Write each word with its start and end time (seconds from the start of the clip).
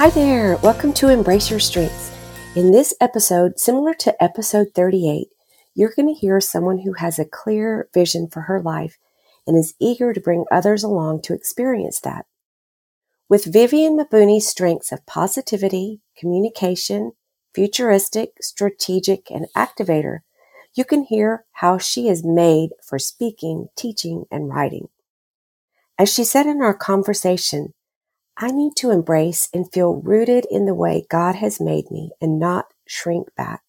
Hi 0.00 0.08
there, 0.08 0.56
welcome 0.62 0.94
to 0.94 1.10
Embrace 1.10 1.50
Your 1.50 1.60
Strengths. 1.60 2.10
In 2.56 2.70
this 2.70 2.94
episode, 3.02 3.60
similar 3.60 3.92
to 3.96 4.22
episode 4.22 4.68
38, 4.74 5.28
you're 5.74 5.92
going 5.94 6.08
to 6.08 6.18
hear 6.18 6.40
someone 6.40 6.78
who 6.78 6.94
has 6.94 7.18
a 7.18 7.26
clear 7.26 7.86
vision 7.92 8.26
for 8.26 8.40
her 8.40 8.62
life 8.62 8.96
and 9.46 9.58
is 9.58 9.74
eager 9.78 10.14
to 10.14 10.20
bring 10.20 10.46
others 10.50 10.82
along 10.82 11.20
to 11.20 11.34
experience 11.34 12.00
that. 12.00 12.24
With 13.28 13.52
Vivian 13.52 13.94
Mabuni's 13.94 14.48
strengths 14.48 14.90
of 14.90 15.04
positivity, 15.04 16.00
communication, 16.16 17.12
futuristic, 17.54 18.38
strategic, 18.40 19.30
and 19.30 19.48
activator, 19.54 20.20
you 20.72 20.86
can 20.86 21.02
hear 21.02 21.44
how 21.52 21.76
she 21.76 22.08
is 22.08 22.24
made 22.24 22.70
for 22.82 22.98
speaking, 22.98 23.68
teaching, 23.76 24.24
and 24.30 24.48
writing. 24.48 24.88
As 25.98 26.10
she 26.10 26.24
said 26.24 26.46
in 26.46 26.62
our 26.62 26.72
conversation, 26.72 27.74
I 28.42 28.52
need 28.52 28.74
to 28.76 28.90
embrace 28.90 29.50
and 29.52 29.70
feel 29.70 29.96
rooted 29.96 30.46
in 30.50 30.64
the 30.64 30.74
way 30.74 31.04
God 31.10 31.34
has 31.34 31.60
made 31.60 31.90
me 31.90 32.12
and 32.22 32.38
not 32.38 32.72
shrink 32.88 33.28
back. 33.36 33.60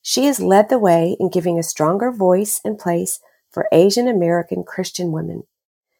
She 0.00 0.26
has 0.26 0.38
led 0.38 0.68
the 0.68 0.78
way 0.78 1.16
in 1.18 1.28
giving 1.28 1.58
a 1.58 1.64
stronger 1.64 2.12
voice 2.12 2.60
and 2.64 2.78
place 2.78 3.18
for 3.50 3.66
Asian 3.72 4.06
American 4.06 4.62
Christian 4.62 5.10
women. 5.10 5.42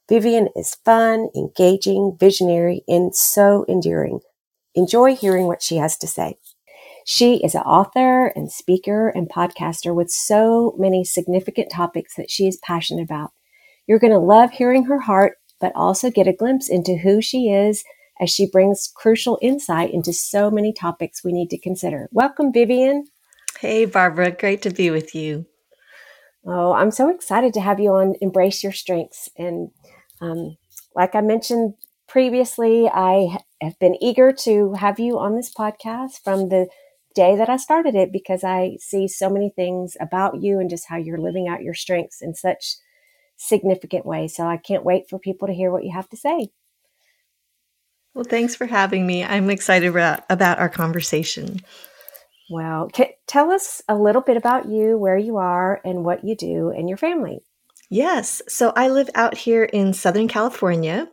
Vivian 0.09 0.51
is 0.55 0.77
fun, 0.85 1.31
engaging, 1.35 2.17
visionary, 2.21 2.85
and 2.87 3.13
so 3.13 3.65
endearing. 3.69 4.21
Enjoy 4.77 5.17
hearing 5.17 5.47
what 5.47 5.63
she 5.63 5.77
has 5.77 5.97
to 5.99 6.07
say. 6.07 6.39
She 7.05 7.43
is 7.43 7.57
an 7.57 7.63
author 7.63 8.27
and 8.37 8.53
speaker 8.53 9.09
and 9.09 9.29
podcaster 9.29 9.93
with 9.93 10.11
so 10.11 10.77
many 10.79 11.05
significant 11.05 11.73
topics 11.73 12.15
that 12.15 12.31
she 12.31 12.47
is 12.47 12.61
passionate 12.63 13.03
about. 13.03 13.33
You're 13.89 13.99
going 13.99 14.13
to 14.13 14.19
love 14.19 14.53
hearing 14.53 14.85
her 14.85 15.01
heart, 15.01 15.39
but 15.65 15.73
also 15.75 16.11
get 16.11 16.29
a 16.29 16.33
glimpse 16.35 16.69
into 16.69 16.95
who 16.95 17.23
she 17.23 17.49
is 17.49 17.85
as 18.21 18.29
she 18.29 18.47
brings 18.47 18.93
crucial 18.95 19.39
insight 19.41 19.91
into 19.95 20.13
so 20.13 20.51
many 20.51 20.75
topics 20.75 21.25
we 21.25 21.33
need 21.33 21.49
to 21.49 21.57
consider. 21.57 22.07
Welcome, 22.13 22.53
Vivian. 22.53 23.07
Hey, 23.59 23.87
Barbara. 23.87 24.31
Great 24.31 24.61
to 24.61 24.71
be 24.71 24.91
with 24.91 25.15
you. 25.15 25.47
Oh, 26.45 26.75
I'm 26.75 26.91
so 26.91 27.09
excited 27.09 27.55
to 27.55 27.63
have 27.63 27.81
you 27.81 27.95
on 27.95 28.15
Embrace 28.21 28.63
Your 28.63 28.73
Strengths. 28.73 29.31
And 29.39 29.71
um, 30.21 30.59
like 30.95 31.15
I 31.15 31.23
mentioned 31.23 31.73
previously, 32.07 32.87
I 32.87 33.39
have 33.63 33.79
been 33.79 33.97
eager 34.03 34.35
to 34.41 34.75
have 34.75 35.01
you 35.01 35.19
on 35.19 35.35
this 35.35 35.51
podcast 35.51 36.23
from 36.23 36.51
the 36.51 36.69
day 37.15 37.37
that 37.37 37.49
I 37.49 37.57
started 37.57 37.95
it 37.95 38.13
because 38.13 38.45
I 38.45 38.77
see 38.81 39.09
so 39.09 39.31
many 39.31 39.49
things 39.49 39.97
about 39.99 40.43
you 40.43 40.59
and 40.59 40.69
just 40.69 40.89
how 40.91 40.99
you're 40.99 41.17
living 41.17 41.49
out 41.49 41.63
your 41.63 41.73
strengths 41.73 42.21
in 42.21 42.35
such 42.35 42.77
significant 43.37 44.07
way. 44.07 44.29
So 44.29 44.45
I 44.45 44.57
can't 44.57 44.85
wait 44.85 45.09
for 45.09 45.19
people 45.19 45.49
to 45.49 45.55
hear 45.55 45.71
what 45.71 45.85
you 45.85 45.93
have 45.93 46.09
to 46.11 46.17
say. 46.17 46.51
Well, 48.15 48.25
thanks 48.25 48.55
for 48.55 48.67
having 48.67 49.07
me. 49.07 49.25
I'm 49.25 49.51
excited 49.51 49.89
about, 49.89 50.21
about 50.31 50.59
our 50.59 50.69
conversation. 50.69 51.61
Well, 52.49 52.91
tell 53.27 53.51
us 53.51 53.83
a 53.89 53.97
little 53.97 54.23
bit 54.23 54.37
about 54.37 54.69
you, 54.69 54.97
where 54.97 55.19
you 55.19 55.39
are, 55.39 55.81
and 55.85 56.05
what 56.05 56.25
you 56.25 56.37
do 56.37 56.71
and 56.71 56.89
your 56.89 56.99
family. 56.99 57.41
Yes. 57.91 58.41
So 58.49 58.73
I 58.77 58.89
live 58.89 59.11
out 59.15 59.37
here 59.37 59.65
in 59.65 59.93
Southern 59.93 60.29
California 60.29 61.09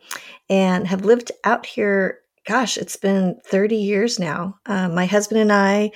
and 0.50 0.88
have 0.88 1.06
lived 1.06 1.32
out 1.44 1.66
here 1.66 2.22
gosh, 2.46 2.78
it's 2.78 2.96
been 2.96 3.40
30 3.46 3.76
years 3.76 4.20
now. 4.20 4.58
Um, 4.66 4.96
my 4.96 5.06
husband 5.06 5.42
and 5.42 5.52
I 5.52 5.92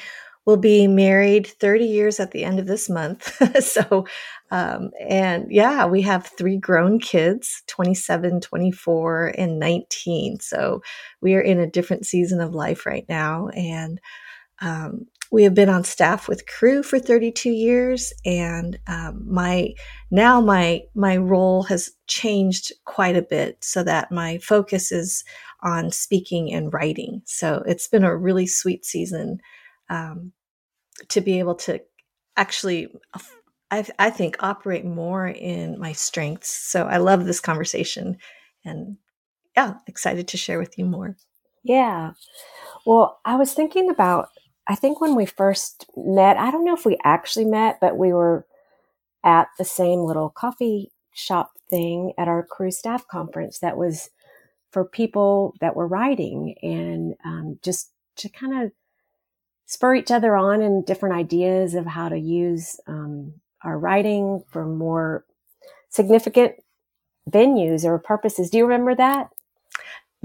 will 0.45 0.57
be 0.57 0.87
married 0.87 1.47
30 1.47 1.85
years 1.85 2.19
at 2.19 2.31
the 2.31 2.43
end 2.43 2.59
of 2.59 2.67
this 2.67 2.89
month. 2.89 3.35
so, 3.63 4.05
um, 4.51 4.91
and 4.99 5.47
yeah, 5.49 5.85
we 5.85 6.01
have 6.03 6.27
three 6.37 6.57
grown 6.57 6.99
kids 6.99 7.63
27, 7.67 8.41
24, 8.41 9.33
and 9.37 9.59
19. 9.59 10.39
So 10.39 10.81
we 11.21 11.33
are 11.35 11.41
in 11.41 11.59
a 11.59 11.69
different 11.69 12.05
season 12.05 12.41
of 12.41 12.53
life 12.53 12.85
right 12.85 13.05
now. 13.09 13.47
And 13.49 13.99
um, 14.61 15.07
we 15.31 15.43
have 15.43 15.55
been 15.55 15.69
on 15.69 15.83
staff 15.83 16.27
with 16.27 16.45
Cru 16.45 16.83
for 16.83 16.99
32 16.99 17.49
years 17.49 18.13
and 18.25 18.77
um, 18.87 19.25
my 19.27 19.73
now 20.11 20.39
my 20.39 20.83
my 20.93 21.17
role 21.17 21.63
has 21.63 21.91
changed 22.07 22.71
quite 22.85 23.17
a 23.17 23.21
bit 23.21 23.57
so 23.61 23.83
that 23.83 24.11
my 24.11 24.37
focus 24.37 24.91
is 24.91 25.25
on 25.61 25.91
speaking 25.91 26.53
and 26.53 26.71
writing. 26.71 27.21
So 27.25 27.63
it's 27.65 27.87
been 27.87 28.03
a 28.03 28.15
really 28.15 28.45
sweet 28.45 28.85
season 28.85 29.39
um, 29.89 30.31
to 31.09 31.21
be 31.21 31.39
able 31.39 31.55
to 31.55 31.81
actually, 32.37 32.93
I, 33.71 33.85
I 33.99 34.09
think, 34.09 34.37
operate 34.39 34.85
more 34.85 35.27
in 35.27 35.79
my 35.79 35.91
strengths. 35.91 36.55
So 36.55 36.85
I 36.85 36.97
love 36.97 37.25
this 37.25 37.39
conversation 37.39 38.17
and 38.63 38.97
yeah, 39.55 39.75
excited 39.87 40.27
to 40.29 40.37
share 40.37 40.59
with 40.59 40.77
you 40.77 40.85
more. 40.85 41.15
Yeah. 41.63 42.11
Well, 42.85 43.19
I 43.25 43.35
was 43.35 43.53
thinking 43.53 43.89
about, 43.89 44.29
I 44.67 44.75
think 44.75 44.99
when 45.01 45.15
we 45.15 45.25
first 45.25 45.85
met, 45.95 46.37
I 46.37 46.51
don't 46.51 46.65
know 46.65 46.75
if 46.75 46.85
we 46.85 46.97
actually 47.03 47.45
met, 47.45 47.79
but 47.79 47.97
we 47.97 48.13
were 48.13 48.45
at 49.23 49.47
the 49.57 49.65
same 49.65 50.01
little 50.01 50.29
coffee 50.29 50.91
shop 51.13 51.51
thing 51.69 52.13
at 52.17 52.27
our 52.27 52.43
Cru 52.43 52.71
staff 52.71 53.07
conference 53.07 53.59
that 53.59 53.77
was 53.77 54.09
for 54.71 54.85
people 54.85 55.55
that 55.61 55.75
were 55.75 55.87
writing 55.87 56.55
and 56.61 57.15
um, 57.23 57.59
just 57.63 57.91
to 58.17 58.29
kind 58.29 58.63
of 58.63 58.71
spur 59.65 59.95
each 59.95 60.11
other 60.11 60.35
on 60.35 60.61
and 60.61 60.85
different 60.85 61.15
ideas 61.15 61.73
of 61.73 61.85
how 61.85 62.09
to 62.09 62.17
use 62.17 62.79
um, 62.87 63.33
our 63.63 63.77
writing 63.77 64.43
for 64.51 64.65
more 64.65 65.25
significant 65.89 66.53
venues 67.29 67.83
or 67.83 67.97
purposes. 67.97 68.49
Do 68.49 68.57
you 68.57 68.65
remember 68.65 68.95
that? 68.95 69.29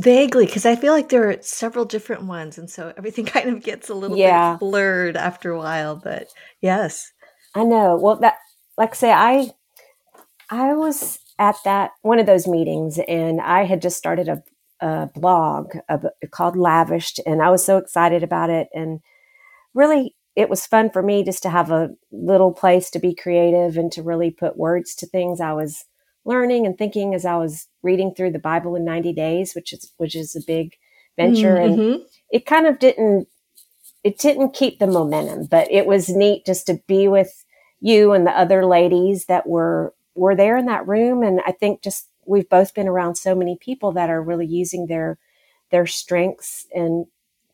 Vaguely, 0.01 0.47
because 0.47 0.65
I 0.65 0.77
feel 0.77 0.93
like 0.93 1.11
there 1.11 1.29
are 1.29 1.37
several 1.43 1.85
different 1.85 2.23
ones, 2.25 2.57
and 2.57 2.71
so 2.71 2.93
everything 2.97 3.25
kind 3.27 3.51
of 3.51 3.63
gets 3.63 3.89
a 3.89 3.95
little 3.95 4.17
yeah. 4.17 4.53
bit 4.53 4.61
blurred 4.61 5.17
after 5.17 5.51
a 5.53 5.59
while. 5.59 5.97
But 5.97 6.29
yes, 6.61 7.13
I 7.55 7.65
know. 7.65 7.97
Well, 7.97 8.17
that 8.17 8.37
like 8.79 8.93
I 8.93 8.95
say, 8.95 9.13
I 9.13 9.51
I 10.49 10.75
was 10.75 11.19
at 11.39 11.57
that 11.65 11.93
one 12.03 12.19
of 12.19 12.27
those 12.27 12.47
meetings, 12.47 12.99
and 13.09 13.41
I 13.41 13.65
had 13.65 13.83
just 13.83 13.99
started 13.99 14.29
a, 14.29 14.43
a 14.81 15.11
blog 15.15 15.75
called 16.31 16.57
Lavished, 16.57 17.21
and 17.27 17.43
I 17.43 17.51
was 17.51 17.65
so 17.65 17.77
excited 17.77 18.23
about 18.23 18.49
it. 18.51 18.69
And 18.75 19.01
really, 19.75 20.15
it 20.37 20.49
was 20.49 20.67
fun 20.67 20.91
for 20.91 21.03
me 21.03 21.25
just 21.25 21.43
to 21.43 21.51
have 21.51 21.71
a 21.71 21.91
little 22.11 22.53
place 22.53 22.91
to 22.91 22.99
be 22.99 23.15
creative 23.15 23.77
and 23.77 23.91
to 23.93 24.03
really 24.03 24.31
put 24.31 24.57
words 24.57 24.95
to 24.97 25.07
things 25.07 25.41
I 25.41 25.53
was 25.53 25.85
learning 26.25 26.67
and 26.67 26.77
thinking 26.77 27.15
as 27.15 27.25
I 27.25 27.37
was 27.37 27.69
reading 27.83 28.15
through 28.15 28.33
the 28.33 28.39
Bible 28.39 28.77
in 28.77 28.85
90 28.85 29.13
days, 29.13 29.55
which 29.55 29.73
is 29.73 29.93
which 29.97 30.15
is 30.15 30.37
a 30.37 30.41
big 30.47 30.77
venture. 31.17 31.57
Mm-hmm. 31.57 31.81
And 31.81 32.03
it 32.31 32.47
kind 32.47 32.67
of 32.67 32.79
didn't 32.79 33.29
it 34.03 34.19
didn't 34.19 34.55
keep 34.55 34.79
the 34.79 34.87
momentum, 34.87 35.47
but 35.47 35.71
it 35.71 35.87
was 35.87 36.09
neat 36.09 36.47
just 36.47 36.67
to 36.67 36.81
be 36.87 37.09
with 37.09 37.45
you 37.81 38.13
and 38.13 38.27
the 38.27 38.39
other 38.39 38.65
ladies 38.65 39.27
that 39.27 39.47
were 39.47 39.95
were 40.15 40.37
there 40.37 40.57
in 40.57 40.67
that 40.67 40.87
room. 40.87 41.23
And 41.23 41.41
I 41.47 41.53
think 41.53 41.83
just 41.83 42.09
we've 42.27 42.49
both 42.49 42.75
been 42.75 42.89
around 42.89 43.17
so 43.17 43.35
many 43.35 43.57
people 43.61 43.93
that 43.93 44.11
are 44.11 44.23
really 44.23 44.47
using 44.47 44.87
their 44.87 45.19
their 45.71 45.87
strengths 45.87 46.67
and 46.73 47.07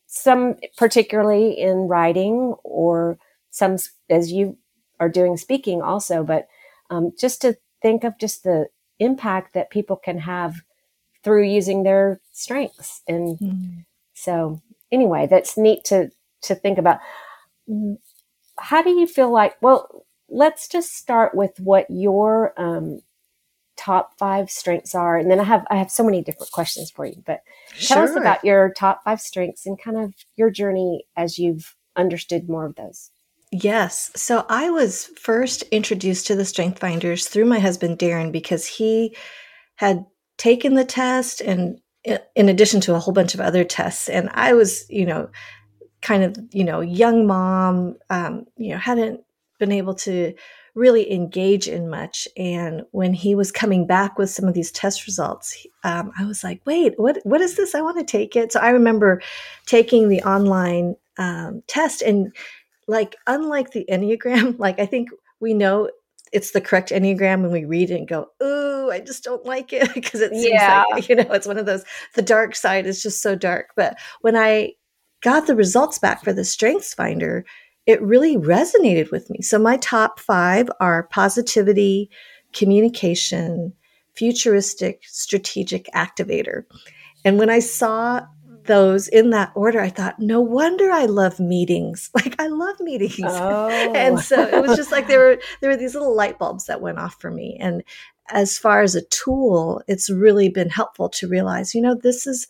some 0.07 0.55
particularly 0.77 1.51
in 1.59 1.89
writing 1.89 2.55
or 2.63 3.19
some 3.51 3.77
as 4.09 4.33
you 4.33 4.57
are 5.01 5.09
doing 5.09 5.37
speaking 5.37 5.83
also 5.83 6.23
but 6.23 6.47
um, 6.91 7.13
just 7.19 7.41
to 7.43 7.57
think 7.83 8.05
of 8.05 8.19
just 8.19 8.45
the 8.45 8.67
impact 8.99 9.53
that 9.55 9.71
people 9.71 9.97
can 9.97 10.19
have 10.19 10.63
through 11.23 11.43
using 11.43 11.83
their 11.83 12.21
strengths 12.33 13.03
and 13.09 13.39
mm. 13.39 13.85
so 14.15 14.61
anyway 14.93 15.27
that's 15.27 15.59
neat 15.59 15.85
to 15.85 16.11
to 16.41 16.55
think 16.55 16.79
about 16.79 17.01
how 18.59 18.83
do 18.83 18.91
you 18.91 19.07
feel 19.07 19.31
like 19.31 19.57
well 19.61 20.07
let's 20.29 20.69
just 20.69 20.97
start 20.97 21.35
with 21.35 21.59
what 21.61 21.87
your 21.89 22.53
um, 22.61 23.01
top 23.77 24.19
five 24.19 24.51
strengths 24.51 24.95
are, 24.95 25.17
and 25.17 25.31
then 25.31 25.41
I 25.41 25.45
have 25.45 25.65
I 25.71 25.77
have 25.77 25.91
so 25.91 26.05
many 26.05 26.23
different 26.23 26.53
questions 26.53 26.91
for 26.91 27.07
you. 27.07 27.23
But 27.25 27.41
tell 27.79 27.99
sure. 27.99 28.11
us 28.11 28.17
about 28.17 28.45
your 28.45 28.73
top 28.73 29.03
five 29.05 29.21
strengths 29.21 29.67
and 29.67 29.81
kind 29.81 29.97
of 29.97 30.15
your 30.37 30.51
journey 30.51 31.05
as 31.17 31.39
you've 31.39 31.75
understood 31.97 32.49
more 32.49 32.67
of 32.67 32.75
those. 32.77 33.11
Yes. 33.53 34.11
So 34.17 34.45
I 34.49 34.71
was 34.71 35.07
first 35.19 35.63
introduced 35.71 36.27
to 36.27 36.35
the 36.35 36.45
Strength 36.45 36.81
Finders 36.81 37.29
through 37.29 37.47
my 37.47 37.59
husband 37.59 37.99
Darren 37.99 38.33
because 38.33 38.67
he 38.67 39.17
had 39.77 40.05
taken 40.37 40.75
the 40.75 40.85
test 40.85 41.41
and 41.41 41.81
in 42.35 42.49
addition 42.49 42.81
to 42.81 42.95
a 42.95 42.99
whole 42.99 43.15
bunch 43.15 43.35
of 43.35 43.41
other 43.41 43.65
tests. 43.65 44.09
And 44.09 44.31
I 44.33 44.53
was, 44.53 44.85
you 44.89 45.07
know, 45.07 45.29
kind 46.03 46.23
of, 46.23 46.37
you 46.53 46.65
know, 46.65 46.81
young 46.81 47.27
mom, 47.27 47.97
um, 48.11 48.47
you 48.57 48.71
know, 48.71 48.79
hadn't 48.79 49.21
been 49.59 49.73
able 49.73 49.95
to 49.95 50.35
really 50.77 51.11
engage 51.11 51.67
in 51.67 51.89
much. 51.89 52.29
And 52.37 52.83
when 52.93 53.15
he 53.15 53.35
was 53.35 53.51
coming 53.51 53.87
back 53.87 54.19
with 54.19 54.31
some 54.31 54.45
of 54.45 54.55
these 54.55 54.71
test 54.71 55.07
results, 55.07 55.67
um, 55.83 56.13
I 56.19 56.25
was 56.27 56.45
like, 56.45 56.61
wait, 56.67 56.93
what, 56.99 57.19
what 57.25 57.41
is 57.41 57.57
this? 57.57 57.75
I 57.75 57.81
want 57.81 57.99
to 57.99 58.05
take 58.05 58.37
it. 58.37 58.53
So 58.53 58.61
I 58.61 58.69
remember 58.69 59.23
taking 59.65 60.09
the 60.09 60.23
online 60.23 60.95
um, 61.17 61.63
test 61.67 62.03
and 62.03 62.37
like, 62.87 63.17
unlike 63.27 63.71
the 63.71 63.87
Enneagram, 63.91 64.57
like 64.59 64.79
I 64.79 64.87
think 64.87 65.09
we 65.41 65.55
know 65.55 65.91
it's 66.33 66.51
the 66.51 66.61
correct 66.61 66.91
Enneagram 66.91 67.41
when 67.41 67.53
we 67.53 67.65
read 67.65 67.91
it 67.91 67.97
and 67.97 68.09
go, 68.09 68.29
ooh, 68.43 68.91
I 68.91 69.01
just 69.01 69.25
don't 69.25 69.47
like 69.47 69.73
it 69.73 69.89
because 69.95 70.21
it 70.21 70.33
seems 70.33 70.53
yeah. 70.53 70.85
like, 70.91 71.09
you 71.09 71.17
know, 71.17 71.33
it's 71.33 71.47
one 71.47 71.59
of 71.59 71.67
those, 71.67 71.85
the 72.15 72.23
dark 72.23 72.55
side 72.55 72.87
is 72.87 73.03
just 73.03 73.23
so 73.23 73.35
dark. 73.35 73.71
But 73.77 73.97
when 74.21 74.37
I 74.37 74.75
got 75.23 75.47
the 75.47 75.57
results 75.57 75.99
back 75.99 76.23
for 76.23 76.35
the 76.35 76.45
Strengths 76.45 76.93
Finder, 76.93 77.47
it 77.87 78.03
really 78.03 78.37
resonated 78.37 79.11
with 79.11 79.31
me. 79.31 79.41
So 79.43 79.59
my 79.59 79.77
top 79.79 80.19
five 80.19 80.69
are 80.81 81.05
positivity, 81.05 82.11
communication, 82.53 83.73
futuristic, 84.15 85.03
strategic 85.05 85.87
activator. 85.95 86.65
And 87.25 87.39
when 87.39 87.51
I 87.51 87.61
saw 87.61 88.27
those 88.65 89.07
in 89.09 89.31
that 89.31 89.53
order, 89.55 89.81
I 89.81 89.91
thought, 89.91 90.19
no 90.19 90.41
wonder 90.41 90.91
I 90.91 91.05
love 91.07 91.39
meetings. 91.39 92.11
Like 92.15 92.41
I 92.41 92.49
love 92.49 92.81
meetings. 92.81 93.19
Oh. 93.25 93.69
and 93.69 94.19
so 94.19 94.43
it 94.43 94.67
was 94.67 94.77
just 94.77 94.91
like 94.91 95.07
there 95.07 95.21
were 95.21 95.39
there 95.61 95.71
were 95.71 95.77
these 95.77 95.95
little 95.95 96.15
light 96.15 96.39
bulbs 96.39 96.67
that 96.67 96.81
went 96.81 96.99
off 96.99 97.21
for 97.21 97.31
me. 97.31 97.57
And 97.61 97.85
as 98.31 98.59
far 98.59 98.83
as 98.83 98.95
a 98.95 99.03
tool, 99.03 99.83
it's 99.87 100.11
really 100.11 100.49
been 100.49 100.71
helpful 100.71 101.09
to 101.11 101.29
realize, 101.29 101.75
you 101.75 101.81
know, 101.81 101.95
this 101.95 102.27
is 102.27 102.49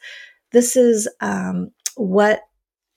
this 0.53 0.77
is 0.77 1.09
um, 1.21 1.73
what 1.97 2.43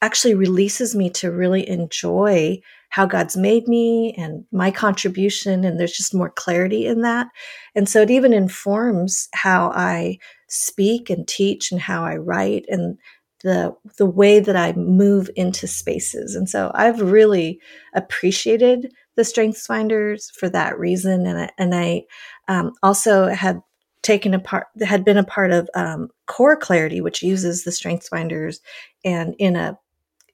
actually 0.02 0.36
releases 0.36 0.96
me 0.96 1.10
to 1.10 1.32
really 1.32 1.68
enjoy 1.68 2.60
how 2.90 3.06
God's 3.06 3.38
made 3.38 3.68
me 3.68 4.14
and 4.18 4.44
my 4.52 4.72
contribution. 4.72 5.64
And 5.64 5.80
there's 5.80 5.96
just 5.96 6.14
more 6.14 6.32
clarity 6.32 6.88
in 6.88 7.02
that. 7.02 7.28
And 7.76 7.88
so 7.88 8.02
it 8.02 8.10
even 8.10 8.34
informs 8.34 9.30
how 9.34 9.72
I 9.76 10.18
speak 10.48 11.10
and 11.10 11.28
teach 11.28 11.72
and 11.72 11.80
how 11.80 12.04
I 12.04 12.16
write 12.16 12.66
and 12.68 12.98
the 13.44 13.74
the 13.98 14.06
way 14.06 14.40
that 14.40 14.56
I 14.56 14.74
move 14.74 15.30
into 15.36 15.68
spaces. 15.68 16.36
And 16.36 16.50
so 16.50 16.72
I've 16.74 17.00
really 17.00 17.60
appreciated 17.94 18.92
the 19.16 19.24
Strengths 19.24 19.66
Finders 19.66 20.30
for 20.32 20.50
that 20.50 20.78
reason. 20.78 21.26
And 21.26 21.40
I, 21.40 21.50
and 21.58 21.76
I 21.76 22.04
um, 22.48 22.74
also 22.84 23.28
had 23.28 23.62
taken 24.02 24.34
a 24.34 24.40
part 24.40 24.68
had 24.82 25.06
been 25.06 25.18
a 25.18 25.24
part 25.24 25.52
of 25.52 25.70
um, 25.76 26.10
Core 26.28 26.58
Clarity, 26.58 27.02
which 27.02 27.24
uses 27.24 27.64
the 27.64 27.72
Strengths 27.72 28.10
Finders, 28.10 28.60
and 29.06 29.36
in 29.40 29.56
a 29.56 29.78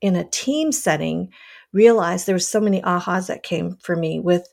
in 0.06 0.16
a 0.16 0.30
team 0.30 0.72
setting, 0.72 1.30
realized 1.74 2.26
there 2.26 2.36
were 2.36 2.40
so 2.40 2.62
many 2.62 2.82
ahas 2.82 3.28
that 3.28 3.44
came 3.44 3.78
for 3.82 3.96
me 3.96 4.20
with 4.20 4.48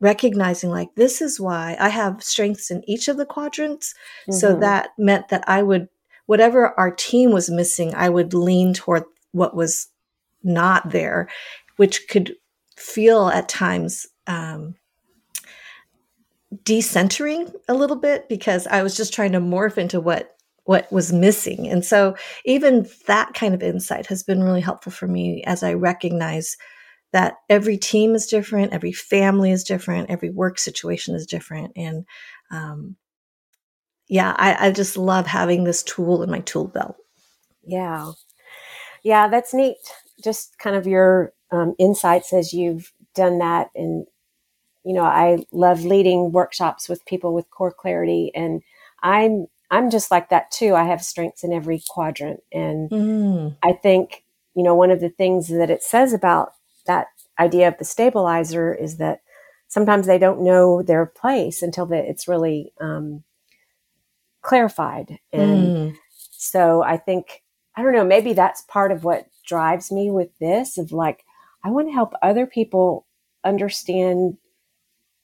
recognizing 0.00 0.70
like 0.70 0.88
this 0.96 1.22
is 1.22 1.40
why 1.40 1.76
I 1.78 1.88
have 1.88 2.22
strengths 2.22 2.70
in 2.70 2.82
each 2.88 3.08
of 3.08 3.16
the 3.16 3.26
quadrants. 3.26 3.94
Mm-hmm. 4.22 4.32
So 4.32 4.58
that 4.58 4.90
meant 4.98 5.28
that 5.28 5.44
I 5.46 5.62
would 5.62 5.88
whatever 6.26 6.78
our 6.78 6.90
team 6.90 7.32
was 7.32 7.50
missing, 7.50 7.94
I 7.94 8.08
would 8.08 8.32
lean 8.32 8.72
toward 8.72 9.04
what 9.32 9.54
was 9.54 9.88
not 10.42 10.90
there, 10.90 11.28
which 11.76 12.08
could 12.08 12.36
feel 12.76 13.28
at 13.28 13.48
times 13.48 14.06
um, 14.26 14.74
decentering 16.62 17.52
a 17.68 17.74
little 17.74 17.96
bit 17.96 18.28
because 18.28 18.66
I 18.66 18.82
was 18.82 18.96
just 18.96 19.12
trying 19.12 19.32
to 19.32 19.40
morph 19.40 19.76
into 19.76 20.00
what 20.00 20.33
what 20.64 20.90
was 20.90 21.12
missing. 21.12 21.68
And 21.68 21.84
so 21.84 22.16
even 22.44 22.88
that 23.06 23.34
kind 23.34 23.54
of 23.54 23.62
insight 23.62 24.06
has 24.06 24.22
been 24.22 24.42
really 24.42 24.60
helpful 24.60 24.92
for 24.92 25.06
me 25.06 25.42
as 25.44 25.62
I 25.62 25.74
recognize 25.74 26.56
that 27.12 27.34
every 27.48 27.76
team 27.76 28.14
is 28.14 28.26
different, 28.26 28.72
every 28.72 28.92
family 28.92 29.52
is 29.52 29.62
different, 29.62 30.10
every 30.10 30.30
work 30.30 30.58
situation 30.58 31.14
is 31.14 31.26
different. 31.26 31.72
And 31.76 32.04
um, 32.50 32.96
yeah, 34.08 34.34
I, 34.36 34.68
I 34.68 34.70
just 34.72 34.96
love 34.96 35.26
having 35.26 35.64
this 35.64 35.82
tool 35.82 36.22
in 36.22 36.30
my 36.30 36.40
tool 36.40 36.66
belt. 36.66 36.96
Yeah. 37.62 38.12
Yeah, 39.02 39.28
that's 39.28 39.54
neat. 39.54 39.76
Just 40.22 40.58
kind 40.58 40.76
of 40.76 40.86
your 40.86 41.32
um, 41.50 41.74
insights 41.78 42.32
as 42.32 42.52
you've 42.52 42.92
done 43.14 43.38
that. 43.38 43.70
And, 43.74 44.06
you 44.84 44.92
know, 44.92 45.02
I 45.02 45.44
love 45.52 45.84
leading 45.84 46.32
workshops 46.32 46.88
with 46.88 47.04
people 47.06 47.34
with 47.34 47.50
core 47.50 47.72
clarity. 47.72 48.32
And 48.34 48.62
I'm 49.02 49.46
I'm 49.74 49.90
just 49.90 50.10
like 50.12 50.28
that 50.28 50.52
too. 50.52 50.76
I 50.76 50.84
have 50.84 51.02
strengths 51.02 51.42
in 51.42 51.52
every 51.52 51.82
quadrant. 51.88 52.40
And 52.52 52.88
mm. 52.90 53.56
I 53.60 53.72
think, 53.72 54.24
you 54.54 54.62
know, 54.62 54.74
one 54.74 54.92
of 54.92 55.00
the 55.00 55.08
things 55.08 55.48
that 55.48 55.68
it 55.68 55.82
says 55.82 56.12
about 56.12 56.52
that 56.86 57.08
idea 57.40 57.66
of 57.66 57.78
the 57.78 57.84
stabilizer 57.84 58.72
is 58.72 58.98
that 58.98 59.22
sometimes 59.66 60.06
they 60.06 60.18
don't 60.18 60.44
know 60.44 60.80
their 60.80 61.06
place 61.06 61.60
until 61.60 61.86
the, 61.86 61.96
it's 61.96 62.28
really 62.28 62.72
um, 62.80 63.24
clarified. 64.42 65.18
And 65.32 65.66
mm. 65.66 65.96
so 66.30 66.84
I 66.84 66.96
think, 66.96 67.42
I 67.74 67.82
don't 67.82 67.94
know, 67.94 68.04
maybe 68.04 68.32
that's 68.32 68.62
part 68.62 68.92
of 68.92 69.02
what 69.02 69.26
drives 69.44 69.90
me 69.90 70.08
with 70.08 70.30
this 70.38 70.78
of 70.78 70.92
like, 70.92 71.24
I 71.64 71.70
want 71.70 71.88
to 71.88 71.92
help 71.92 72.12
other 72.22 72.46
people 72.46 73.06
understand 73.42 74.36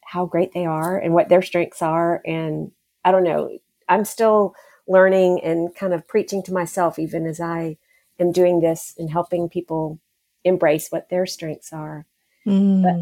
how 0.04 0.26
great 0.26 0.52
they 0.54 0.66
are 0.66 0.98
and 0.98 1.14
what 1.14 1.28
their 1.28 1.42
strengths 1.42 1.82
are. 1.82 2.20
And 2.26 2.72
I 3.04 3.12
don't 3.12 3.22
know, 3.22 3.58
I'm 3.90 4.06
still 4.06 4.54
learning 4.88 5.40
and 5.42 5.74
kind 5.74 5.92
of 5.92 6.08
preaching 6.08 6.42
to 6.44 6.52
myself 6.52 6.98
even 6.98 7.26
as 7.26 7.40
I 7.40 7.76
am 8.18 8.32
doing 8.32 8.60
this 8.60 8.94
and 8.96 9.10
helping 9.10 9.48
people 9.48 9.98
embrace 10.44 10.88
what 10.88 11.10
their 11.10 11.26
strengths 11.26 11.72
are. 11.72 12.06
Mm. 12.46 12.82
But 12.82 12.94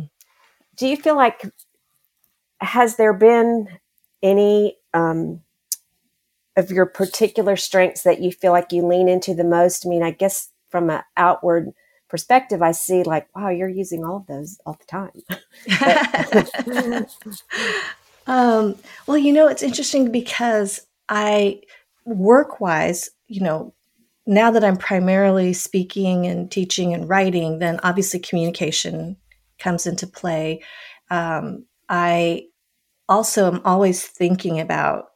do 0.77 0.89
you 0.89 0.97
feel 0.97 1.17
like 1.17 1.43
has 2.61 2.97
there 2.97 3.13
been 3.13 3.69
any 4.23 4.77
um, 4.93 5.43
of 6.57 6.71
your 6.71 6.87
particular 6.87 7.57
strengths 7.57 8.03
that 8.03 8.21
you 8.21 8.33
feel 8.33 8.53
like 8.53 8.73
you 8.73 8.85
lean 8.85 9.09
into 9.09 9.35
the 9.35 9.45
most? 9.45 9.87
I 9.87 9.89
mean, 9.89 10.03
I 10.03 10.11
guess 10.11 10.49
from 10.71 10.91
an 10.91 11.03
outward 11.17 11.73
perspective, 12.09 12.63
I 12.63 12.73
see 12.73 13.03
like, 13.03 13.29
wow, 13.37 13.51
you're 13.51 13.69
using 13.69 14.05
all 14.05 14.17
of 14.17 14.27
those 14.27 14.59
all 14.67 14.79
the 14.79 14.85
time. 14.87 15.13
Um, 18.29 18.77
well, 19.07 19.19
you 19.19 19.33
know, 19.33 19.49
it's 19.49 19.63
interesting 19.63 20.13
because 20.13 20.81
I 21.09 21.63
work 22.05 22.61
wise, 22.61 23.11
you 23.27 23.41
know, 23.41 23.75
now 24.27 24.51
that 24.51 24.63
I'm 24.63 24.77
primarily 24.77 25.55
speaking 25.55 26.27
and 26.27 26.51
teaching 26.51 26.93
and 26.93 27.09
writing, 27.09 27.59
then 27.59 27.81
obviously 27.83 28.21
communication 28.21 29.17
comes 29.59 29.87
into 29.87 30.07
play. 30.07 30.63
Um, 31.11 31.65
I 31.89 32.49
also 33.09 33.51
am 33.51 33.63
always 33.65 34.05
thinking 34.07 34.61
about 34.61 35.07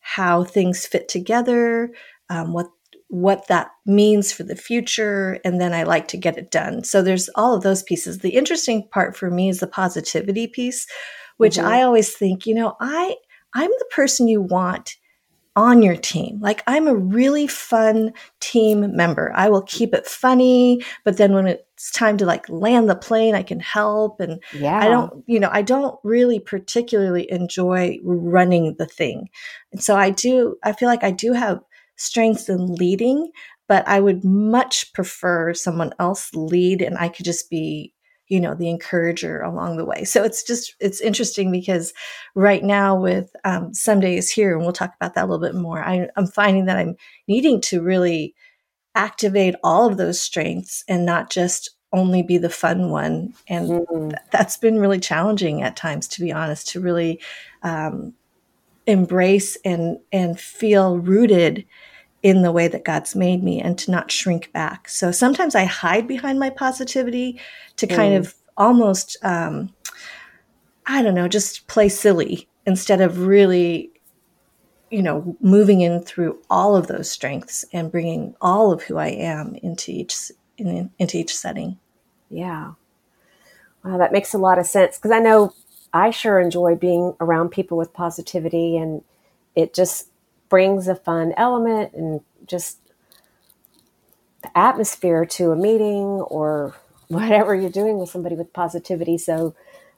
how 0.00 0.44
things 0.44 0.86
fit 0.86 1.08
together, 1.08 1.90
um, 2.30 2.52
what 2.52 2.68
what 3.08 3.46
that 3.46 3.68
means 3.86 4.32
for 4.32 4.42
the 4.42 4.56
future, 4.56 5.38
and 5.44 5.60
then 5.60 5.72
I 5.72 5.84
like 5.84 6.08
to 6.08 6.16
get 6.16 6.36
it 6.36 6.50
done. 6.50 6.82
So 6.82 7.00
there's 7.00 7.28
all 7.36 7.54
of 7.54 7.62
those 7.62 7.82
pieces. 7.84 8.18
The 8.18 8.34
interesting 8.34 8.88
part 8.88 9.16
for 9.16 9.30
me 9.30 9.48
is 9.48 9.60
the 9.60 9.68
positivity 9.68 10.48
piece, 10.48 10.86
which 11.36 11.56
mm-hmm. 11.56 11.66
I 11.66 11.82
always 11.82 12.14
think, 12.14 12.46
you 12.46 12.54
know, 12.54 12.76
I 12.80 13.16
I'm 13.54 13.70
the 13.70 13.88
person 13.90 14.28
you 14.28 14.42
want 14.42 14.96
on 15.56 15.82
your 15.82 15.96
team. 15.96 16.40
Like 16.40 16.62
I'm 16.66 16.88
a 16.88 16.96
really 16.96 17.46
fun 17.46 18.12
team 18.40 18.96
member. 18.96 19.32
I 19.34 19.48
will 19.48 19.62
keep 19.62 19.94
it 19.94 20.06
funny, 20.06 20.82
but 21.04 21.16
then 21.16 21.32
when 21.32 21.46
it's 21.46 21.92
time 21.92 22.16
to 22.18 22.26
like 22.26 22.48
land 22.48 22.90
the 22.90 22.96
plane, 22.96 23.34
I 23.34 23.42
can 23.42 23.60
help 23.60 24.20
and 24.20 24.42
yeah. 24.52 24.80
I 24.80 24.88
don't, 24.88 25.22
you 25.26 25.38
know, 25.38 25.50
I 25.52 25.62
don't 25.62 25.98
really 26.02 26.40
particularly 26.40 27.30
enjoy 27.30 27.98
running 28.02 28.74
the 28.78 28.86
thing. 28.86 29.28
And 29.72 29.82
so 29.82 29.96
I 29.96 30.10
do 30.10 30.56
I 30.64 30.72
feel 30.72 30.88
like 30.88 31.04
I 31.04 31.12
do 31.12 31.32
have 31.32 31.60
strengths 31.96 32.48
in 32.48 32.74
leading, 32.74 33.30
but 33.68 33.86
I 33.86 34.00
would 34.00 34.24
much 34.24 34.92
prefer 34.92 35.54
someone 35.54 35.92
else 36.00 36.34
lead 36.34 36.82
and 36.82 36.98
I 36.98 37.08
could 37.08 37.24
just 37.24 37.48
be 37.48 37.93
you 38.28 38.40
know 38.40 38.54
the 38.54 38.68
encourager 38.68 39.40
along 39.42 39.76
the 39.76 39.84
way 39.84 40.04
so 40.04 40.22
it's 40.24 40.42
just 40.42 40.74
it's 40.80 41.00
interesting 41.00 41.50
because 41.50 41.92
right 42.34 42.62
now 42.62 42.98
with 42.98 43.34
um, 43.44 43.72
Someday 43.74 44.16
Is 44.16 44.30
Here 44.30 44.54
and 44.54 44.62
we'll 44.62 44.72
talk 44.72 44.94
about 44.96 45.14
that 45.14 45.24
a 45.24 45.26
little 45.26 45.44
bit 45.44 45.54
more 45.54 45.82
I, 45.82 46.08
i'm 46.16 46.26
finding 46.26 46.66
that 46.66 46.76
i'm 46.76 46.96
needing 47.28 47.60
to 47.62 47.82
really 47.82 48.34
activate 48.94 49.54
all 49.62 49.86
of 49.88 49.96
those 49.96 50.20
strengths 50.20 50.84
and 50.88 51.04
not 51.04 51.30
just 51.30 51.70
only 51.92 52.22
be 52.22 52.38
the 52.38 52.50
fun 52.50 52.90
one 52.90 53.34
and 53.48 53.68
mm-hmm. 53.68 54.08
th- 54.10 54.22
that's 54.30 54.56
been 54.56 54.80
really 54.80 54.98
challenging 54.98 55.62
at 55.62 55.76
times 55.76 56.08
to 56.08 56.20
be 56.20 56.32
honest 56.32 56.68
to 56.68 56.80
really 56.80 57.20
um, 57.62 58.12
embrace 58.86 59.56
and 59.64 59.98
and 60.12 60.38
feel 60.40 60.98
rooted 60.98 61.64
in 62.24 62.42
the 62.42 62.50
way 62.50 62.66
that 62.66 62.84
God's 62.84 63.14
made 63.14 63.44
me 63.44 63.60
and 63.60 63.78
to 63.78 63.90
not 63.90 64.10
shrink 64.10 64.50
back. 64.50 64.88
So 64.88 65.12
sometimes 65.12 65.54
I 65.54 65.66
hide 65.66 66.08
behind 66.08 66.40
my 66.40 66.50
positivity 66.50 67.38
to 67.76 67.86
kind 67.86 68.14
mm. 68.14 68.18
of 68.18 68.34
almost, 68.56 69.16
um, 69.22 69.72
I 70.86 71.02
don't 71.02 71.14
know, 71.14 71.28
just 71.28 71.68
play 71.68 71.90
silly 71.90 72.48
instead 72.66 73.02
of 73.02 73.26
really 73.26 73.90
you 74.90 75.02
know, 75.02 75.36
moving 75.40 75.80
in 75.80 76.00
through 76.00 76.38
all 76.48 76.76
of 76.76 76.86
those 76.86 77.10
strengths 77.10 77.64
and 77.72 77.90
bringing 77.90 78.32
all 78.40 78.70
of 78.70 78.84
who 78.84 78.96
I 78.96 79.08
am 79.08 79.56
into 79.56 79.90
each 79.90 80.30
in, 80.56 80.88
into 81.00 81.18
each 81.18 81.36
setting. 81.36 81.78
Yeah. 82.30 82.74
Wow, 83.82 83.98
that 83.98 84.12
makes 84.12 84.34
a 84.34 84.38
lot 84.38 84.58
of 84.58 84.66
sense 84.66 84.96
because 84.96 85.10
I 85.10 85.18
know 85.18 85.52
I 85.92 86.10
sure 86.10 86.38
enjoy 86.38 86.76
being 86.76 87.16
around 87.20 87.48
people 87.48 87.76
with 87.76 87.92
positivity 87.92 88.76
and 88.76 89.02
it 89.56 89.74
just 89.74 90.10
brings 90.54 90.86
a 90.86 90.94
fun 90.94 91.34
element 91.36 91.92
and 91.94 92.20
just 92.46 92.78
the 94.44 94.56
atmosphere 94.56 95.26
to 95.26 95.50
a 95.50 95.56
meeting 95.56 96.22
or 96.30 96.76
whatever 97.08 97.56
you're 97.56 97.68
doing 97.68 97.98
with 97.98 98.08
somebody 98.08 98.36
with 98.36 98.52
positivity. 98.52 99.18
So 99.18 99.56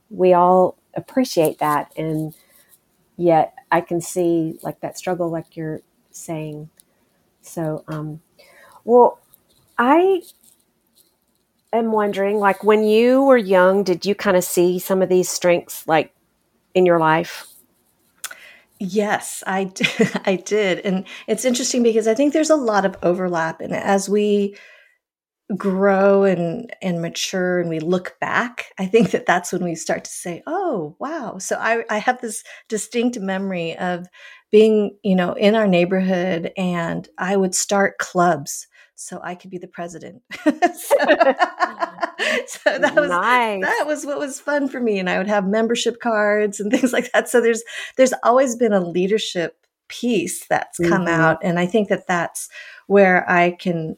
we 0.09 0.33
all 0.33 0.79
appreciate 0.95 1.59
that. 1.59 1.93
And 1.95 2.33
yet 3.19 3.53
I 3.71 3.83
can 3.83 4.01
see 4.01 4.59
like 4.63 4.81
that 4.81 4.97
struggle, 4.97 5.31
like 5.31 5.59
you're 5.59 5.83
saying. 6.11 6.71
So, 7.43 7.85
um, 7.87 8.23
well, 8.83 9.21
I 9.77 10.23
am 11.71 11.93
wondering, 11.93 12.39
like 12.39 12.65
when 12.65 12.83
you 12.83 13.25
were 13.25 13.37
young, 13.37 13.85
did 13.85 14.07
you 14.07 14.15
kind 14.15 14.39
of 14.39 14.45
see 14.45 14.79
some 14.79 15.03
of 15.03 15.11
these 15.11 15.29
strengths 15.29 15.87
like 15.87 16.15
in 16.75 16.87
your 16.87 16.99
life? 16.99 17.47
Yes, 18.79 19.43
I 19.47 19.71
I 20.25 20.37
did. 20.37 20.81
And 20.81 21.05
it's 21.27 21.45
interesting 21.45 21.83
because 21.83 22.07
I 22.07 22.15
think 22.15 22.33
there's 22.33 22.51
a 22.51 22.57
lot 22.57 22.85
of 22.85 22.97
overlap 23.03 23.61
and 23.61 23.73
as 23.75 24.09
we 24.09 24.57
grow 25.57 26.25
and 26.25 26.75
and 26.83 27.01
mature 27.01 27.61
and 27.61 27.69
we 27.71 27.79
look 27.81 28.17
back, 28.21 28.67
I 28.79 28.87
think 28.87 29.13
that 29.13 29.27
that's 29.27 29.53
when 29.53 29.63
we 29.65 29.75
start 29.77 30.05
to 30.05 30.11
say, 30.11 30.43
"Oh, 30.47 30.97
wow." 30.99 31.39
So 31.39 31.57
I 31.57 31.85
I 31.91 31.99
have 31.99 32.21
this 32.21 32.43
distinct 32.69 33.19
memory 33.21 33.77
of 33.79 34.07
being, 34.51 34.97
you 35.05 35.15
know, 35.17 35.33
in 35.35 35.55
our 35.55 35.67
neighborhood 35.69 36.53
and 36.57 37.09
I 37.19 37.37
would 37.37 37.55
start 37.55 37.99
clubs 37.99 38.67
so 38.97 39.21
I 39.23 39.35
could 39.35 39.51
be 39.51 39.59
the 39.59 39.69
president. 39.69 40.23
so, 40.45 40.97
so, 42.47 42.79
that 42.79 42.95
was 42.95 43.11
nice. 43.11 43.63
that 43.63 43.85
was 43.87 44.07
what 44.07 44.19
was 44.19 44.41
fun 44.41 44.69
for 44.69 44.81
me, 44.81 44.99
and 44.99 45.09
I 45.09 45.19
would 45.19 45.29
have 45.29 45.47
membership 45.47 46.01
cards 46.01 46.61
and 46.61 46.71
things 46.73 46.93
like 46.93 47.11
that. 47.13 47.29
So 47.29 47.41
there's 47.41 47.63
there's 47.97 48.15
always 48.23 48.57
been 48.57 48.73
a 48.73 48.81
leadership 48.81 49.67
piece 49.89 50.47
that's 50.47 50.79
come 50.79 51.07
mm-hmm. 51.07 51.21
out, 51.21 51.39
and 51.43 51.59
I 51.59 51.67
think 51.67 51.89
that 51.89 52.07
that's 52.07 52.49
where 52.87 53.29
I 53.31 53.53
can 53.53 53.97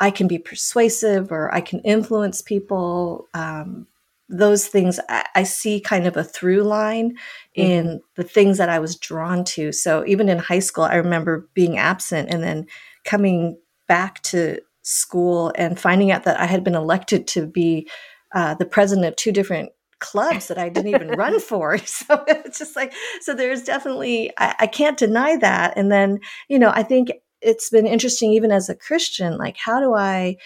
I 0.00 0.10
can 0.10 0.28
be 0.28 0.38
persuasive 0.38 1.30
or 1.30 1.54
I 1.54 1.60
can 1.60 1.80
influence 1.80 2.42
people. 2.42 3.28
Um, 3.34 3.86
those 4.28 4.66
things 4.66 4.98
I, 5.08 5.26
I, 5.34 5.42
see 5.42 5.80
kind 5.80 6.06
of 6.06 6.16
a 6.16 6.24
through 6.24 6.62
line 6.62 7.10
mm-hmm. 7.10 7.60
in 7.60 8.00
the 8.16 8.24
things 8.24 8.56
that 8.56 8.70
I 8.70 8.78
was 8.78 8.96
drawn 8.96 9.44
to. 9.44 9.70
So 9.70 10.02
even 10.06 10.30
in 10.30 10.38
high 10.38 10.60
school, 10.60 10.84
I 10.84 10.94
remember 10.94 11.46
being 11.52 11.76
absent 11.76 12.30
and 12.30 12.42
then 12.42 12.66
coming 13.04 13.58
back 13.86 14.22
to 14.22 14.60
school 14.84 15.50
and 15.56 15.80
finding 15.80 16.12
out 16.12 16.24
that 16.24 16.38
I 16.38 16.46
had 16.46 16.62
been 16.62 16.74
elected 16.74 17.26
to 17.28 17.46
be 17.46 17.88
uh, 18.34 18.54
the 18.54 18.66
president 18.66 19.06
of 19.06 19.16
two 19.16 19.32
different 19.32 19.70
clubs 19.98 20.48
that 20.48 20.58
I 20.58 20.68
didn't 20.68 20.94
even 20.94 21.08
run 21.18 21.40
for. 21.40 21.78
So 21.86 22.22
it's 22.28 22.58
just 22.58 22.76
like, 22.76 22.92
so 23.20 23.34
there's 23.34 23.62
definitely, 23.62 24.30
I, 24.38 24.54
I, 24.60 24.66
can't 24.66 24.98
deny 24.98 25.36
that. 25.38 25.76
And 25.76 25.90
then, 25.90 26.20
you 26.48 26.58
know, 26.58 26.70
I 26.74 26.82
think 26.82 27.10
it's 27.40 27.70
been 27.70 27.86
interesting, 27.86 28.32
even 28.32 28.50
as 28.50 28.68
a 28.68 28.74
Christian, 28.74 29.38
like, 29.38 29.56
how 29.56 29.80
do 29.80 29.94
I 29.94 30.36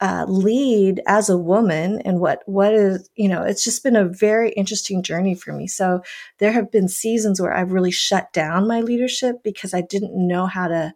uh, 0.00 0.24
lead 0.28 1.00
as 1.06 1.28
a 1.28 1.38
woman 1.38 2.00
and 2.04 2.20
what, 2.20 2.42
what 2.46 2.72
is, 2.72 3.08
you 3.14 3.28
know, 3.28 3.42
it's 3.42 3.62
just 3.62 3.82
been 3.82 3.96
a 3.96 4.08
very 4.08 4.50
interesting 4.52 5.02
journey 5.02 5.34
for 5.34 5.52
me. 5.52 5.66
So 5.66 6.02
there 6.38 6.52
have 6.52 6.70
been 6.70 6.88
seasons 6.88 7.40
where 7.40 7.54
I've 7.54 7.72
really 7.72 7.90
shut 7.90 8.32
down 8.32 8.66
my 8.66 8.80
leadership 8.80 9.36
because 9.44 9.74
I 9.74 9.82
didn't 9.82 10.14
know 10.14 10.46
how 10.46 10.68
to 10.68 10.92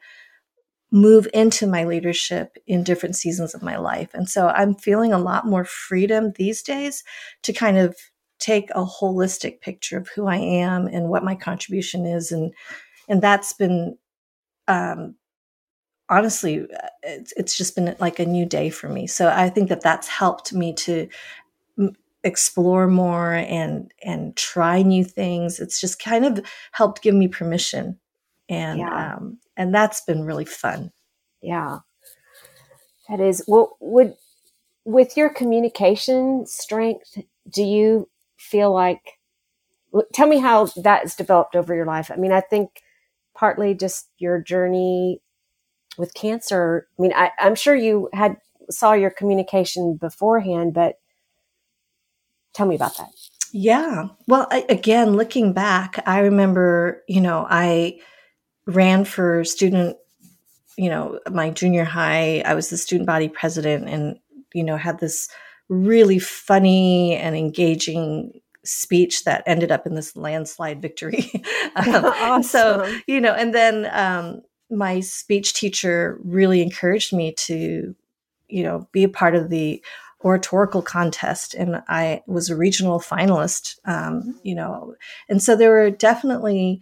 move 0.93 1.27
into 1.33 1.67
my 1.67 1.85
leadership 1.85 2.59
in 2.67 2.85
different 2.85 3.17
seasons 3.17 3.55
of 3.55 3.63
my 3.63 3.77
life. 3.77 4.11
And 4.13 4.29
so 4.29 4.49
I'm 4.49 4.75
feeling 4.75 5.13
a 5.13 5.19
lot 5.19 5.47
more 5.47 5.65
freedom 5.65 6.33
these 6.37 6.63
days 6.63 7.03
to 7.43 7.53
kind 7.55 7.79
of 7.79 7.97
take 8.39 8.69
a 8.71 8.85
holistic 8.85 9.63
picture 9.63 9.97
of 9.97 10.09
who 10.09 10.27
I 10.27 10.37
am 10.37 10.87
and 10.87 11.09
what 11.09 11.25
my 11.25 11.35
contribution 11.35 12.05
is. 12.05 12.31
And, 12.31 12.53
and 13.09 13.23
that's 13.23 13.55
been, 13.55 13.97
um, 14.69 15.15
honestly, 16.11 16.67
it's, 17.03 17.33
it's 17.39 17.57
just 17.57 17.75
been 17.75 17.97
like 17.99 18.19
a 18.19 18.27
new 18.27 18.45
day 18.45 18.69
for 18.69 18.89
me. 18.89 19.07
So 19.07 19.29
I 19.29 19.49
think 19.49 19.71
that 19.71 19.81
that's 19.81 20.09
helped 20.09 20.53
me 20.53 20.75
to 20.75 21.09
explore 22.23 22.87
more 22.87 23.33
and, 23.33 23.91
and 24.05 24.37
try 24.37 24.83
new 24.83 25.05
things. 25.05 25.59
It's 25.59 25.81
just 25.81 26.03
kind 26.03 26.27
of 26.27 26.45
helped 26.73 27.01
give 27.01 27.15
me 27.15 27.29
permission 27.29 27.99
and 28.49 28.81
yeah. 28.81 29.15
um, 29.17 29.39
and 29.57 29.75
that's 29.75 30.01
been 30.03 30.25
really 30.25 30.45
fun. 30.45 30.93
Yeah, 31.41 31.79
that 33.09 33.21
is. 33.21 33.45
Well, 33.47 33.77
would 33.81 34.15
with 34.85 35.17
your 35.17 35.29
communication 35.29 36.47
strength, 36.47 37.19
do 37.49 37.63
you 37.63 38.09
feel 38.37 38.73
like? 38.73 39.19
Tell 40.15 40.27
me 40.27 40.39
how 40.39 40.69
that's 40.77 41.15
developed 41.15 41.55
over 41.55 41.75
your 41.75 41.85
life. 41.85 42.11
I 42.11 42.17
mean, 42.17 42.33
I 42.33 42.41
think 42.41 42.83
partly 43.35 43.75
just 43.75 44.09
your 44.19 44.41
journey 44.41 45.21
with 45.99 46.15
cancer. 46.15 46.89
I 46.99 47.03
mean, 47.03 47.13
I, 47.15 47.31
I'm 47.39 47.55
sure 47.55 47.75
you 47.75 48.09
had 48.13 48.39
saw 48.71 48.93
your 48.93 49.11
communication 49.11 49.97
beforehand, 49.97 50.73
but 50.75 50.97
tell 52.55 52.67
me 52.67 52.75
about 52.75 52.97
that. 52.97 53.09
Yeah. 53.53 54.09
Well, 54.27 54.47
I, 54.51 54.65
again, 54.69 55.15
looking 55.15 55.53
back, 55.53 56.03
I 56.07 56.21
remember, 56.21 57.03
you 57.07 57.21
know, 57.21 57.47
I 57.49 57.99
ran 58.67 59.05
for 59.05 59.45
student, 59.45 59.97
you 60.77 60.89
know, 60.89 61.19
my 61.31 61.51
junior 61.51 61.85
high. 61.85 62.43
I 62.45 62.55
was 62.55 62.71
the 62.71 62.77
student 62.77 63.07
body 63.07 63.29
president 63.29 63.89
and, 63.89 64.19
you 64.55 64.65
know, 64.65 64.77
had 64.77 65.01
this 65.01 65.29
really 65.69 66.19
funny 66.19 67.17
and 67.17 67.37
engaging 67.37 68.41
speech 68.65 69.25
that 69.25 69.43
ended 69.47 69.73
up 69.73 69.87
in 69.87 69.95
this 69.95 70.17
landslide 70.17 70.81
victory. 70.81 71.31
um, 71.77 72.05
awesome. 72.05 72.43
So, 72.43 72.99
you 73.07 73.21
know, 73.21 73.35
and 73.35 73.55
then 73.55 73.89
um, 73.93 74.43
my 74.71 75.01
speech 75.01 75.55
teacher 75.55 76.19
really 76.23 76.63
encouraged 76.63 77.13
me 77.13 77.33
to, 77.33 77.95
you 78.49 78.63
know, 78.63 78.89
be 78.93 79.05
a 79.05 79.09
part 79.09 79.35
of 79.35 79.51
the 79.51 79.83
oratorical 80.25 80.83
contest 80.83 81.53
and 81.55 81.83
i 81.89 82.23
was 82.27 82.49
a 82.49 82.57
regional 82.57 83.01
finalist 83.01 83.77
um, 83.87 84.39
you 84.45 84.55
know 84.55 84.95
and 85.29 85.43
so 85.43 85.57
there 85.57 85.71
were 85.71 85.91
definitely 85.91 86.81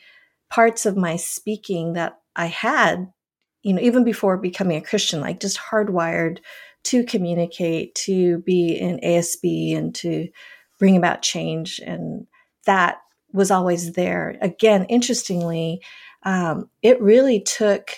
parts 0.51 0.85
of 0.85 0.97
my 0.97 1.17
speaking 1.17 1.95
that 1.95 2.19
I 2.37 2.47
had, 2.47 3.11
you 3.63 3.73
know, 3.73 3.81
even 3.81 4.05
before 4.05 4.37
becoming 4.37 4.77
a 4.77 4.83
Christian, 4.83 5.21
like 5.21 5.41
just 5.41 5.59
hardwired 5.59 6.39
to 6.85 7.05
communicate, 7.05 7.95
to 7.95 8.39
be 8.39 8.73
in 8.75 8.99
ASB 9.01 9.77
and 9.77 9.95
to 9.97 10.29
bring 10.79 10.97
about 10.97 11.23
change. 11.23 11.81
And 11.85 12.27
that 12.67 12.99
was 13.33 13.51
always 13.51 13.93
there. 13.93 14.37
Again, 14.41 14.87
interestingly, 14.87 15.83
um, 16.25 16.69
it 16.83 17.01
really 17.01 17.41
took 17.41 17.93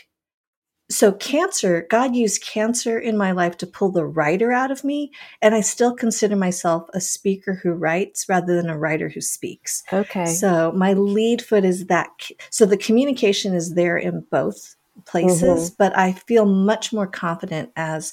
so 0.93 1.13
cancer 1.13 1.87
god 1.89 2.15
used 2.15 2.43
cancer 2.43 2.99
in 2.99 3.17
my 3.17 3.33
life 3.33 3.57
to 3.57 3.67
pull 3.67 3.91
the 3.91 4.05
writer 4.05 4.53
out 4.53 4.71
of 4.71 4.85
me 4.85 5.11
and 5.41 5.55
i 5.55 5.61
still 5.61 5.95
consider 5.95 6.37
myself 6.37 6.89
a 6.93 7.01
speaker 7.01 7.55
who 7.55 7.73
writes 7.73 8.29
rather 8.29 8.55
than 8.55 8.69
a 8.69 8.79
writer 8.79 9.09
who 9.09 9.21
speaks 9.21 9.83
okay 9.93 10.27
so 10.27 10.71
my 10.73 10.93
lead 10.93 11.43
foot 11.43 11.65
is 11.65 11.87
that 11.87 12.11
so 12.51 12.67
the 12.67 12.77
communication 12.77 13.55
is 13.55 13.75
there 13.75 13.97
in 13.97 14.21
both 14.31 14.77
places 15.07 15.71
mm-hmm. 15.71 15.75
but 15.79 15.97
i 15.97 16.13
feel 16.13 16.45
much 16.45 16.93
more 16.93 17.07
confident 17.07 17.71
as 17.77 18.13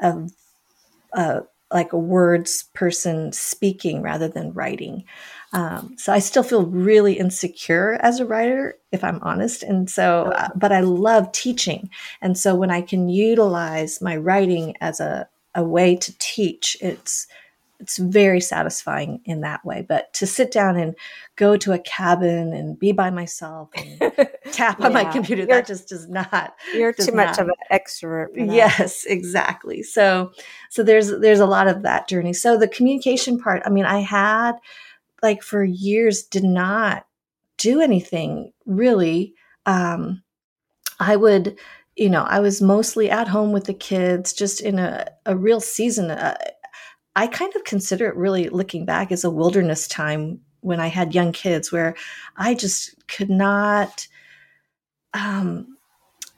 a, 0.00 0.28
a 1.14 1.42
like 1.72 1.92
a 1.92 1.98
words 1.98 2.64
person 2.74 3.32
speaking 3.32 4.02
rather 4.02 4.28
than 4.28 4.52
writing 4.52 5.04
um, 5.52 5.94
so 5.98 6.12
I 6.12 6.20
still 6.20 6.42
feel 6.42 6.66
really 6.66 7.14
insecure 7.14 7.98
as 8.02 8.20
a 8.20 8.26
writer, 8.26 8.78
if 8.92 9.02
I'm 9.02 9.20
honest. 9.22 9.62
And 9.62 9.90
so, 9.90 10.32
uh, 10.36 10.48
but 10.54 10.72
I 10.72 10.80
love 10.80 11.32
teaching. 11.32 11.90
And 12.20 12.38
so 12.38 12.54
when 12.54 12.70
I 12.70 12.82
can 12.82 13.08
utilize 13.08 14.00
my 14.00 14.16
writing 14.16 14.76
as 14.80 15.00
a, 15.00 15.28
a 15.54 15.64
way 15.64 15.96
to 15.96 16.18
teach, 16.18 16.76
it's, 16.80 17.26
it's 17.80 17.96
very 17.96 18.40
satisfying 18.40 19.20
in 19.24 19.40
that 19.40 19.64
way. 19.64 19.84
But 19.86 20.12
to 20.14 20.26
sit 20.26 20.52
down 20.52 20.76
and 20.76 20.94
go 21.36 21.56
to 21.56 21.72
a 21.72 21.78
cabin 21.78 22.52
and 22.52 22.78
be 22.78 22.92
by 22.92 23.10
myself 23.10 23.70
and 23.74 23.98
tap 24.52 24.78
yeah, 24.78 24.86
on 24.86 24.92
my 24.92 25.04
computer, 25.04 25.46
that 25.46 25.66
just 25.66 25.88
does 25.88 26.08
not. 26.08 26.54
You're 26.74 26.92
too 26.92 27.12
much 27.12 27.38
of 27.38 27.48
an 27.48 27.54
extrovert. 27.72 28.28
Yes, 28.34 29.04
exactly. 29.04 29.82
So, 29.82 30.32
so 30.68 30.82
there's 30.82 31.10
there's 31.20 31.40
a 31.40 31.46
lot 31.46 31.68
of 31.68 31.82
that 31.82 32.08
journey. 32.08 32.32
So 32.32 32.56
the 32.56 32.68
communication 32.68 33.38
part. 33.38 33.62
I 33.64 33.70
mean, 33.70 33.86
I 33.86 34.00
had 34.00 34.52
like 35.22 35.42
for 35.42 35.64
years 35.64 36.22
did 36.22 36.44
not 36.44 37.06
do 37.56 37.80
anything 37.80 38.52
really. 38.66 39.34
Um, 39.66 40.22
I 40.98 41.16
would, 41.16 41.58
you 41.96 42.10
know, 42.10 42.22
I 42.24 42.40
was 42.40 42.60
mostly 42.60 43.10
at 43.10 43.28
home 43.28 43.52
with 43.52 43.64
the 43.64 43.74
kids, 43.74 44.32
just 44.32 44.60
in 44.60 44.78
a, 44.78 45.06
a 45.26 45.36
real 45.36 45.60
season. 45.60 46.10
Uh, 46.10 46.36
I 47.16 47.26
kind 47.26 47.54
of 47.56 47.64
consider 47.64 48.06
it 48.08 48.16
really 48.16 48.48
looking 48.48 48.84
back 48.84 49.10
as 49.12 49.24
a 49.24 49.30
wilderness 49.30 49.88
time 49.88 50.40
when 50.60 50.80
I 50.80 50.88
had 50.88 51.14
young 51.14 51.32
kids 51.32 51.72
where 51.72 51.94
I 52.36 52.54
just 52.54 52.94
could 53.08 53.30
not 53.30 54.06
um, 55.12 55.76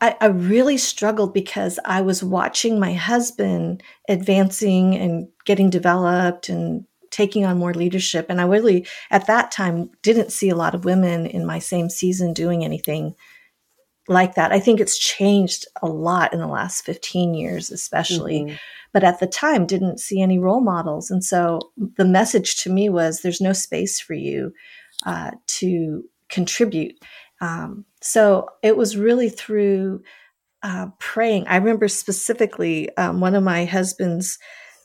I, 0.03 0.17
I 0.21 0.27
really 0.27 0.79
struggled 0.79 1.33
because 1.33 1.79
I 1.85 2.01
was 2.01 2.25
watching 2.25 2.81
my 2.81 2.93
husband 2.93 3.85
advancing 4.09 4.97
and 4.97 5.29
getting 5.45 5.71
developed 5.71 6.49
and 6.49 6.85
taking 7.11 7.45
on 7.45 7.59
more 7.59 7.73
leadership. 7.73 8.27
And 8.29 8.41
I 8.41 8.45
really, 8.45 8.87
at 9.13 9.29
that 9.29 9.53
time, 9.53 9.91
didn't 10.03 10.33
see 10.33 10.49
a 10.49 10.57
lot 10.57 10.75
of 10.75 10.85
women 10.85 11.27
in 11.27 11.47
my 11.47 11.61
same 11.61 11.89
season 11.89 12.33
doing 12.33 12.65
anything 12.65 13.15
like 14.09 14.35
that. 14.35 14.51
I 14.51 14.59
think 14.59 14.81
it's 14.81 14.99
changed 14.99 15.67
a 15.81 15.87
lot 15.87 16.33
in 16.33 16.41
the 16.41 16.49
last 16.49 16.85
15 16.85 17.35
years, 17.35 17.71
especially. 17.71 18.41
Mm-hmm. 18.41 18.57
But 18.93 19.05
at 19.05 19.21
the 19.21 19.27
time, 19.27 19.67
didn't 19.67 20.01
see 20.01 20.21
any 20.21 20.39
role 20.39 20.61
models. 20.61 21.11
And 21.11 21.25
so 21.25 21.61
the 21.97 22.05
message 22.05 22.57
to 22.63 22.71
me 22.71 22.89
was 22.89 23.21
there's 23.21 23.41
no 23.41 23.53
space 23.53 24.01
for 24.01 24.15
you 24.15 24.53
uh, 25.07 25.31
to 25.47 26.05
contribute. 26.29 26.95
Um, 27.41 27.85
so 28.01 28.49
it 28.63 28.77
was 28.77 28.97
really 28.97 29.29
through 29.29 30.03
uh, 30.63 30.87
praying. 30.99 31.47
I 31.49 31.57
remember 31.57 31.89
specifically 31.89 32.95
um, 32.97 33.21
one 33.21 33.35
of 33.35 33.43
my 33.43 33.65
husband's 33.65 34.39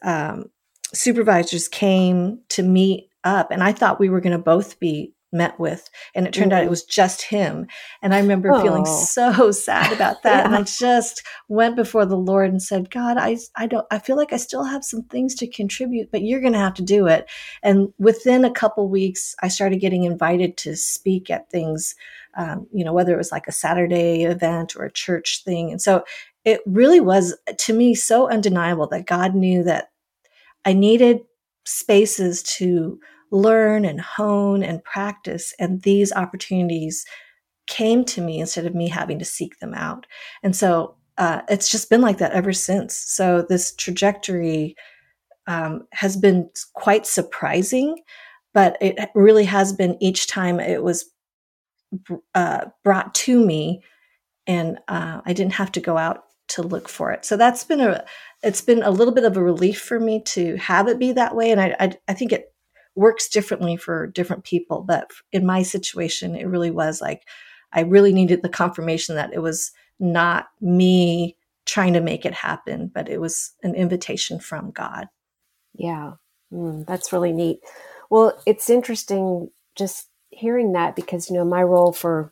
um, 0.03 0.45
supervisors 0.93 1.67
came 1.67 2.39
to 2.49 2.63
meet 2.63 3.09
up, 3.23 3.51
and 3.51 3.61
I 3.61 3.73
thought 3.73 3.99
we 3.99 4.09
were 4.09 4.21
going 4.21 4.37
to 4.37 4.43
both 4.43 4.79
be 4.79 5.13
met 5.31 5.59
with 5.59 5.89
and 6.15 6.25
it 6.25 6.33
turned 6.33 6.51
mm-hmm. 6.51 6.57
out 6.57 6.61
it 6.61 6.65
mm-hmm. 6.65 6.71
was 6.71 6.83
just 6.83 7.21
him 7.23 7.67
and 8.01 8.13
i 8.13 8.19
remember 8.19 8.51
oh. 8.51 8.61
feeling 8.61 8.85
so 8.85 9.51
sad 9.51 9.91
about 9.91 10.21
that 10.23 10.39
yeah. 10.39 10.45
and 10.45 10.55
i 10.55 10.61
just 10.63 11.21
went 11.49 11.75
before 11.75 12.05
the 12.05 12.17
lord 12.17 12.49
and 12.49 12.63
said 12.63 12.89
god 12.89 13.17
i 13.17 13.37
i 13.57 13.67
don't 13.67 13.85
i 13.91 13.99
feel 13.99 14.15
like 14.15 14.31
i 14.31 14.37
still 14.37 14.63
have 14.63 14.85
some 14.85 15.03
things 15.03 15.35
to 15.35 15.45
contribute 15.45 16.09
but 16.11 16.21
you're 16.21 16.39
going 16.39 16.53
to 16.53 16.59
have 16.59 16.73
to 16.73 16.81
do 16.81 17.07
it 17.07 17.29
and 17.61 17.91
within 17.99 18.45
a 18.45 18.51
couple 18.51 18.87
weeks 18.87 19.35
i 19.43 19.49
started 19.49 19.81
getting 19.81 20.05
invited 20.05 20.55
to 20.55 20.75
speak 20.75 21.29
at 21.29 21.49
things 21.49 21.95
um, 22.37 22.67
you 22.71 22.85
know 22.85 22.93
whether 22.93 23.13
it 23.13 23.17
was 23.17 23.31
like 23.31 23.47
a 23.47 23.51
saturday 23.51 24.23
event 24.23 24.75
or 24.77 24.85
a 24.85 24.91
church 24.91 25.43
thing 25.43 25.71
and 25.71 25.81
so 25.81 26.03
it 26.45 26.61
really 26.65 27.01
was 27.01 27.37
to 27.57 27.73
me 27.73 27.93
so 27.93 28.29
undeniable 28.29 28.87
that 28.87 29.05
god 29.05 29.35
knew 29.35 29.61
that 29.61 29.89
i 30.63 30.71
needed 30.71 31.19
spaces 31.65 32.41
to 32.43 32.97
learn 33.31 33.85
and 33.85 33.99
hone 34.01 34.63
and 34.63 34.83
practice. 34.83 35.53
And 35.59 35.81
these 35.81 36.13
opportunities 36.13 37.05
came 37.67 38.05
to 38.05 38.21
me 38.21 38.39
instead 38.39 38.65
of 38.65 38.75
me 38.75 38.87
having 38.87 39.19
to 39.19 39.25
seek 39.25 39.59
them 39.59 39.73
out. 39.73 40.05
And 40.43 40.55
so 40.55 40.95
uh, 41.17 41.41
it's 41.49 41.69
just 41.69 41.89
been 41.89 42.01
like 42.01 42.19
that 42.19 42.31
ever 42.31 42.53
since. 42.53 42.95
So 42.95 43.45
this 43.47 43.75
trajectory 43.75 44.75
um, 45.47 45.87
has 45.93 46.15
been 46.15 46.49
quite 46.73 47.05
surprising, 47.05 47.97
but 48.53 48.77
it 48.81 49.09
really 49.15 49.45
has 49.45 49.73
been 49.73 49.97
each 50.01 50.27
time 50.27 50.59
it 50.59 50.83
was 50.83 51.09
uh, 52.35 52.65
brought 52.83 53.15
to 53.15 53.43
me, 53.43 53.81
and 54.45 54.77
uh, 54.87 55.21
I 55.25 55.33
didn't 55.33 55.53
have 55.53 55.71
to 55.73 55.79
go 55.79 55.97
out 55.97 56.23
to 56.49 56.61
look 56.61 56.87
for 56.89 57.11
it. 57.11 57.25
So 57.25 57.37
that's 57.37 57.63
been 57.63 57.81
a 57.81 58.05
it's 58.43 58.61
been 58.61 58.83
a 58.83 58.91
little 58.91 59.13
bit 59.13 59.23
of 59.23 59.37
a 59.37 59.43
relief 59.43 59.81
for 59.81 59.99
me 59.99 60.21
to 60.23 60.55
have 60.57 60.87
it 60.87 60.99
be 60.99 61.13
that 61.13 61.35
way, 61.35 61.51
and 61.51 61.61
I 61.61 61.75
I, 61.79 61.91
I 62.07 62.13
think 62.13 62.31
it 62.33 62.53
works 62.97 63.29
differently 63.29 63.77
for 63.77 64.07
different 64.07 64.43
people. 64.43 64.81
But 64.81 65.11
in 65.31 65.45
my 65.45 65.61
situation, 65.61 66.35
it 66.35 66.47
really 66.47 66.71
was 66.71 66.99
like 66.99 67.27
I 67.71 67.81
really 67.81 68.11
needed 68.11 68.41
the 68.41 68.49
confirmation 68.49 69.15
that 69.15 69.33
it 69.33 69.39
was 69.39 69.71
not 69.99 70.47
me 70.59 71.37
trying 71.65 71.93
to 71.93 72.01
make 72.01 72.25
it 72.25 72.33
happen, 72.33 72.89
but 72.93 73.07
it 73.07 73.21
was 73.21 73.51
an 73.61 73.75
invitation 73.75 74.39
from 74.39 74.71
God. 74.71 75.07
Yeah, 75.73 76.13
mm, 76.51 76.85
that's 76.87 77.13
really 77.13 77.33
neat. 77.33 77.59
Well, 78.09 78.41
it's 78.45 78.69
interesting 78.69 79.51
just 79.75 80.07
hearing 80.29 80.73
that 80.73 80.95
because, 80.95 81.29
you 81.29 81.35
know, 81.35 81.45
my 81.45 81.61
role 81.61 81.91
for 81.91 82.31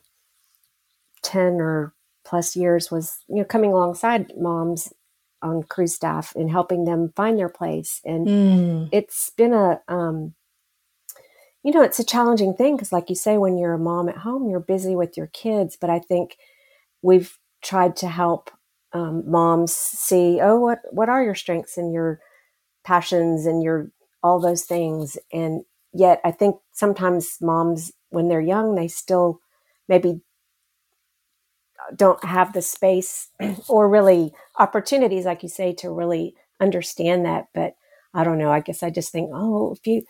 10 1.22 1.60
or 1.60 1.94
plus 2.24 2.56
years 2.56 2.90
was, 2.90 3.18
you 3.28 3.36
know, 3.36 3.44
coming 3.44 3.72
alongside 3.72 4.32
moms 4.36 4.92
on 5.42 5.62
Cru 5.62 5.86
staff 5.86 6.34
and 6.34 6.50
helping 6.50 6.84
them 6.84 7.12
find 7.14 7.38
their 7.38 7.48
place. 7.48 8.00
And 8.04 8.26
mm. 8.26 8.88
it's 8.90 9.30
been 9.30 9.52
a, 9.52 9.80
um, 9.86 10.34
you 11.66 11.72
know, 11.72 11.82
it's 11.82 11.98
a 11.98 12.04
challenging 12.04 12.54
thing 12.54 12.76
because, 12.76 12.92
like 12.92 13.10
you 13.10 13.16
say, 13.16 13.38
when 13.38 13.58
you're 13.58 13.74
a 13.74 13.78
mom 13.78 14.08
at 14.08 14.18
home, 14.18 14.48
you're 14.48 14.60
busy 14.60 14.94
with 14.94 15.16
your 15.16 15.26
kids. 15.26 15.76
But 15.80 15.90
I 15.90 15.98
think 15.98 16.36
we've 17.02 17.36
tried 17.60 17.96
to 17.96 18.08
help 18.08 18.52
um, 18.92 19.28
moms 19.28 19.74
see, 19.74 20.38
oh, 20.40 20.60
what 20.60 20.80
what 20.92 21.08
are 21.08 21.24
your 21.24 21.34
strengths 21.34 21.76
and 21.76 21.92
your 21.92 22.20
passions 22.84 23.46
and 23.46 23.64
your 23.64 23.90
all 24.22 24.40
those 24.40 24.64
things. 24.64 25.18
And 25.32 25.64
yet, 25.92 26.20
I 26.24 26.30
think 26.30 26.56
sometimes 26.72 27.38
moms, 27.42 27.92
when 28.10 28.28
they're 28.28 28.40
young, 28.40 28.76
they 28.76 28.86
still 28.88 29.40
maybe 29.88 30.20
don't 31.96 32.24
have 32.24 32.52
the 32.52 32.62
space 32.62 33.28
or 33.68 33.88
really 33.88 34.32
opportunities, 34.58 35.24
like 35.24 35.42
you 35.42 35.48
say, 35.48 35.72
to 35.74 35.90
really 35.90 36.36
understand 36.60 37.24
that. 37.26 37.46
But 37.54 37.74
I 38.14 38.22
don't 38.22 38.38
know. 38.38 38.52
I 38.52 38.60
guess 38.60 38.84
I 38.84 38.90
just 38.90 39.10
think, 39.10 39.30
oh, 39.34 39.72
if 39.72 39.84
you 39.86 40.02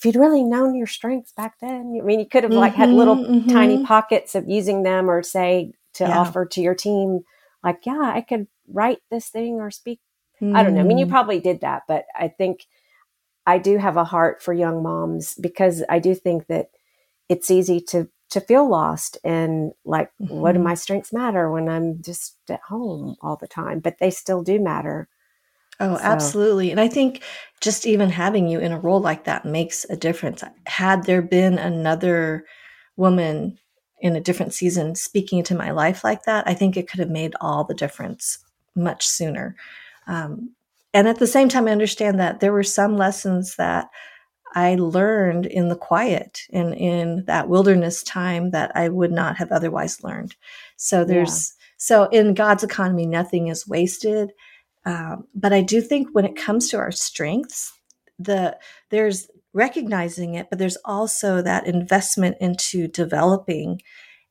if 0.00 0.06
you'd 0.06 0.16
really 0.16 0.42
known 0.42 0.74
your 0.74 0.86
strengths 0.86 1.32
back 1.32 1.60
then, 1.60 1.98
I 2.00 2.02
mean, 2.02 2.20
you 2.20 2.26
could 2.26 2.44
have 2.44 2.52
like 2.52 2.72
mm-hmm, 2.72 2.80
had 2.80 2.88
little 2.88 3.16
mm-hmm. 3.16 3.50
tiny 3.50 3.84
pockets 3.84 4.34
of 4.34 4.48
using 4.48 4.82
them 4.82 5.10
or 5.10 5.22
say 5.22 5.74
to 5.94 6.04
yeah. 6.04 6.18
offer 6.18 6.46
to 6.46 6.62
your 6.62 6.74
team, 6.74 7.20
like, 7.62 7.80
yeah, 7.84 8.00
I 8.00 8.22
could 8.22 8.46
write 8.66 9.00
this 9.10 9.28
thing 9.28 9.56
or 9.56 9.70
speak. 9.70 10.00
Mm. 10.40 10.56
I 10.56 10.62
don't 10.62 10.74
know. 10.74 10.80
I 10.80 10.84
mean, 10.84 10.96
you 10.96 11.04
mm. 11.04 11.10
probably 11.10 11.38
did 11.38 11.60
that, 11.60 11.82
but 11.86 12.06
I 12.18 12.28
think 12.28 12.64
I 13.44 13.58
do 13.58 13.76
have 13.76 13.98
a 13.98 14.04
heart 14.04 14.42
for 14.42 14.54
young 14.54 14.82
moms 14.82 15.34
because 15.34 15.84
I 15.86 15.98
do 15.98 16.14
think 16.14 16.46
that 16.46 16.70
it's 17.28 17.50
easy 17.50 17.78
to 17.88 18.08
to 18.30 18.40
feel 18.40 18.66
lost 18.66 19.18
and 19.22 19.72
like 19.84 20.12
mm-hmm. 20.18 20.34
what 20.34 20.52
do 20.52 20.58
mm-hmm. 20.60 20.68
my 20.68 20.74
strengths 20.74 21.12
matter 21.12 21.50
when 21.50 21.68
I'm 21.68 22.00
just 22.00 22.38
at 22.48 22.60
home 22.62 23.16
all 23.20 23.36
the 23.36 23.48
time, 23.48 23.80
but 23.80 23.98
they 24.00 24.10
still 24.10 24.42
do 24.42 24.58
matter. 24.58 25.08
Oh, 25.80 25.96
so. 25.96 26.02
absolutely. 26.02 26.70
And 26.70 26.80
I 26.80 26.88
think 26.88 27.22
just 27.60 27.86
even 27.86 28.10
having 28.10 28.48
you 28.48 28.60
in 28.60 28.72
a 28.72 28.78
role 28.78 29.00
like 29.00 29.24
that 29.24 29.44
makes 29.44 29.84
a 29.88 29.96
difference. 29.96 30.44
Had 30.66 31.04
there 31.04 31.22
been 31.22 31.58
another 31.58 32.44
woman 32.96 33.58
in 34.00 34.16
a 34.16 34.20
different 34.20 34.54
season 34.54 34.94
speaking 34.94 35.38
into 35.38 35.54
my 35.54 35.70
life 35.70 36.04
like 36.04 36.24
that, 36.24 36.46
I 36.46 36.54
think 36.54 36.76
it 36.76 36.88
could 36.88 37.00
have 37.00 37.10
made 37.10 37.34
all 37.40 37.64
the 37.64 37.74
difference 37.74 38.38
much 38.74 39.06
sooner. 39.06 39.56
Um, 40.06 40.50
and 40.92 41.06
at 41.08 41.18
the 41.18 41.26
same 41.26 41.48
time, 41.48 41.68
I 41.68 41.72
understand 41.72 42.18
that 42.18 42.40
there 42.40 42.52
were 42.52 42.62
some 42.62 42.96
lessons 42.96 43.56
that 43.56 43.88
I 44.54 44.74
learned 44.74 45.46
in 45.46 45.68
the 45.68 45.76
quiet 45.76 46.42
and 46.52 46.74
in 46.74 47.24
that 47.26 47.48
wilderness 47.48 48.02
time 48.02 48.50
that 48.50 48.72
I 48.74 48.88
would 48.88 49.12
not 49.12 49.36
have 49.36 49.52
otherwise 49.52 50.02
learned. 50.02 50.34
So 50.76 51.04
there's, 51.04 51.54
yeah. 51.58 51.66
so 51.76 52.04
in 52.08 52.34
God's 52.34 52.64
economy, 52.64 53.06
nothing 53.06 53.48
is 53.48 53.68
wasted. 53.68 54.32
Um, 54.84 55.26
but 55.34 55.52
I 55.52 55.60
do 55.60 55.80
think 55.80 56.08
when 56.12 56.24
it 56.24 56.36
comes 56.36 56.68
to 56.68 56.78
our 56.78 56.92
strengths, 56.92 57.72
the 58.18 58.58
there's 58.90 59.28
recognizing 59.52 60.34
it, 60.34 60.48
but 60.48 60.58
there's 60.58 60.78
also 60.84 61.42
that 61.42 61.66
investment 61.66 62.36
into 62.40 62.88
developing, 62.88 63.82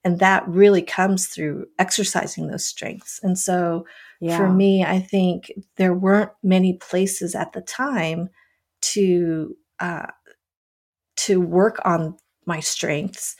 and 0.04 0.20
that 0.20 0.48
really 0.48 0.82
comes 0.82 1.28
through 1.28 1.68
exercising 1.78 2.48
those 2.48 2.66
strengths. 2.66 3.20
And 3.22 3.38
so, 3.38 3.86
yeah. 4.22 4.38
for 4.38 4.50
me, 4.50 4.84
I 4.84 5.00
think 5.00 5.52
there 5.76 5.94
weren't 5.94 6.32
many 6.42 6.74
places 6.74 7.36
at 7.36 7.54
the 7.54 7.62
time 7.62 8.30
to 8.82 9.56
uh, 9.80 10.08
to 11.18 11.42
work 11.42 11.80
on 11.86 12.18
my 12.46 12.60
strengths. 12.60 13.36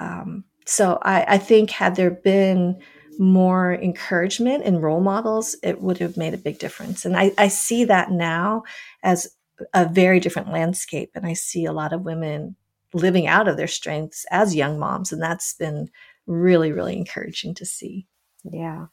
Um, 0.00 0.44
so 0.66 0.98
I, 1.02 1.34
I 1.34 1.38
think 1.38 1.70
had 1.70 1.96
there 1.96 2.10
been 2.10 2.80
more 3.18 3.74
encouragement 3.74 4.64
and 4.64 4.82
role 4.82 5.00
models, 5.00 5.56
it 5.62 5.80
would 5.80 5.98
have 5.98 6.16
made 6.16 6.34
a 6.34 6.38
big 6.38 6.58
difference. 6.58 7.04
And 7.04 7.16
I, 7.16 7.32
I 7.38 7.48
see 7.48 7.84
that 7.84 8.10
now 8.10 8.64
as 9.02 9.28
a 9.72 9.86
very 9.86 10.20
different 10.20 10.50
landscape. 10.50 11.10
And 11.14 11.26
I 11.26 11.32
see 11.34 11.64
a 11.64 11.72
lot 11.72 11.92
of 11.92 12.02
women 12.02 12.56
living 12.92 13.26
out 13.26 13.48
of 13.48 13.56
their 13.56 13.68
strengths 13.68 14.24
as 14.30 14.54
young 14.54 14.78
moms. 14.78 15.12
And 15.12 15.22
that's 15.22 15.54
been 15.54 15.90
really, 16.26 16.72
really 16.72 16.96
encouraging 16.96 17.54
to 17.54 17.66
see. 17.66 18.06
Yeah. 18.44 18.86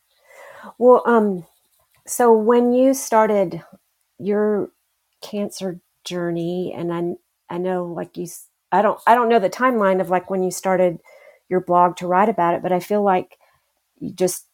Well, 0.78 1.04
um, 1.06 1.46
so 2.06 2.34
when 2.34 2.74
you 2.74 2.94
started 2.94 3.64
your 4.20 4.70
cancer 5.22 5.80
journey, 6.04 6.74
and 6.76 6.94
I, 6.94 7.54
I 7.54 7.58
know 7.58 7.86
like 7.86 8.18
you, 8.18 8.28
I 8.72 8.82
don't, 8.82 9.00
I 9.08 9.16
don't 9.16 9.30
know 9.30 9.40
the 9.40 9.50
timeline 9.50 10.02
of 10.02 10.10
like 10.10 10.30
when 10.30 10.44
you 10.44 10.52
started 10.52 11.00
your 11.50 11.62
blog 11.62 11.98
to 11.98 12.08
write 12.08 12.30
about 12.30 12.56
it, 12.56 12.64
but 12.64 12.72
I 12.72 12.80
feel 12.80 13.04
like 13.04 13.38
just 14.16 14.48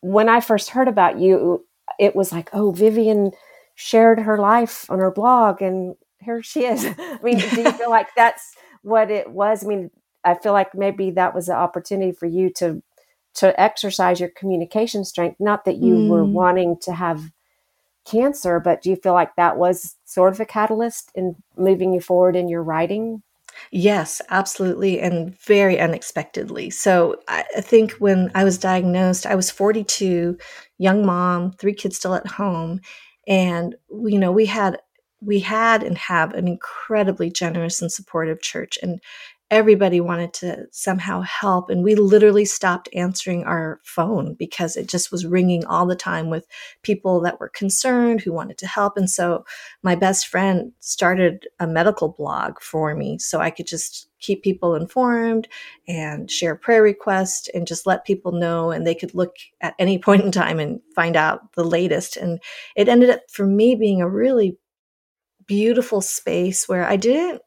when 0.00 0.28
I 0.28 0.40
first 0.40 0.70
heard 0.70 0.88
about 0.88 1.18
you, 1.18 1.64
it 1.98 2.16
was 2.16 2.32
like, 2.32 2.50
oh, 2.52 2.72
Vivian 2.72 3.32
shared 3.74 4.20
her 4.20 4.38
life 4.38 4.90
on 4.90 4.98
her 4.98 5.10
blog, 5.10 5.62
and 5.62 5.94
here 6.20 6.42
she 6.42 6.64
is. 6.64 6.84
I 6.98 7.18
mean, 7.22 7.38
do 7.38 7.62
you 7.62 7.72
feel 7.72 7.90
like 7.90 8.08
that's 8.16 8.54
what 8.82 9.10
it 9.10 9.30
was? 9.30 9.64
I 9.64 9.68
mean, 9.68 9.90
I 10.24 10.34
feel 10.34 10.52
like 10.52 10.74
maybe 10.74 11.10
that 11.12 11.34
was 11.34 11.48
an 11.48 11.56
opportunity 11.56 12.12
for 12.12 12.26
you 12.26 12.50
to 12.54 12.82
to 13.34 13.58
exercise 13.58 14.20
your 14.20 14.28
communication 14.28 15.04
strength. 15.04 15.40
Not 15.40 15.64
that 15.64 15.78
you 15.78 15.94
mm. 15.94 16.08
were 16.08 16.24
wanting 16.24 16.76
to 16.82 16.92
have 16.92 17.30
cancer, 18.04 18.60
but 18.60 18.82
do 18.82 18.90
you 18.90 18.96
feel 18.96 19.14
like 19.14 19.36
that 19.36 19.56
was 19.56 19.96
sort 20.04 20.32
of 20.34 20.40
a 20.40 20.44
catalyst 20.44 21.10
in 21.14 21.36
moving 21.56 21.94
you 21.94 22.00
forward 22.00 22.36
in 22.36 22.48
your 22.48 22.62
writing? 22.62 23.22
Yes, 23.70 24.20
absolutely, 24.30 25.00
and 25.00 25.38
very 25.40 25.78
unexpectedly. 25.78 26.70
So 26.70 27.16
I 27.28 27.42
think 27.60 27.92
when 27.92 28.30
I 28.34 28.44
was 28.44 28.58
diagnosed, 28.58 29.26
I 29.26 29.34
was 29.34 29.50
42, 29.50 30.36
young 30.78 31.04
mom, 31.06 31.52
three 31.52 31.74
kids 31.74 31.96
still 31.96 32.14
at 32.14 32.26
home, 32.26 32.80
and 33.26 33.74
you 33.90 34.18
know 34.18 34.32
we 34.32 34.46
had 34.46 34.78
we 35.24 35.38
had 35.40 35.82
and 35.84 35.96
have 35.96 36.34
an 36.34 36.48
incredibly 36.48 37.30
generous 37.30 37.80
and 37.80 37.92
supportive 37.92 38.42
church, 38.42 38.78
and 38.82 39.00
everybody 39.52 40.00
wanted 40.00 40.32
to 40.32 40.64
somehow 40.72 41.20
help 41.20 41.68
and 41.68 41.84
we 41.84 41.94
literally 41.94 42.44
stopped 42.46 42.88
answering 42.94 43.44
our 43.44 43.78
phone 43.84 44.32
because 44.32 44.78
it 44.78 44.88
just 44.88 45.12
was 45.12 45.26
ringing 45.26 45.62
all 45.66 45.84
the 45.84 45.94
time 45.94 46.30
with 46.30 46.46
people 46.82 47.20
that 47.20 47.38
were 47.38 47.50
concerned 47.50 48.22
who 48.22 48.32
wanted 48.32 48.56
to 48.56 48.66
help 48.66 48.96
and 48.96 49.10
so 49.10 49.44
my 49.82 49.94
best 49.94 50.26
friend 50.26 50.72
started 50.80 51.46
a 51.60 51.66
medical 51.66 52.08
blog 52.08 52.58
for 52.62 52.94
me 52.94 53.18
so 53.18 53.40
i 53.40 53.50
could 53.50 53.66
just 53.66 54.08
keep 54.20 54.42
people 54.42 54.74
informed 54.74 55.46
and 55.86 56.30
share 56.30 56.56
prayer 56.56 56.82
requests 56.82 57.50
and 57.52 57.66
just 57.66 57.86
let 57.86 58.06
people 58.06 58.32
know 58.32 58.70
and 58.70 58.86
they 58.86 58.94
could 58.94 59.14
look 59.14 59.36
at 59.60 59.74
any 59.78 59.98
point 60.06 60.22
in 60.22 60.32
time 60.32 60.58
and 60.58 60.80
find 60.94 61.14
out 61.14 61.52
the 61.56 61.64
latest 61.64 62.16
and 62.16 62.40
it 62.74 62.88
ended 62.88 63.10
up 63.10 63.20
for 63.30 63.46
me 63.46 63.74
being 63.74 64.00
a 64.00 64.08
really 64.08 64.56
beautiful 65.46 66.00
space 66.00 66.66
where 66.66 66.86
i 66.86 66.96
didn't 66.96 67.42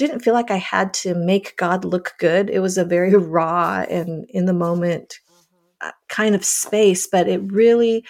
didn't 0.00 0.20
feel 0.20 0.34
like 0.34 0.50
I 0.50 0.56
had 0.56 0.92
to 0.94 1.14
make 1.14 1.56
God 1.56 1.84
look 1.84 2.14
good. 2.18 2.50
It 2.50 2.60
was 2.60 2.76
a 2.76 2.84
very 2.84 3.14
raw 3.16 3.84
and 3.88 4.26
in 4.30 4.46
the 4.46 4.52
moment 4.52 5.18
mm-hmm. 5.30 5.88
uh, 5.88 5.92
kind 6.08 6.34
of 6.34 6.44
space, 6.44 7.06
but 7.06 7.28
it 7.28 7.40
really, 7.52 8.04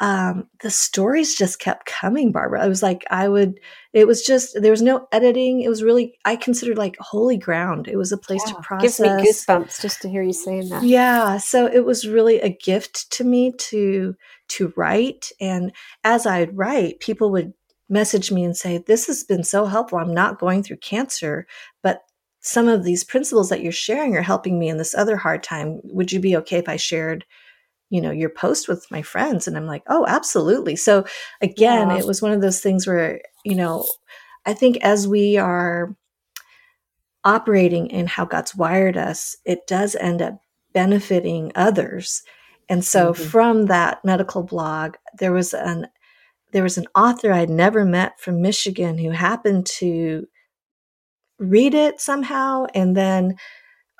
um, 0.00 0.48
the 0.60 0.70
stories 0.70 1.36
just 1.36 1.58
kept 1.58 1.86
coming, 1.86 2.32
Barbara. 2.32 2.62
I 2.62 2.68
was 2.68 2.82
like, 2.82 3.04
I 3.10 3.28
would, 3.28 3.60
it 3.92 4.06
was 4.06 4.22
just, 4.22 4.60
there 4.60 4.70
was 4.70 4.82
no 4.82 5.06
editing. 5.12 5.62
It 5.62 5.68
was 5.68 5.82
really, 5.82 6.18
I 6.24 6.36
considered 6.36 6.76
like 6.76 6.96
holy 7.00 7.38
ground. 7.38 7.88
It 7.88 7.96
was 7.96 8.12
a 8.12 8.18
place 8.18 8.42
yeah, 8.46 8.54
to 8.54 8.62
process. 8.62 8.98
Gives 8.98 9.00
me 9.00 9.30
goosebumps 9.30 9.80
just 9.80 10.02
to 10.02 10.08
hear 10.08 10.22
you 10.22 10.34
saying 10.34 10.68
that. 10.68 10.82
Yeah. 10.82 11.38
So 11.38 11.66
it 11.66 11.84
was 11.84 12.06
really 12.06 12.40
a 12.40 12.50
gift 12.50 13.10
to 13.12 13.24
me 13.24 13.52
to, 13.70 14.14
to 14.48 14.72
write. 14.76 15.32
And 15.40 15.72
as 16.04 16.26
I'd 16.26 16.56
write, 16.56 17.00
people 17.00 17.30
would 17.30 17.54
message 17.88 18.32
me 18.32 18.44
and 18.44 18.56
say, 18.56 18.78
This 18.78 19.06
has 19.06 19.24
been 19.24 19.44
so 19.44 19.66
helpful. 19.66 19.98
I'm 19.98 20.14
not 20.14 20.38
going 20.38 20.62
through 20.62 20.78
cancer, 20.78 21.46
but 21.82 22.02
some 22.40 22.68
of 22.68 22.84
these 22.84 23.04
principles 23.04 23.48
that 23.48 23.62
you're 23.62 23.72
sharing 23.72 24.16
are 24.16 24.22
helping 24.22 24.58
me 24.58 24.68
in 24.68 24.78
this 24.78 24.94
other 24.94 25.16
hard 25.16 25.42
time. 25.42 25.80
Would 25.84 26.12
you 26.12 26.20
be 26.20 26.36
okay 26.36 26.58
if 26.58 26.68
I 26.68 26.76
shared? 26.76 27.24
you 27.90 28.00
know 28.00 28.10
your 28.10 28.30
post 28.30 28.68
with 28.68 28.86
my 28.90 29.02
friends 29.02 29.46
and 29.46 29.56
i'm 29.56 29.66
like 29.66 29.82
oh 29.88 30.04
absolutely 30.08 30.76
so 30.76 31.04
again 31.40 31.90
it 31.90 32.06
was 32.06 32.20
one 32.20 32.32
of 32.32 32.40
those 32.40 32.60
things 32.60 32.86
where 32.86 33.20
you 33.44 33.54
know 33.54 33.86
i 34.44 34.52
think 34.52 34.76
as 34.78 35.06
we 35.06 35.36
are 35.36 35.94
operating 37.24 37.86
in 37.88 38.06
how 38.06 38.24
god's 38.24 38.54
wired 38.54 38.96
us 38.96 39.36
it 39.44 39.66
does 39.66 39.94
end 39.96 40.20
up 40.20 40.40
benefiting 40.72 41.52
others 41.54 42.22
and 42.68 42.84
so 42.84 43.12
mm-hmm. 43.12 43.22
from 43.24 43.66
that 43.66 44.04
medical 44.04 44.42
blog 44.42 44.96
there 45.18 45.32
was 45.32 45.54
an 45.54 45.86
there 46.56 46.62
was 46.62 46.78
an 46.78 46.86
author 46.94 47.34
I'd 47.34 47.50
never 47.50 47.84
met 47.84 48.18
from 48.18 48.40
Michigan 48.40 48.96
who 48.96 49.10
happened 49.10 49.66
to 49.78 50.26
read 51.38 51.74
it 51.74 52.00
somehow 52.00 52.64
and 52.74 52.96
then 52.96 53.36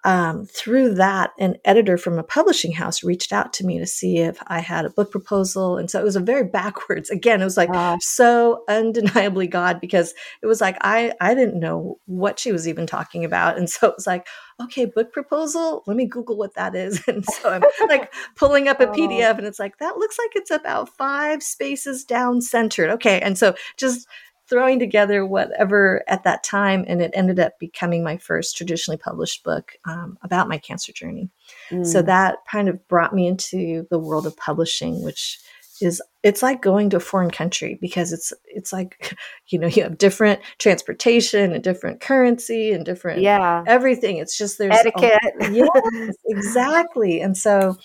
um, 0.06 0.46
through 0.46 0.94
that, 0.94 1.32
an 1.36 1.56
editor 1.64 1.98
from 1.98 2.16
a 2.16 2.22
publishing 2.22 2.70
house 2.70 3.02
reached 3.02 3.32
out 3.32 3.52
to 3.54 3.66
me 3.66 3.80
to 3.80 3.86
see 3.86 4.18
if 4.18 4.38
I 4.46 4.60
had 4.60 4.84
a 4.84 4.90
book 4.90 5.10
proposal. 5.10 5.76
And 5.76 5.90
so 5.90 6.00
it 6.00 6.04
was 6.04 6.14
a 6.14 6.20
very 6.20 6.44
backwards, 6.56 7.10
again, 7.10 7.42
it 7.42 7.44
was 7.44 7.56
like 7.56 7.70
wow. 7.70 7.98
so 8.00 8.62
undeniably 8.68 9.48
God 9.48 9.80
because 9.80 10.14
it 10.42 10.46
was 10.46 10.60
like 10.60 10.78
I, 10.80 11.12
I 11.20 11.34
didn't 11.34 11.58
know 11.58 11.98
what 12.06 12.38
she 12.38 12.52
was 12.52 12.68
even 12.68 12.86
talking 12.86 13.24
about. 13.24 13.58
And 13.58 13.68
so 13.68 13.88
it 13.88 13.94
was 13.96 14.06
like, 14.06 14.28
okay, 14.62 14.84
book 14.84 15.12
proposal, 15.12 15.82
let 15.88 15.96
me 15.96 16.06
Google 16.06 16.36
what 16.36 16.54
that 16.54 16.74
is. 16.74 17.02
And 17.16 17.24
so 17.24 17.50
I'm 17.50 17.62
like 17.88 18.12
pulling 18.36 18.68
up 18.68 18.80
a 18.80 18.86
PDF 18.86 19.38
and 19.38 19.46
it's 19.46 19.58
like, 19.58 19.78
that 19.78 19.96
looks 19.96 20.18
like 20.18 20.30
it's 20.34 20.50
about 20.50 20.88
five 20.96 21.42
spaces 21.42 22.04
down 22.04 22.40
centered. 22.40 22.90
Okay. 22.90 23.20
And 23.20 23.36
so 23.36 23.54
just 23.76 24.06
throwing 24.48 24.78
together 24.78 25.26
whatever 25.26 26.02
at 26.08 26.24
that 26.24 26.44
time, 26.44 26.84
and 26.86 27.02
it 27.02 27.10
ended 27.14 27.38
up 27.38 27.58
becoming 27.58 28.04
my 28.04 28.16
first 28.16 28.56
traditionally 28.56 28.98
published 28.98 29.44
book 29.44 29.72
um, 29.84 30.18
about 30.22 30.48
my 30.48 30.58
cancer 30.58 30.92
journey. 30.92 31.30
Mm. 31.70 31.86
So 31.86 32.02
that 32.02 32.38
kind 32.50 32.68
of 32.68 32.86
brought 32.88 33.14
me 33.14 33.26
into 33.26 33.86
the 33.90 33.98
world 33.98 34.26
of 34.26 34.36
publishing, 34.36 35.02
which 35.02 35.40
is 35.80 36.00
it's 36.22 36.42
like 36.42 36.62
going 36.62 36.90
to 36.90 36.96
a 36.96 37.00
foreign 37.00 37.30
country 37.30 37.78
because 37.80 38.12
it's 38.12 38.32
it's 38.46 38.72
like 38.72 39.16
you 39.48 39.58
know 39.58 39.66
you 39.66 39.82
have 39.82 39.98
different 39.98 40.40
transportation 40.58 41.52
and 41.52 41.62
different 41.62 42.00
currency 42.00 42.72
and 42.72 42.86
different 42.86 43.20
yeah 43.20 43.62
everything 43.66 44.16
it's 44.16 44.38
just 44.38 44.56
there's 44.56 44.74
etiquette 44.74 45.20
yes 45.52 46.16
exactly 46.26 47.20
and 47.20 47.36
so 47.36 47.76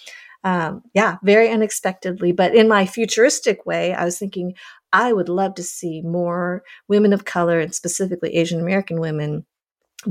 um, 0.43 0.81
yeah, 0.93 1.17
very 1.23 1.49
unexpectedly. 1.49 2.31
But 2.31 2.55
in 2.55 2.67
my 2.67 2.85
futuristic 2.85 3.65
way, 3.65 3.93
I 3.93 4.05
was 4.05 4.17
thinking, 4.17 4.55
I 4.93 5.13
would 5.13 5.29
love 5.29 5.55
to 5.55 5.63
see 5.63 6.01
more 6.01 6.63
women 6.87 7.13
of 7.13 7.25
color 7.25 7.59
and 7.59 7.73
specifically 7.73 8.35
Asian 8.35 8.59
American 8.59 8.99
women 8.99 9.45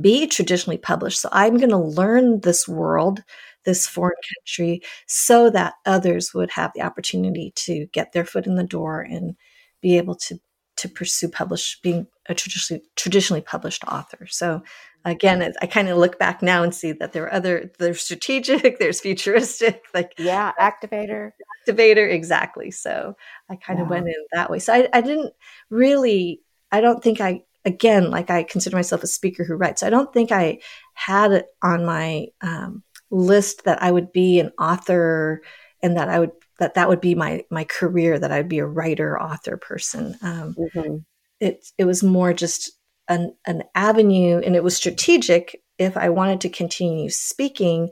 be 0.01 0.27
traditionally 0.27 0.79
published. 0.79 1.21
So 1.21 1.29
I'm 1.33 1.57
going 1.57 1.71
to 1.71 1.77
learn 1.77 2.41
this 2.41 2.69
world, 2.69 3.23
this 3.65 3.87
foreign 3.87 4.17
country, 4.39 4.83
so 5.07 5.51
that 5.51 5.75
others 5.85 6.33
would 6.35 6.51
have 6.53 6.71
the 6.75 6.83
opportunity 6.83 7.53
to 7.57 7.87
get 7.93 8.13
their 8.13 8.25
foot 8.25 8.47
in 8.47 8.55
the 8.55 8.65
door 8.65 9.01
and 9.01 9.35
be 9.83 9.97
able 9.97 10.15
to 10.15 10.39
to 10.77 10.89
pursue 10.89 11.29
publish 11.29 11.79
being 11.83 12.07
a 12.29 12.35
traditionally 12.35 12.83
traditionally 12.97 13.43
published 13.43 13.85
author. 13.85 14.27
So 14.29 14.63
again, 15.05 15.53
I 15.61 15.67
kind 15.67 15.89
of 15.89 15.99
look 15.99 16.19
back 16.19 16.43
now 16.43 16.63
and 16.63 16.75
see 16.75 16.93
that 16.93 17.13
there 17.13 17.25
are 17.25 17.33
other 17.33 17.71
there's 17.79 18.03
strategic, 18.03 18.79
there's 18.79 19.01
futuristic, 19.01 19.85
like 19.95 20.15
yeah, 20.19 20.53
activator, 20.61 21.33
activator, 21.67 22.11
exactly. 22.11 22.71
So 22.71 23.17
I 23.49 23.57
kind 23.57 23.79
yeah. 23.79 23.85
of 23.85 23.91
went 23.91 24.09
in 24.09 24.15
that 24.33 24.51
way. 24.51 24.59
So 24.59 24.73
I, 24.73 24.89
I 24.93 25.01
didn't 25.01 25.33
really, 25.71 26.43
I 26.71 26.81
don't 26.81 27.03
think 27.03 27.21
I 27.21 27.43
again 27.65 28.11
like 28.11 28.31
I 28.31 28.43
consider 28.43 28.77
myself 28.77 29.03
a 29.03 29.07
speaker 29.07 29.45
who 29.45 29.55
writes. 29.55 29.81
so 29.81 29.87
I 29.87 29.91
don't 29.91 30.13
think 30.13 30.33
I 30.33 30.61
had 30.95 31.33
it 31.33 31.47
on 31.63 31.85
my 31.85 32.29
um, 32.41 32.83
list 33.11 33.65
that 33.65 33.83
I 33.83 33.91
would 33.91 34.13
be 34.13 34.41
an 34.41 34.53
author 34.59 35.43
and 35.83 35.97
that 35.97 36.09
I 36.09 36.19
would 36.19 36.33
that 36.59 36.75
that 36.75 36.89
would 36.89 37.01
be 37.01 37.15
my 37.15 37.45
my 37.51 37.65
career 37.65 38.19
that 38.19 38.33
I'd 38.33 38.49
be 38.49 38.59
a 38.59 38.67
writer 38.67 39.21
author 39.21 39.57
person. 39.57 40.17
Um, 40.23 40.55
mm-hmm. 40.59 40.97
It 41.41 41.67
it 41.79 41.85
was 41.87 42.03
more 42.03 42.33
just 42.33 42.73
an, 43.11 43.35
an 43.45 43.65
avenue 43.75 44.41
and 44.45 44.57
it 44.57 44.65
was 44.65 44.75
strategic 44.75 45.63
if 45.79 45.97
I 45.97 46.09
wanted 46.09 46.41
to 46.43 46.49
continue 46.49 47.11
speaking. 47.11 47.91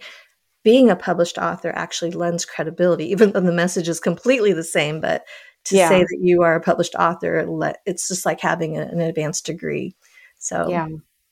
Being 0.62 0.90
a 0.90 0.96
published 0.96 1.38
author 1.38 1.72
actually 1.74 2.12
lends 2.12 2.46
credibility, 2.46 3.07
even 3.11 3.33
though 3.33 3.40
the 3.40 3.52
message 3.52 3.88
is 3.88 4.00
completely 4.00 4.54
the 4.54 4.64
same. 4.64 5.00
But 5.00 5.24
to 5.64 5.76
yeah. 5.76 5.88
say 5.88 6.00
that 6.00 6.18
you 6.22 6.42
are 6.42 6.54
a 6.54 6.61
published 6.61 6.94
author, 6.94 7.44
it's 7.85 8.09
just 8.09 8.24
like 8.24 8.40
having 8.40 8.78
an 8.78 9.00
advanced 9.00 9.44
degree. 9.44 9.94
So 10.38 10.68
yeah. 10.70 10.87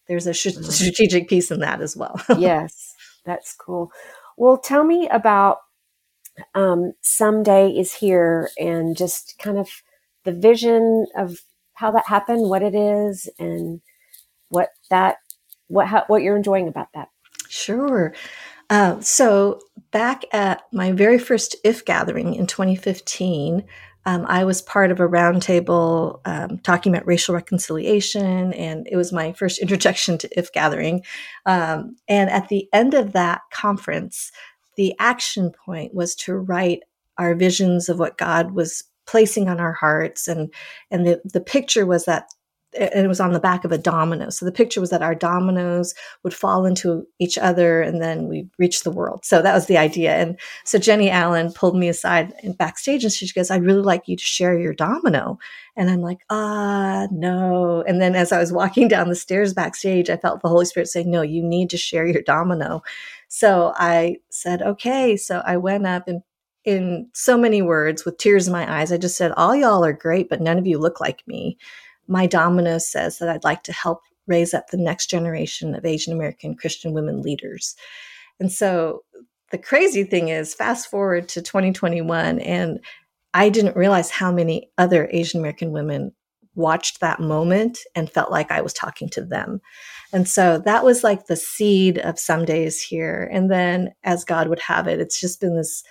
there's 0.09 0.27
a 0.27 0.31
mm-hmm. 0.31 0.63
strategic 0.65 1.29
piece 1.29 1.51
in 1.51 1.61
that 1.61 1.81
as 1.81 1.97
well. 1.97 2.21
yes, 2.39 2.95
that's 3.25 3.55
cool. 3.55 3.93
Well, 4.37 4.59
tell 4.59 4.85
me 4.85 5.09
about 5.09 5.59
um, 6.55 6.93
someday 7.01 7.71
is 7.71 7.95
here 7.95 8.51
and 8.59 8.97
just 8.97 9.39
kind 9.39 9.59
of 9.59 9.69
the 10.25 10.33
vision 10.33 11.07
of 11.17 11.39
how 11.77 11.91
that 11.93 12.07
happened, 12.07 12.49
what 12.49 12.63
it 12.63 12.75
is, 12.75 13.29
and 13.39 13.81
what 14.49 14.71
that 14.91 15.17
what 15.69 15.87
how, 15.87 16.05
what 16.09 16.23
you're 16.23 16.37
enjoying 16.37 16.69
about 16.69 16.89
that. 16.95 17.09
Sure. 17.49 18.13
Uh, 18.69 19.01
so 19.01 19.61
back 19.93 20.25
at 20.33 20.63
my 20.73 20.91
very 20.91 21.19
first 21.19 21.55
IF 21.63 21.85
gathering 21.85 22.35
in 22.35 22.47
2015, 22.47 23.65
um, 24.07 24.25
I 24.29 24.45
was 24.45 24.63
part 24.63 24.91
of 24.91 25.01
a 25.01 25.09
roundtable 25.09 26.21
um, 26.25 26.59
talking 26.59 26.93
about 26.95 27.07
racial 27.07 27.35
reconciliation, 27.35 28.53
and 28.55 28.87
it 28.91 28.97
was 28.97 29.13
my 29.13 29.33
first 29.33 29.59
introduction 29.63 30.19
to 30.19 30.39
IF 30.39 30.53
gathering. 30.53 31.03
Um, 31.45 31.97
and 32.09 32.31
at 32.31 32.49
the 32.49 32.69
end 32.73 32.95
of 32.95 33.13
that 33.13 33.43
conference, 33.53 34.33
the 34.77 34.95
action 34.99 35.51
point 35.51 35.95
was 35.95 36.15
to 36.17 36.35
write 36.35 36.81
our 37.19 37.35
visions 37.35 37.89
of 37.89 37.99
what 37.99 38.19
God 38.19 38.53
was 38.53 38.85
placing 39.07 39.49
on 39.49 39.61
our 39.61 39.73
hearts 39.73 40.29
and 40.29 40.53
and 40.91 41.07
the 41.07 41.21
the 41.25 41.41
picture 41.41 41.87
was 41.87 42.05
that 42.05 42.29
and 42.79 43.05
it 43.05 43.09
was 43.09 43.21
on 43.21 43.33
the 43.33 43.41
back 43.41 43.65
of 43.65 43.73
a 43.73 43.79
domino. 43.79 44.31
So 44.31 44.45
the 44.45 44.53
picture 44.53 44.81
was 44.81 44.91
that 44.91 45.03
our 45.03 45.15
dominoes 45.15 45.95
would 46.23 46.35
fall 46.35 46.67
into 46.67 47.07
each 47.19 47.39
other 47.39 47.81
and 47.81 48.03
then 48.03 48.29
we 48.29 48.49
reach 48.59 48.83
the 48.83 48.91
world. 48.91 49.25
So 49.25 49.43
that 49.43 49.55
was 49.55 49.67
the 49.67 49.79
idea. 49.79 50.17
And 50.17 50.39
so 50.65 50.79
Jennie 50.79 51.11
Allen 51.11 51.53
pulled 51.53 51.77
me 51.77 51.89
aside 51.89 52.35
in 52.43 52.53
backstage 52.53 53.05
and 53.05 53.13
she 53.13 53.31
goes, 53.33 53.51
I'd 53.51 53.65
really 53.65 53.83
like 53.83 54.09
you 54.09 54.17
to 54.17 54.23
share 54.23 54.59
your 54.59 54.75
domino. 54.75 55.39
And 55.77 55.91
I'm 55.91 56.03
like, 56.03 56.21
ah, 56.31 57.07
no. 57.11 57.83
And 57.87 58.01
then 58.01 58.15
as 58.15 58.33
I 58.33 58.39
was 58.39 58.53
walking 58.53 58.89
down 58.89 59.09
the 59.09 59.15
stairs 59.15 59.55
backstage, 59.55 60.11
I 60.11 60.17
felt 60.17 60.43
the 60.43 60.49
Holy 60.49 60.67
Spirit 60.67 60.89
saying, 60.89 61.11
no, 61.11 61.23
you 61.23 61.43
need 61.43 61.71
to 61.71 61.77
share 61.77 62.07
your 62.07 62.23
domino. 62.23 62.83
So 63.29 63.73
I 63.77 64.17
said, 64.31 64.63
okay. 64.63 65.17
So 65.17 65.43
I 65.45 65.57
went 65.57 65.87
up 65.87 66.09
and 66.09 66.23
in 66.67 67.09
so 67.15 67.39
many 67.39 67.63
words 67.63 68.05
with 68.05 68.19
tears 68.19 68.49
in 68.49 68.53
my 68.53 68.81
eyes, 68.81 68.93
I 68.93 68.99
just 68.99 69.17
said, 69.17 69.33
all 69.33 69.55
y'all 69.55 69.85
are 69.85 69.93
great, 69.93 70.29
but 70.29 70.41
none 70.41 70.59
of 70.59 70.67
you 70.67 70.79
look 70.79 71.01
like 71.01 71.23
me. 71.27 71.57
My 72.09 72.27
domino 72.27 72.79
says 72.79 73.19
that 73.19 73.29
I'd 73.29 73.45
like 73.45 73.63
to 73.63 73.73
help 73.73 74.03
raise 74.27 74.53
up 74.53 74.69
the 74.69 74.77
next 74.77 75.09
generation 75.09 75.75
of 75.75 75.85
Asian 75.85 76.13
American 76.13 76.57
Christian 76.57 76.93
women 76.93 77.23
leaders. 77.23 77.77
And 78.41 78.53
so 78.53 79.05
the 79.53 79.59
crazy 79.59 80.03
thing 80.03 80.29
is, 80.29 80.55
fast 80.55 80.91
forward 80.91 81.29
to 81.31 81.41
2021, 81.41 82.41
and 82.41 82.81
I 83.33 83.49
didn't 83.49 83.77
realize 83.77 84.11
how 84.11 84.33
many 84.33 84.69
other 84.77 85.09
Asian 85.13 85.41
American 85.41 85.71
women 85.71 86.13
watched 86.57 87.01
that 87.01 87.21
moment 87.21 87.79
and 87.95 88.11
felt 88.11 88.33
like 88.33 88.51
I 88.51 88.61
was 88.61 88.73
talking 88.73 89.09
to 89.11 89.21
them. 89.23 89.61
And 90.13 90.29
so 90.29 90.59
that 90.65 90.85
was 90.85 91.05
like 91.05 91.27
the 91.27 91.37
seed 91.37 91.99
of 91.99 92.19
Someday 92.19 92.65
Is 92.65 92.83
Here. 92.83 93.29
And 93.33 93.51
then, 93.51 93.93
as 94.03 94.25
God 94.25 94.49
would 94.49 94.61
have 94.61 94.89
it, 94.89 94.99
it's 94.99 95.21
just 95.21 95.41
been 95.41 95.57
this 95.57 95.85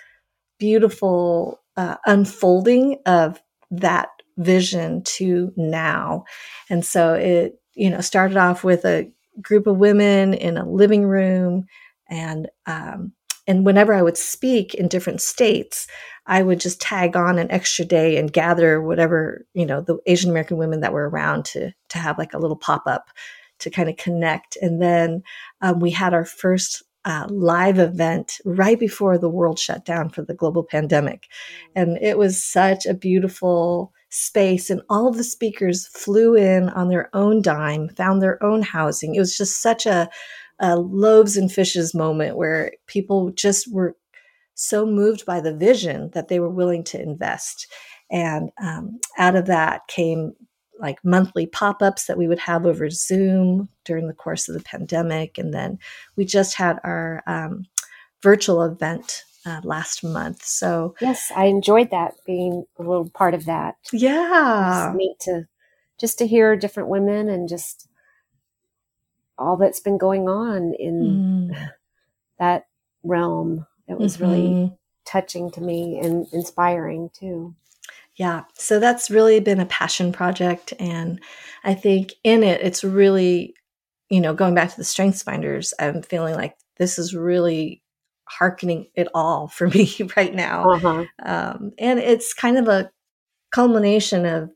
beautiful 0.58 1.60
uh, 1.76 1.96
unfolding 2.06 2.98
of 3.06 3.40
that 3.70 4.08
vision 4.38 5.02
to 5.02 5.52
now. 5.56 6.24
And 6.70 6.84
so 6.84 7.14
it, 7.14 7.60
you 7.74 7.90
know, 7.90 8.00
started 8.00 8.36
off 8.36 8.64
with 8.64 8.84
a 8.84 9.10
group 9.40 9.66
of 9.66 9.76
women 9.76 10.34
in 10.34 10.56
a 10.56 10.68
living 10.68 11.04
room 11.04 11.66
and 12.08 12.48
um, 12.66 13.12
and 13.46 13.64
whenever 13.64 13.94
I 13.94 14.02
would 14.02 14.16
speak 14.16 14.74
in 14.74 14.88
different 14.88 15.20
states, 15.20 15.86
I 16.26 16.42
would 16.42 16.58
just 16.58 16.80
tag 16.80 17.16
on 17.16 17.38
an 17.38 17.50
extra 17.50 17.84
day 17.84 18.16
and 18.16 18.32
gather 18.32 18.82
whatever, 18.82 19.46
you 19.54 19.64
know, 19.64 19.80
the 19.80 19.98
Asian 20.06 20.30
American 20.30 20.56
women 20.56 20.80
that 20.80 20.92
were 20.92 21.08
around 21.08 21.44
to, 21.46 21.72
to 21.90 21.98
have 21.98 22.18
like 22.18 22.34
a 22.34 22.38
little 22.38 22.56
pop 22.56 22.82
up 22.86 23.10
to 23.60 23.70
kind 23.70 23.88
of 23.88 23.96
connect. 23.96 24.56
And 24.60 24.82
then 24.82 25.22
um, 25.60 25.78
we 25.78 25.90
had 25.90 26.12
our 26.12 26.24
first 26.24 26.82
uh, 27.06 27.26
live 27.30 27.78
event 27.78 28.40
right 28.44 28.78
before 28.80 29.16
the 29.16 29.28
world 29.28 29.58
shut 29.58 29.84
down 29.84 30.10
for 30.10 30.22
the 30.22 30.34
global 30.34 30.64
pandemic. 30.64 31.28
And 31.74 31.96
it 32.02 32.18
was 32.18 32.42
such 32.42 32.84
a 32.84 32.94
beautiful 32.94 33.92
space. 34.10 34.70
And 34.70 34.82
all 34.90 35.06
of 35.06 35.16
the 35.16 35.24
speakers 35.24 35.86
flew 35.86 36.34
in 36.34 36.68
on 36.70 36.88
their 36.88 37.08
own 37.14 37.42
dime, 37.42 37.88
found 37.90 38.20
their 38.20 38.42
own 38.42 38.60
housing. 38.60 39.14
It 39.14 39.20
was 39.20 39.36
just 39.36 39.62
such 39.62 39.86
a, 39.86 40.10
a 40.58 40.76
loaves 40.76 41.36
and 41.36 41.50
fishes 41.50 41.94
moment 41.94 42.36
where 42.36 42.72
people 42.88 43.30
just 43.30 43.72
were 43.72 43.96
so 44.54 44.84
moved 44.84 45.24
by 45.24 45.40
the 45.40 45.54
vision 45.54 46.10
that 46.12 46.26
they 46.26 46.40
were 46.40 46.50
willing 46.50 46.82
to 46.84 47.00
invest. 47.00 47.68
And 48.10 48.50
um, 48.60 48.98
out 49.16 49.36
of 49.36 49.46
that 49.46 49.86
came 49.86 50.32
like 50.78 51.04
monthly 51.04 51.46
pop 51.46 51.82
ups 51.82 52.06
that 52.06 52.18
we 52.18 52.28
would 52.28 52.38
have 52.38 52.66
over 52.66 52.90
Zoom 52.90 53.68
during 53.84 54.08
the 54.08 54.14
course 54.14 54.48
of 54.48 54.54
the 54.54 54.62
pandemic. 54.62 55.38
And 55.38 55.52
then 55.52 55.78
we 56.16 56.24
just 56.24 56.54
had 56.54 56.78
our 56.84 57.22
um, 57.26 57.66
virtual 58.22 58.62
event 58.62 59.24
uh, 59.46 59.60
last 59.62 60.02
month. 60.02 60.44
So, 60.44 60.94
yes, 61.00 61.30
I 61.34 61.46
enjoyed 61.46 61.90
that 61.90 62.14
being 62.26 62.64
a 62.78 62.82
little 62.82 63.08
part 63.10 63.34
of 63.34 63.44
that. 63.46 63.76
Yeah. 63.92 64.88
It's 64.88 64.96
neat 64.96 65.20
to 65.20 65.46
just 65.98 66.18
to 66.18 66.26
hear 66.26 66.56
different 66.56 66.88
women 66.88 67.28
and 67.28 67.48
just 67.48 67.88
all 69.38 69.56
that's 69.56 69.80
been 69.80 69.98
going 69.98 70.28
on 70.28 70.74
in 70.78 71.50
mm. 71.52 71.68
that 72.38 72.66
realm. 73.02 73.66
It 73.88 73.98
was 73.98 74.16
mm-hmm. 74.16 74.24
really 74.24 74.72
touching 75.06 75.50
to 75.52 75.60
me 75.60 75.98
and 76.02 76.26
inspiring 76.32 77.10
too. 77.14 77.54
Yeah. 78.16 78.44
So 78.54 78.80
that's 78.80 79.10
really 79.10 79.40
been 79.40 79.60
a 79.60 79.66
passion 79.66 80.12
project. 80.12 80.72
And 80.78 81.20
I 81.64 81.74
think 81.74 82.14
in 82.24 82.42
it, 82.42 82.60
it's 82.62 82.82
really, 82.82 83.54
you 84.08 84.20
know, 84.20 84.34
going 84.34 84.54
back 84.54 84.70
to 84.70 84.76
the 84.76 84.84
strengths 84.84 85.22
finders, 85.22 85.74
I'm 85.78 86.02
feeling 86.02 86.34
like 86.34 86.56
this 86.78 86.98
is 86.98 87.14
really 87.14 87.82
hearkening 88.24 88.86
it 88.94 89.08
all 89.14 89.48
for 89.54 89.68
me 89.68 89.90
right 90.16 90.34
now. 90.34 90.70
Uh-huh. 90.70 91.04
Um, 91.24 91.72
and 91.78 91.98
it's 91.98 92.32
kind 92.32 92.58
of 92.58 92.68
a 92.68 92.90
culmination 93.52 94.24
of, 94.24 94.50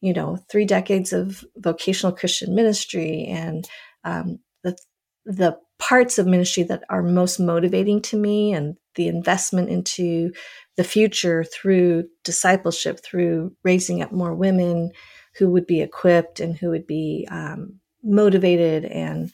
you 0.00 0.12
know, 0.12 0.36
three 0.50 0.64
decades 0.64 1.12
of 1.12 1.44
vocational 1.56 2.14
Christian 2.14 2.54
ministry 2.54 3.26
and 3.26 3.68
um, 4.04 4.40
the 4.64 4.76
the 5.24 5.56
parts 5.78 6.18
of 6.18 6.26
ministry 6.26 6.64
that 6.64 6.82
are 6.88 7.02
most 7.02 7.38
motivating 7.38 8.02
to 8.02 8.16
me 8.16 8.52
and 8.52 8.76
the 8.94 9.08
investment 9.08 9.68
into 9.68 10.32
the 10.76 10.84
future 10.84 11.44
through 11.44 12.04
discipleship 12.24 13.00
through 13.04 13.54
raising 13.64 14.02
up 14.02 14.12
more 14.12 14.34
women 14.34 14.90
who 15.36 15.50
would 15.50 15.66
be 15.66 15.80
equipped 15.80 16.40
and 16.40 16.56
who 16.56 16.70
would 16.70 16.86
be 16.86 17.26
um, 17.30 17.80
motivated 18.02 18.84
and 18.84 19.30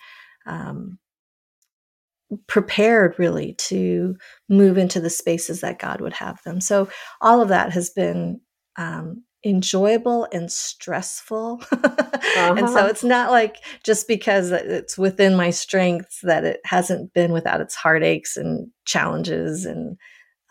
um, 0.47 0.99
prepared 2.47 3.19
really 3.19 3.55
to 3.55 4.17
move 4.49 4.77
into 4.77 5.01
the 5.01 5.11
spaces 5.11 5.61
that 5.61 5.79
god 5.79 6.01
would 6.01 6.13
have 6.13 6.43
them. 6.45 6.61
So 6.61 6.89
all 7.21 7.41
of 7.41 7.49
that 7.49 7.73
has 7.73 7.91
been 7.91 8.41
um, 8.77 9.25
enjoyable 9.45 10.27
and 10.33 10.51
stressful. 10.51 11.63
uh-huh. 11.73 11.95
And 12.39 12.69
so 12.69 12.79
uh-huh. 12.79 12.87
it's 12.87 13.05
not 13.05 13.31
like 13.31 13.57
just 13.85 14.07
because 14.07 14.53
it's 14.53 14.97
within 14.97 15.35
my 15.35 15.51
strengths 15.51 16.21
that 16.23 16.45
it 16.45 16.61
hasn't 16.65 17.13
been 17.13 17.33
without 17.33 17.61
its 17.61 17.75
heartaches 17.75 18.37
and 18.37 18.71
challenges 18.85 19.65
and 19.65 19.97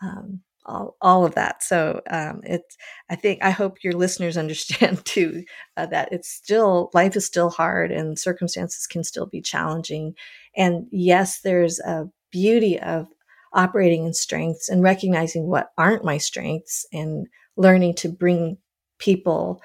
um, 0.02 0.40
all, 0.66 0.96
all 1.00 1.24
of 1.24 1.34
that. 1.34 1.62
So 1.62 2.02
um, 2.10 2.40
it's, 2.44 2.76
I 3.08 3.16
think, 3.16 3.42
I 3.42 3.50
hope 3.50 3.82
your 3.82 3.94
listeners 3.94 4.36
understand 4.38 5.04
too 5.04 5.44
uh, 5.76 5.86
that 5.86 6.12
it's 6.12 6.30
still, 6.30 6.90
life 6.92 7.16
is 7.16 7.26
still 7.26 7.50
hard 7.50 7.90
and 7.90 8.18
circumstances 8.18 8.86
can 8.86 9.02
still 9.02 9.26
be 9.26 9.40
challenging. 9.40 10.14
And 10.56 10.86
yes, 10.90 11.40
there's 11.40 11.80
a 11.80 12.08
beauty 12.30 12.78
of 12.80 13.08
operating 13.52 14.04
in 14.04 14.12
strengths 14.12 14.68
and 14.68 14.82
recognizing 14.82 15.46
what 15.46 15.70
aren't 15.78 16.04
my 16.04 16.18
strengths 16.18 16.86
and 16.92 17.26
learning 17.56 17.94
to 17.94 18.08
bring 18.08 18.58
people 18.98 19.62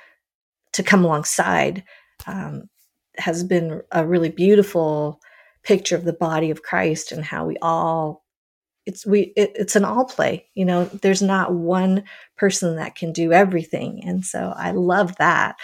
to 0.73 0.83
come 0.83 1.03
alongside 1.03 1.83
um, 2.25 2.69
has 3.17 3.43
been 3.43 3.81
a 3.91 4.05
really 4.05 4.29
beautiful 4.29 5.19
picture 5.63 5.95
of 5.95 6.05
the 6.05 6.13
body 6.13 6.49
of 6.49 6.63
Christ 6.63 7.11
and 7.11 7.23
how 7.23 7.45
we 7.45 7.57
all 7.61 8.23
it's 8.85 9.05
we 9.05 9.33
it, 9.37 9.51
it's 9.55 9.75
an 9.75 9.85
all 9.85 10.05
play 10.05 10.47
you 10.55 10.65
know? 10.65 10.85
There's 10.85 11.21
not 11.21 11.53
one 11.53 12.03
person 12.35 12.75
that 12.75 12.95
can 12.95 13.13
do 13.13 13.31
everything 13.31 14.03
and 14.03 14.25
so 14.25 14.53
i 14.57 14.71
love 14.71 15.15
that 15.17 15.55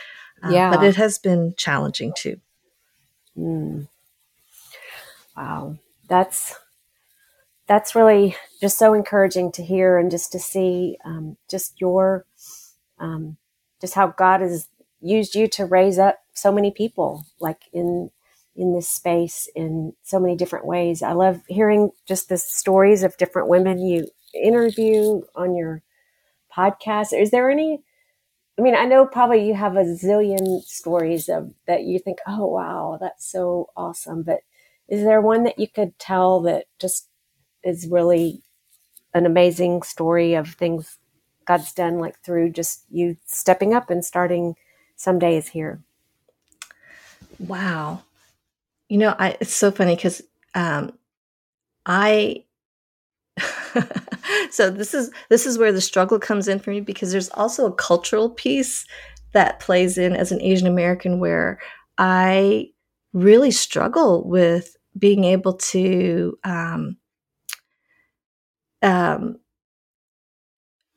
uh, 0.44 0.50
yeah. 0.50 0.76
but 0.76 0.84
it 0.84 0.96
has 0.96 1.18
been 1.18 1.54
challenging 1.58 2.14
too. 2.16 2.40
Mm. 3.38 3.88
wow. 5.36 5.78
That's 6.08 6.56
that's 7.68 7.94
really 7.94 8.36
just 8.60 8.78
so 8.78 8.94
encouraging 8.94 9.52
to 9.54 9.64
hear 9.64 9.98
and 9.98 10.10
just 10.10 10.32
to 10.32 10.40
see 10.40 10.98
um, 11.06 11.38
just 11.50 11.80
your 11.80 12.26
um, 12.98 13.38
just 13.82 13.94
how 13.94 14.08
God 14.08 14.42
has 14.42 14.68
used 15.02 15.36
you 15.36 15.48
to 15.48 15.66
raise 15.66 15.98
up 15.98 16.20
so 16.34 16.52
many 16.52 16.72
people, 16.72 17.26
like 17.40 17.64
in 17.74 18.12
in 18.56 18.74
this 18.74 18.90
space 18.90 19.48
in 19.56 19.94
so 20.04 20.20
many 20.20 20.36
different 20.36 20.66
ways. 20.66 21.02
I 21.02 21.14
love 21.14 21.42
hearing 21.48 21.92
just 22.06 22.28
the 22.28 22.38
stories 22.38 23.04
of 23.04 23.16
different 23.16 23.48
women 23.48 23.80
you 23.80 24.08
interview 24.34 25.22
on 25.36 25.56
your 25.56 25.82
podcast. 26.56 27.18
Is 27.20 27.32
there 27.32 27.50
any? 27.50 27.82
I 28.58 28.62
mean, 28.62 28.76
I 28.76 28.86
know 28.86 29.06
probably 29.06 29.48
you 29.48 29.54
have 29.54 29.78
a 29.78 29.86
zillion 29.86 30.62
stories 30.64 31.30
of 31.30 31.54
that 31.68 31.84
you 31.84 32.00
think, 32.00 32.20
oh 32.28 32.46
wow, 32.48 32.98
that's 33.00 33.26
so 33.26 33.70
awesome. 33.78 34.24
But 34.24 34.42
is 34.90 35.04
there 35.04 35.22
one 35.22 35.44
that 35.44 35.58
you 35.60 35.68
could 35.68 35.98
tell 35.98 36.42
that 36.42 36.66
just 36.80 37.08
is 37.64 37.88
really 37.88 38.44
an 39.14 39.26
amazing 39.26 39.82
story 39.84 40.34
of 40.34 40.50
things 40.50 40.98
God's 41.50 41.74
done 41.74 41.98
like 41.98 42.22
through 42.22 42.52
just 42.52 42.84
you 42.92 43.18
stepping 43.26 43.74
up 43.74 43.90
and 43.90 44.06
starting 44.06 44.56
Someday 44.96 45.36
Is 45.36 45.48
Here. 45.48 45.82
Wow. 47.40 48.04
You 48.88 49.00
know, 49.00 49.16
I 49.18 49.36
it's 49.42 49.56
so 49.56 49.72
funny 49.72 49.96
because 49.96 50.22
um 50.54 50.94
I 51.88 52.44
so 54.52 54.70
this 54.70 54.94
is 54.94 55.10
this 55.30 55.48
is 55.48 55.58
where 55.58 55.72
the 55.72 55.82
struggle 55.82 56.20
comes 56.20 56.48
in 56.48 56.60
for 56.60 56.70
me 56.70 56.82
because 56.82 57.12
there's 57.12 57.32
also 57.32 57.66
a 57.66 57.74
cultural 57.74 58.30
piece 58.30 58.86
that 59.34 59.60
plays 59.60 59.98
in 59.98 60.16
as 60.16 60.32
an 60.32 60.44
Asian 60.44 60.68
American 60.68 61.20
where 61.20 61.60
I 61.98 62.70
really 63.12 63.50
struggle 63.50 64.24
with 64.24 64.78
being 65.00 65.24
able 65.24 65.54
to 65.54 66.38
um, 66.44 66.98
um, 68.84 69.40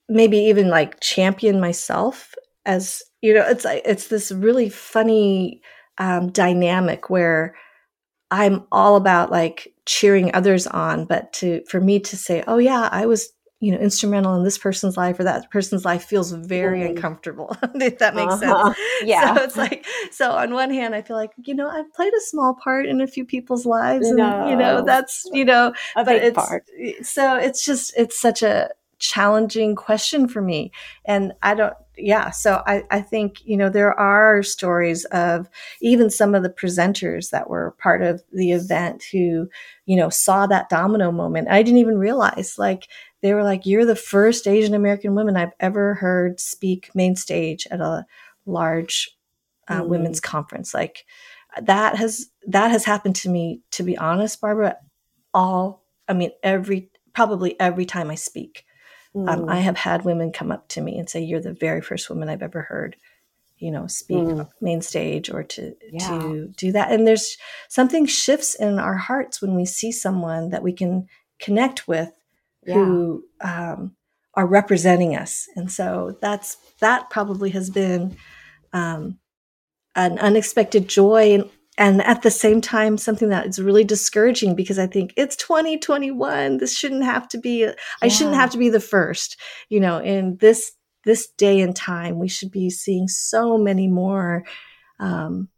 maybe 0.09 0.39
even 0.39 0.69
like 0.69 1.01
champion 1.01 1.61
myself 1.61 2.35
as 2.65 3.03
you 3.21 3.35
know 3.35 3.45
it's 3.47 3.65
it's 3.65 4.09
this 4.09 4.33
really 4.33 4.69
funny 4.69 5.61
um, 5.99 6.31
dynamic 6.31 7.11
where 7.11 7.55
i'm 8.31 8.65
all 8.73 8.97
about 8.97 9.31
like 9.31 9.73
cheering 9.87 10.35
others 10.35 10.67
on 10.67 11.05
but 11.05 11.33
to 11.33 11.63
for 11.69 11.81
me 11.81 11.99
to 11.99 12.17
say 12.17 12.43
oh 12.47 12.59
yeah 12.59 12.89
i 12.93 13.07
was 13.07 13.33
you 13.63 13.71
know 13.71 13.79
instrumental 13.79 14.35
in 14.35 14.43
this 14.43 14.59
person's 14.59 14.97
life 14.97 15.19
or 15.21 15.25
that 15.25 15.49
person's 15.51 15.85
life 15.85 16.05
feels 16.05 16.33
very 16.33 16.81
mm. 16.81 16.91
uncomfortable 16.91 17.57
if 17.77 17.99
that 17.99 18.15
makes 18.15 18.35
uh-huh. 18.35 18.75
sense 18.75 18.79
yeah 19.09 19.35
so 19.35 19.43
it's 19.43 19.57
like 19.57 19.87
so 20.11 20.33
on 20.33 20.53
one 20.53 20.71
hand 20.71 20.95
i 20.95 21.01
feel 21.01 21.17
like 21.17 21.31
you 21.45 21.55
know 21.55 21.69
i've 21.69 21.91
played 21.95 22.13
a 22.13 22.21
small 22.23 22.55
part 22.63 22.87
in 22.87 23.01
a 23.01 23.07
few 23.07 23.25
people's 23.25 23.65
lives 23.65 24.09
and 24.09 24.19
you 24.51 24.57
know 24.57 24.83
that's 24.85 25.25
you 25.33 25.45
know 25.45 25.73
a 25.97 26.05
big 26.05 26.35
part 26.35 26.65
so 27.03 27.37
it's 27.37 27.65
just 27.65 27.93
it's 27.97 28.21
such 28.21 28.43
a 28.43 28.69
challenging 29.03 29.75
question 29.75 30.29
for 30.29 30.41
me. 30.41 30.71
And 31.05 31.33
I 31.43 31.55
don't, 31.55 31.75
yeah. 31.97 32.31
So 32.31 32.63
I, 32.67 32.85
I 32.91 33.01
think, 33.01 33.45
you 33.45 33.57
know, 33.57 33.69
there 33.69 33.99
are 33.99 34.43
stories 34.45 35.05
of 35.07 35.51
even 35.81 36.09
some 36.09 36.37
of 36.37 36.45
the 36.45 36.49
presenters 36.49 37.31
that 37.31 37.51
were 37.51 37.75
part 37.79 38.01
of 38.01 38.23
the 38.33 38.53
event 38.53 39.03
who, 39.11 39.49
you 39.87 39.97
know, 39.97 40.09
saw 40.09 40.47
that 40.47 40.69
domino 40.69 41.11
moment. 41.11 41.49
I 41.51 41.63
didn't 41.63 41.81
even 41.81 41.99
realize 41.99 42.55
like, 42.59 42.87
they 43.23 43.35
were 43.35 43.43
like, 43.43 43.67
you're 43.67 43.85
the 43.85 43.97
first 43.97 44.47
Asian 44.47 44.73
American 44.75 45.17
woman 45.17 45.37
I've 45.37 45.53
ever 45.59 45.95
heard 45.95 46.39
speak 46.39 46.91
main 46.95 47.17
stage 47.17 47.67
at 47.71 47.81
a 47.81 48.07
large 48.47 49.11
uh, 49.67 49.83
mm. 49.83 49.89
women's 49.89 50.21
conference. 50.21 50.73
Like 50.73 51.05
that 51.61 51.97
has, 51.97 52.31
that 52.47 52.71
has 52.71 52.85
happened 52.85 53.17
to 53.17 53.29
me, 53.29 53.63
to 53.73 53.83
be 53.83 53.99
honest, 53.99 54.41
Barbara, 54.41 54.77
all, 55.35 55.85
I 56.09 56.13
mean, 56.15 56.31
every, 56.43 56.91
probably 57.13 57.59
every 57.61 57.85
time 57.85 58.09
I 58.09 58.15
speak. 58.15 58.65
Mm. 59.15 59.29
Um, 59.29 59.49
I 59.49 59.61
have 59.61 59.77
had 59.77 60.05
women 60.05 60.33
come 60.33 60.51
up 60.51 60.69
to 60.69 60.81
me 60.81 60.99
and 60.99 61.09
say, 61.09 61.21
"You're 61.21 61.41
the 61.41 61.53
very 61.53 61.81
first 61.81 62.09
woman 62.09 62.29
I've 62.29 62.43
ever 62.43 62.63
heard, 62.63 62.97
you 63.59 63.71
know, 63.71 63.87
speak 63.87 64.19
mm. 64.19 64.49
main 64.61 64.81
stage 64.81 65.31
or 65.31 65.43
to 65.43 65.77
yeah. 65.93 66.09
to 66.09 66.49
do 66.57 66.73
that." 66.73 66.91
And 66.91 67.07
there's 67.07 67.37
something 67.69 68.07
shifts 68.07 68.55
in 68.55 68.79
our 68.79 68.97
hearts 68.97 69.43
when 69.43 69.55
we 69.55 69.67
see 69.67 69.93
someone 69.93 70.51
that 70.51 70.63
we 70.63 70.73
can 70.73 71.09
connect 71.39 71.87
with, 71.87 72.11
yeah. 72.65 72.75
who 72.75 73.25
um, 73.43 73.95
are 74.35 74.47
representing 74.47 75.15
us, 75.15 75.47
and 75.57 75.71
so 75.71 76.17
that's 76.23 76.57
that 76.81 77.11
probably 77.11 77.51
has 77.51 77.69
been 77.69 78.17
um, 78.73 79.19
an 79.95 80.19
unexpected 80.19 80.89
joy 80.89 81.35
and 81.35 81.51
and 81.79 82.03
at 82.03 82.23
the 82.23 82.31
same 82.31 82.61
time 82.61 82.99
something 82.99 83.29
that 83.31 83.47
is 83.47 83.61
really 83.61 83.85
discouraging 83.85 84.55
because 84.55 84.79
i 84.79 84.87
think 84.87 85.13
it's 85.17 85.37
2021 85.37 86.59
this 86.59 86.77
shouldn't 86.77 87.05
have 87.05 87.29
to 87.29 87.39
be 87.39 87.61
yeah. 87.61 87.73
i 88.03 88.09
shouldn't 88.09 88.37
have 88.37 88.51
to 88.51 88.59
be 88.59 88.69
the 88.69 88.81
first 88.81 89.41
you 89.69 89.81
know 89.81 89.99
in 89.99 90.37
this 90.39 90.73
this 91.05 91.29
day 91.31 91.61
and 91.61 91.75
time 91.75 92.19
we 92.19 92.29
should 92.29 92.51
be 92.51 92.71
seeing 92.71 93.09
so 93.09 93.59
many 93.59 93.89
more 93.89 94.45
um, 95.01 95.49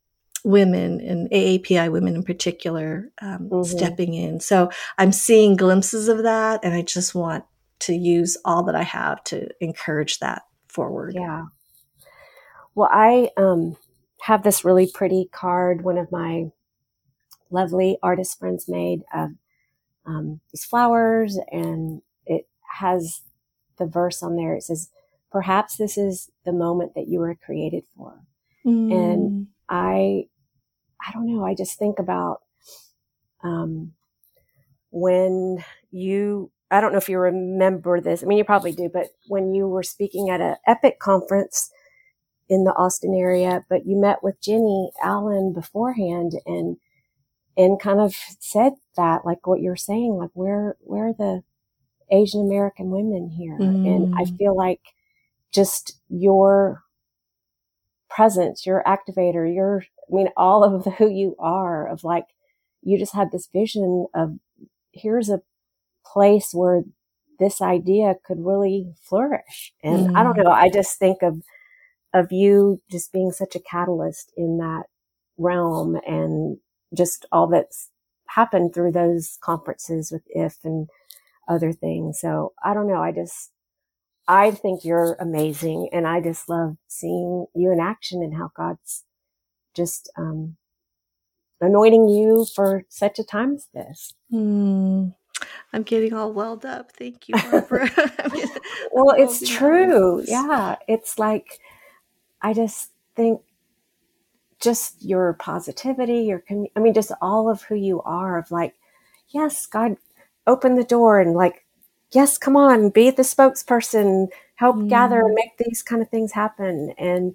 women 0.44 1.00
and 1.00 1.30
aapi 1.30 1.90
women 1.90 2.14
in 2.14 2.22
particular 2.22 3.10
um, 3.20 3.48
mm-hmm. 3.50 3.62
stepping 3.62 4.14
in 4.14 4.40
so 4.40 4.70
i'm 4.98 5.12
seeing 5.12 5.56
glimpses 5.56 6.08
of 6.08 6.22
that 6.22 6.60
and 6.62 6.74
i 6.74 6.82
just 6.82 7.14
want 7.14 7.44
to 7.80 7.94
use 7.94 8.36
all 8.44 8.62
that 8.62 8.74
i 8.74 8.82
have 8.82 9.22
to 9.24 9.48
encourage 9.60 10.18
that 10.20 10.42
forward 10.68 11.14
yeah 11.14 11.44
well 12.74 12.88
i 12.92 13.30
um 13.36 13.76
have 14.24 14.42
this 14.42 14.64
really 14.64 14.90
pretty 14.90 15.28
card 15.32 15.84
one 15.84 15.98
of 15.98 16.10
my 16.10 16.46
lovely 17.50 17.98
artist 18.02 18.38
friends 18.38 18.66
made 18.66 19.02
of 19.12 19.32
um, 20.06 20.40
these 20.50 20.64
flowers 20.64 21.38
and 21.52 22.00
it 22.24 22.48
has 22.78 23.20
the 23.78 23.84
verse 23.84 24.22
on 24.22 24.34
there. 24.34 24.54
It 24.54 24.62
says, 24.62 24.88
perhaps 25.30 25.76
this 25.76 25.98
is 25.98 26.30
the 26.46 26.52
moment 26.52 26.94
that 26.94 27.06
you 27.06 27.18
were 27.18 27.34
created 27.34 27.84
for. 27.94 28.18
Mm. 28.64 28.92
And 28.94 29.46
I, 29.68 30.24
I 31.06 31.12
don't 31.12 31.26
know. 31.26 31.44
I 31.44 31.54
just 31.54 31.78
think 31.78 31.98
about, 31.98 32.40
um, 33.42 33.92
when 34.90 35.62
you, 35.90 36.50
I 36.70 36.80
don't 36.80 36.92
know 36.92 36.98
if 36.98 37.10
you 37.10 37.18
remember 37.18 38.00
this. 38.00 38.22
I 38.22 38.26
mean, 38.26 38.38
you 38.38 38.44
probably 38.44 38.72
do, 38.72 38.88
but 38.90 39.08
when 39.28 39.52
you 39.52 39.68
were 39.68 39.82
speaking 39.82 40.30
at 40.30 40.40
an 40.40 40.56
Epic 40.66 40.98
conference, 40.98 41.70
in 42.48 42.64
the 42.64 42.72
Austin 42.72 43.14
area, 43.14 43.64
but 43.68 43.86
you 43.86 43.96
met 43.96 44.22
with 44.22 44.40
Jennie 44.40 44.90
Allen 45.02 45.52
beforehand 45.52 46.32
and, 46.46 46.76
and 47.56 47.80
kind 47.80 48.00
of 48.00 48.14
said 48.40 48.74
that, 48.96 49.24
like 49.24 49.46
what 49.46 49.60
you're 49.60 49.76
saying, 49.76 50.14
like 50.14 50.30
where, 50.34 50.76
where 50.80 51.08
are 51.08 51.14
the 51.14 51.42
Asian 52.10 52.42
American 52.42 52.90
women 52.90 53.30
here? 53.30 53.58
Mm. 53.58 53.86
And 53.86 54.14
I 54.14 54.24
mm. 54.24 54.36
feel 54.36 54.56
like 54.56 54.80
just 55.52 55.98
your 56.08 56.82
presence, 58.10 58.66
your 58.66 58.82
activator, 58.86 59.52
your, 59.52 59.84
I 60.10 60.14
mean, 60.14 60.28
all 60.36 60.64
of 60.64 60.84
the, 60.84 60.90
who 60.98 61.08
you 61.08 61.36
are 61.38 61.86
of 61.88 62.04
like, 62.04 62.26
you 62.82 62.98
just 62.98 63.14
had 63.14 63.32
this 63.32 63.48
vision 63.52 64.06
of 64.14 64.38
here's 64.92 65.30
a 65.30 65.40
place 66.04 66.50
where 66.52 66.82
this 67.38 67.60
idea 67.60 68.14
could 68.24 68.44
really 68.44 68.92
flourish. 69.02 69.72
And 69.82 70.10
mm. 70.10 70.16
I 70.16 70.22
don't 70.22 70.36
mm. 70.36 70.44
know. 70.44 70.50
I 70.50 70.68
just 70.68 70.98
think 70.98 71.22
of 71.22 71.42
of 72.14 72.30
you 72.32 72.80
just 72.90 73.12
being 73.12 73.32
such 73.32 73.54
a 73.56 73.60
catalyst 73.60 74.32
in 74.36 74.56
that 74.58 74.84
realm 75.36 75.96
and 76.06 76.58
just 76.96 77.26
all 77.32 77.48
that's 77.48 77.90
happened 78.28 78.72
through 78.72 78.92
those 78.92 79.36
conferences 79.42 80.10
with 80.10 80.22
IF 80.30 80.58
and 80.64 80.88
other 81.48 81.72
things. 81.72 82.20
So 82.20 82.52
I 82.64 82.72
don't 82.72 82.88
know. 82.88 83.02
I 83.02 83.12
just, 83.12 83.50
I 84.28 84.52
think 84.52 84.84
you're 84.84 85.16
amazing. 85.20 85.90
And 85.92 86.06
I 86.06 86.20
just 86.20 86.48
love 86.48 86.76
seeing 86.86 87.46
you 87.54 87.72
in 87.72 87.80
action 87.80 88.22
and 88.22 88.34
how 88.34 88.50
God's 88.56 89.04
just, 89.74 90.10
um, 90.16 90.56
anointing 91.60 92.08
you 92.08 92.46
for 92.54 92.84
such 92.88 93.18
a 93.18 93.24
time 93.24 93.54
as 93.54 93.68
this. 93.74 94.14
Mm. 94.32 95.14
I'm 95.72 95.82
getting 95.82 96.14
all 96.14 96.32
welled 96.32 96.64
up. 96.64 96.92
Thank 96.92 97.28
you, 97.28 97.34
Barbara. 97.50 97.90
well, 98.92 99.14
it's 99.18 99.46
true. 99.48 100.22
Yeah. 100.26 100.76
It's 100.88 101.18
like, 101.18 101.58
I 102.44 102.52
just 102.52 102.90
think 103.16 103.40
just 104.60 105.02
your 105.02 105.32
positivity, 105.32 106.24
your, 106.24 106.44
I 106.76 106.78
mean, 106.78 106.92
just 106.92 107.10
all 107.22 107.50
of 107.50 107.62
who 107.62 107.74
you 107.74 108.02
are 108.02 108.38
of 108.38 108.50
like, 108.50 108.74
yes, 109.30 109.64
God, 109.64 109.96
open 110.46 110.74
the 110.74 110.84
door 110.84 111.20
and 111.20 111.32
like, 111.32 111.64
yes, 112.12 112.36
come 112.36 112.54
on, 112.54 112.90
be 112.90 113.10
the 113.10 113.22
spokesperson, 113.22 114.28
help 114.56 114.76
mm. 114.76 114.88
gather 114.90 115.20
and 115.20 115.34
make 115.34 115.56
these 115.56 115.82
kind 115.82 116.02
of 116.02 116.10
things 116.10 116.32
happen. 116.32 116.94
And 116.98 117.34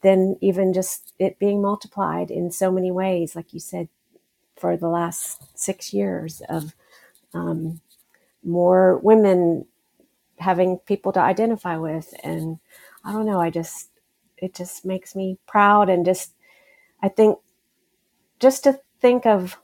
then 0.00 0.38
even 0.40 0.72
just 0.72 1.12
it 1.18 1.38
being 1.38 1.60
multiplied 1.60 2.30
in 2.30 2.50
so 2.50 2.72
many 2.72 2.90
ways, 2.90 3.36
like 3.36 3.52
you 3.52 3.60
said, 3.60 3.88
for 4.56 4.74
the 4.74 4.88
last 4.88 5.58
six 5.58 5.92
years 5.92 6.40
of 6.48 6.74
um, 7.34 7.82
more 8.42 8.96
women 9.02 9.66
having 10.38 10.78
people 10.78 11.12
to 11.12 11.20
identify 11.20 11.76
with. 11.76 12.14
And 12.24 12.58
I 13.04 13.12
don't 13.12 13.26
know, 13.26 13.40
I 13.40 13.50
just, 13.50 13.90
it 14.38 14.54
just 14.54 14.84
makes 14.84 15.14
me 15.14 15.38
proud 15.46 15.88
and 15.88 16.04
just 16.04 16.32
I 17.02 17.08
think 17.08 17.38
just 18.40 18.64
to 18.64 18.80
think 19.00 19.26
of 19.26 19.58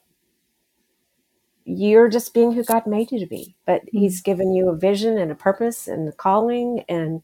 you're 1.64 2.08
just 2.08 2.34
being 2.34 2.52
who 2.52 2.64
God 2.64 2.86
made 2.86 3.12
you 3.12 3.20
to 3.20 3.26
be, 3.26 3.54
but 3.66 3.82
mm-hmm. 3.82 3.98
He's 3.98 4.20
given 4.20 4.52
you 4.52 4.68
a 4.68 4.76
vision 4.76 5.18
and 5.18 5.30
a 5.30 5.36
purpose 5.36 5.86
and 5.86 6.08
a 6.08 6.12
calling 6.12 6.84
and 6.88 7.22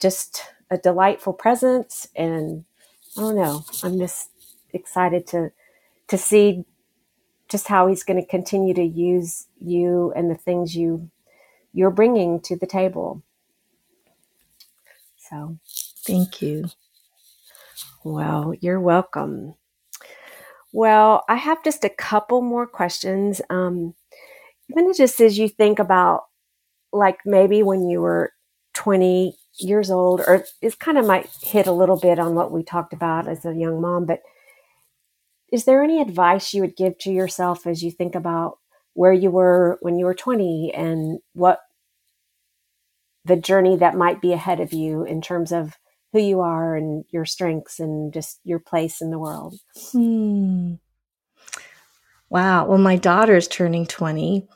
just 0.00 0.42
a 0.70 0.76
delightful 0.76 1.32
presence. 1.32 2.08
And 2.14 2.64
I 3.16 3.20
don't 3.20 3.36
know, 3.36 3.64
I'm 3.82 3.98
just 3.98 4.30
excited 4.72 5.26
to 5.28 5.52
to 6.08 6.18
see 6.18 6.64
just 7.48 7.68
how 7.68 7.86
He's 7.86 8.04
going 8.04 8.20
to 8.20 8.28
continue 8.28 8.74
to 8.74 8.84
use 8.84 9.46
you 9.60 10.12
and 10.14 10.30
the 10.30 10.36
things 10.36 10.76
you 10.76 11.10
you're 11.72 11.90
bringing 11.90 12.40
to 12.40 12.56
the 12.56 12.66
table. 12.66 13.22
So 15.18 15.58
Thank 16.06 16.42
you. 16.42 16.66
Well, 18.04 18.54
you're 18.60 18.80
welcome. 18.80 19.54
Well, 20.72 21.24
I 21.28 21.36
have 21.36 21.64
just 21.64 21.84
a 21.84 21.88
couple 21.90 22.42
more 22.42 22.66
questions. 22.66 23.40
Um, 23.50 23.94
even 24.70 24.92
just 24.94 25.20
as 25.20 25.38
you 25.38 25.48
think 25.48 25.78
about, 25.78 26.24
like 26.92 27.18
maybe 27.26 27.62
when 27.62 27.88
you 27.88 28.00
were 28.00 28.32
20 28.74 29.36
years 29.60 29.90
old, 29.90 30.20
or 30.20 30.44
it 30.62 30.78
kind 30.78 30.98
of 30.98 31.06
might 31.06 31.30
hit 31.42 31.66
a 31.66 31.72
little 31.72 31.98
bit 31.98 32.18
on 32.18 32.34
what 32.34 32.52
we 32.52 32.62
talked 32.62 32.92
about 32.92 33.28
as 33.28 33.44
a 33.44 33.54
young 33.54 33.80
mom, 33.80 34.06
but 34.06 34.20
is 35.52 35.64
there 35.64 35.82
any 35.82 36.00
advice 36.00 36.52
you 36.52 36.62
would 36.62 36.76
give 36.76 36.98
to 36.98 37.10
yourself 37.12 37.66
as 37.66 37.82
you 37.82 37.90
think 37.90 38.14
about 38.14 38.58
where 38.94 39.12
you 39.12 39.30
were 39.30 39.78
when 39.80 39.98
you 39.98 40.04
were 40.04 40.14
20 40.14 40.72
and 40.74 41.18
what 41.34 41.60
the 43.24 43.36
journey 43.36 43.76
that 43.76 43.96
might 43.96 44.20
be 44.20 44.32
ahead 44.32 44.60
of 44.60 44.72
you 44.72 45.04
in 45.04 45.20
terms 45.20 45.52
of 45.52 45.76
who 46.12 46.20
you 46.20 46.40
are 46.40 46.76
and 46.76 47.04
your 47.10 47.24
strengths 47.24 47.80
and 47.80 48.12
just 48.12 48.40
your 48.44 48.58
place 48.58 49.00
in 49.00 49.10
the 49.10 49.18
world. 49.18 49.58
Hmm. 49.92 50.74
Wow. 52.30 52.66
Well, 52.66 52.78
my 52.78 52.96
daughter 52.96 53.36
is 53.36 53.48
turning 53.48 53.86
20 53.86 54.48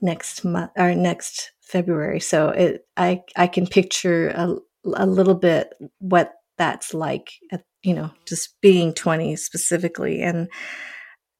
next 0.00 0.44
month 0.44 0.70
or 0.76 0.94
next 0.94 1.52
February. 1.62 2.20
So 2.20 2.50
it, 2.50 2.86
I, 2.96 3.22
I 3.36 3.46
can 3.46 3.66
picture 3.66 4.28
a, 4.28 4.56
a 4.94 5.06
little 5.06 5.34
bit 5.34 5.72
what 5.98 6.34
that's 6.58 6.92
like 6.92 7.32
at, 7.50 7.64
you 7.82 7.94
know, 7.94 8.10
just 8.26 8.60
being 8.60 8.92
20 8.92 9.36
specifically. 9.36 10.22
And, 10.22 10.48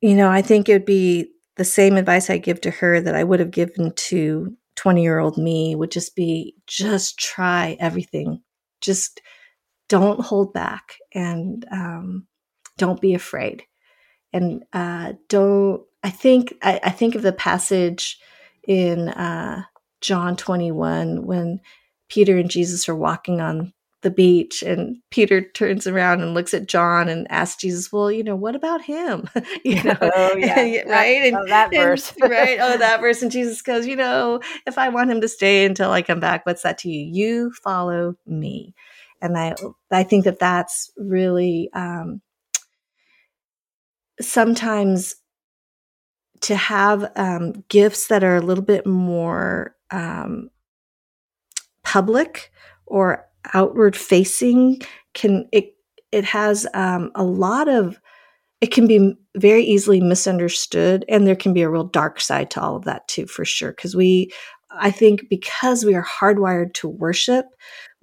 you 0.01 0.15
know, 0.15 0.31
I 0.31 0.43
think 0.43 0.69
it 0.69 0.73
would 0.73 0.87
be 0.87 1.31
the 1.57 1.65
same 1.65 1.97
advice 1.97 2.31
I 2.31 2.39
give 2.39 2.61
to 2.63 2.71
her 2.71 3.01
that 3.01 3.15
I 3.15 3.25
would 3.25 3.41
have 3.41 3.51
given 3.51 3.93
to 3.93 4.57
20 4.77 5.03
year 5.03 5.19
old 5.19 5.39
me 5.39 5.75
would 5.77 5.91
just 5.91 6.17
be 6.17 6.55
just 6.67 7.19
try 7.19 7.77
everything. 7.79 8.43
Just 8.81 9.21
don't 9.89 10.21
hold 10.21 10.53
back 10.53 10.97
and 11.13 11.65
um, 11.71 12.27
don't 12.79 13.01
be 13.01 13.15
afraid. 13.15 13.65
And 14.33 14.65
uh, 14.73 15.15
don't, 15.29 15.83
I 16.03 16.11
think, 16.11 16.55
I, 16.63 16.81
I, 16.83 16.91
think 16.91 17.15
of 17.15 17.23
the 17.23 17.33
passage 17.33 18.19
in 18.67 19.09
uh, 19.11 19.63
John 20.01 20.37
21 20.37 21.25
when 21.25 21.61
Peter 22.09 22.37
and 22.37 22.51
Jesus 22.51 22.89
are 22.89 22.97
walking 22.97 23.41
on 23.41 23.73
the 24.05 24.11
beach 24.11 24.63
and 24.63 24.99
Peter 25.11 25.41
turns 25.41 25.87
around 25.87 26.21
and 26.21 26.35
looks 26.35 26.55
at 26.55 26.69
John 26.69 27.09
and 27.09 27.27
asks 27.31 27.61
Jesus, 27.61 27.91
"Well, 27.91 28.13
you 28.13 28.23
know, 28.23 28.37
what 28.37 28.55
about 28.55 28.83
him?" 28.83 29.29
you 29.65 29.83
know, 29.83 29.97
oh 30.01 30.37
yeah, 30.37 30.83
right? 30.87 31.23
And, 31.25 31.37
oh, 31.37 31.47
that 31.47 31.73
verse, 31.73 32.13
and, 32.21 32.31
right? 32.31 32.59
Oh, 32.61 32.77
that 32.77 33.01
verse. 33.01 33.23
And 33.23 33.33
Jesus 33.33 33.63
goes, 33.63 33.87
"You 33.87 33.97
know, 33.97 34.41
if 34.67 34.79
I 34.79 34.91
want 34.91 35.11
him 35.11 35.23
to 35.23 35.29
stay 35.29 35.65
until 35.65 35.91
I 35.91 36.03
come 36.03 36.21
back, 36.21 36.47
what's 36.47 36.63
that 36.63 36.79
to 36.79 36.91
you? 36.91 37.01
You 37.01 37.53
follow 37.53 38.15
me." 38.27 38.75
And 39.25 39.39
I, 39.39 39.55
I 39.91 40.05
think 40.05 40.25
that 40.25 40.39
that's 40.39 40.93
really 40.97 41.71
um, 41.75 42.21
sometimes 44.21 45.17
to 46.43 46.57
have 46.57 47.11
um, 47.17 47.65
gifts 47.69 48.09
that 48.09 48.23
are 48.23 48.37
a 48.37 48.43
little 48.43 48.65
bit 48.65 48.87
more 48.87 49.75
um, 49.91 50.51
public 51.83 52.53
or 52.87 53.27
outward 53.53 53.97
facing 53.97 54.81
can 55.15 55.47
it 55.53 55.75
it 56.13 56.25
has 56.25 56.67
um, 56.75 57.11
a 57.15 57.25
lot 57.25 57.69
of 57.69 58.01
it 58.61 58.73
can 58.73 58.87
be 58.87 59.15
very 59.37 59.63
easily 59.65 60.01
misunderstood 60.01 61.05
and 61.09 61.27
there 61.27 61.37
can 61.37 61.53
be 61.53 61.63
a 61.63 61.69
real 61.69 61.85
dark 61.85 62.21
side 62.21 62.51
to 62.51 62.61
all 62.61 62.77
of 62.77 62.85
that 62.85 63.07
too 63.09 63.27
for 63.27 63.45
sure. 63.45 63.71
Because 63.71 63.95
we 63.97 64.31
i 64.77 64.91
think 64.91 65.29
because 65.31 65.85
we 65.85 65.95
are 65.95 66.05
hardwired 66.05 66.75
to 66.75 66.89
worship 66.89 67.47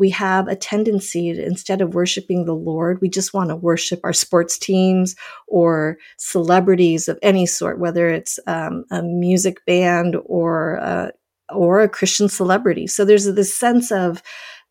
we 0.01 0.09
have 0.09 0.47
a 0.47 0.55
tendency 0.55 1.33
to, 1.33 1.45
instead 1.45 1.79
of 1.79 1.93
worshiping 1.93 2.45
the 2.45 2.55
lord 2.55 2.99
we 2.99 3.07
just 3.07 3.33
want 3.33 3.49
to 3.49 3.55
worship 3.55 4.01
our 4.03 4.13
sports 4.13 4.57
teams 4.57 5.15
or 5.47 5.97
celebrities 6.17 7.07
of 7.07 7.17
any 7.21 7.45
sort 7.45 7.79
whether 7.79 8.09
it's 8.09 8.39
um, 8.47 8.83
a 8.91 9.01
music 9.01 9.65
band 9.65 10.17
or 10.25 10.73
a, 10.75 11.11
or 11.53 11.81
a 11.81 11.89
christian 11.89 12.27
celebrity 12.27 12.87
so 12.87 13.05
there's 13.05 13.25
this 13.25 13.55
sense 13.55 13.91
of 13.91 14.21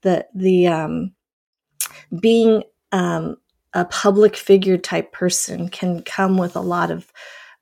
the 0.03 0.27
the 0.35 0.67
um, 0.67 1.13
being 2.21 2.63
um, 2.93 3.37
a 3.73 3.85
public 3.85 4.37
figure 4.37 4.77
type 4.77 5.13
person 5.13 5.69
can 5.69 6.03
come 6.03 6.37
with 6.37 6.57
a 6.57 6.61
lot 6.61 6.91
of 6.91 7.13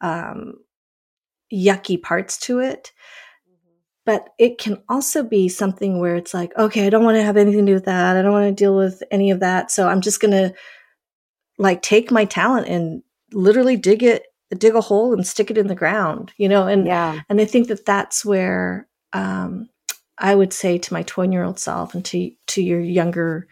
um, 0.00 0.54
yucky 1.52 2.00
parts 2.00 2.38
to 2.38 2.58
it. 2.60 2.92
But 4.08 4.30
it 4.38 4.56
can 4.56 4.82
also 4.88 5.22
be 5.22 5.50
something 5.50 6.00
where 6.00 6.16
it's 6.16 6.32
like, 6.32 6.56
okay, 6.56 6.86
I 6.86 6.88
don't 6.88 7.04
want 7.04 7.16
to 7.16 7.22
have 7.22 7.36
anything 7.36 7.66
to 7.66 7.72
do 7.72 7.74
with 7.74 7.84
that. 7.84 8.16
I 8.16 8.22
don't 8.22 8.32
want 8.32 8.48
to 8.48 8.54
deal 8.64 8.74
with 8.74 9.02
any 9.10 9.30
of 9.30 9.40
that. 9.40 9.70
So 9.70 9.86
I'm 9.86 10.00
just 10.00 10.18
going 10.18 10.30
to 10.30 10.54
like 11.58 11.82
take 11.82 12.10
my 12.10 12.24
talent 12.24 12.68
and 12.68 13.02
literally 13.34 13.76
dig 13.76 14.02
it, 14.02 14.22
dig 14.56 14.74
a 14.74 14.80
hole 14.80 15.12
and 15.12 15.26
stick 15.26 15.50
it 15.50 15.58
in 15.58 15.66
the 15.66 15.74
ground, 15.74 16.32
you 16.38 16.48
know? 16.48 16.66
And, 16.66 16.86
yeah. 16.86 17.20
and 17.28 17.38
I 17.38 17.44
think 17.44 17.68
that 17.68 17.84
that's 17.84 18.24
where, 18.24 18.88
um, 19.12 19.68
I 20.16 20.34
would 20.34 20.54
say 20.54 20.78
to 20.78 20.94
my 20.94 21.02
20 21.02 21.30
year 21.30 21.44
old 21.44 21.58
self 21.58 21.92
and 21.92 22.02
to, 22.06 22.30
to 22.46 22.62
your 22.62 22.80
younger 22.80 23.46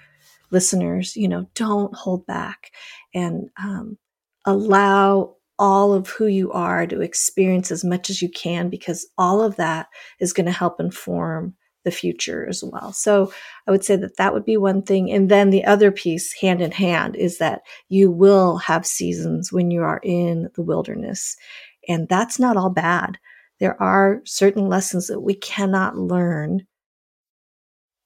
listeners, 0.50 1.16
you 1.16 1.28
know, 1.28 1.50
don't 1.54 1.94
hold 1.94 2.24
back 2.24 2.70
and 3.12 3.50
um, 3.62 3.98
allow 4.46 5.36
all 5.58 5.92
of 5.92 6.08
who 6.08 6.26
you 6.26 6.52
are 6.52 6.86
to 6.86 7.00
experience 7.00 7.70
as 7.70 7.84
much 7.84 8.10
as 8.10 8.20
you 8.20 8.28
can 8.28 8.68
because 8.68 9.06
all 9.16 9.42
of 9.42 9.56
that 9.56 9.88
is 10.20 10.32
going 10.32 10.46
to 10.46 10.52
help 10.52 10.80
inform 10.80 11.54
the 11.84 11.90
future 11.90 12.46
as 12.48 12.64
well. 12.64 12.92
So 12.92 13.32
I 13.66 13.70
would 13.70 13.84
say 13.84 13.96
that 13.96 14.16
that 14.16 14.34
would 14.34 14.44
be 14.44 14.56
one 14.56 14.82
thing. 14.82 15.10
And 15.10 15.30
then 15.30 15.50
the 15.50 15.64
other 15.64 15.92
piece, 15.92 16.32
hand 16.32 16.60
in 16.60 16.72
hand, 16.72 17.14
is 17.14 17.38
that 17.38 17.62
you 17.88 18.10
will 18.10 18.58
have 18.58 18.84
seasons 18.84 19.52
when 19.52 19.70
you 19.70 19.82
are 19.82 20.00
in 20.02 20.48
the 20.56 20.62
wilderness. 20.62 21.36
And 21.88 22.08
that's 22.08 22.40
not 22.40 22.56
all 22.56 22.70
bad 22.70 23.18
there 23.58 23.80
are 23.82 24.20
certain 24.24 24.68
lessons 24.68 25.06
that 25.06 25.20
we 25.20 25.34
cannot 25.34 25.96
learn 25.96 26.66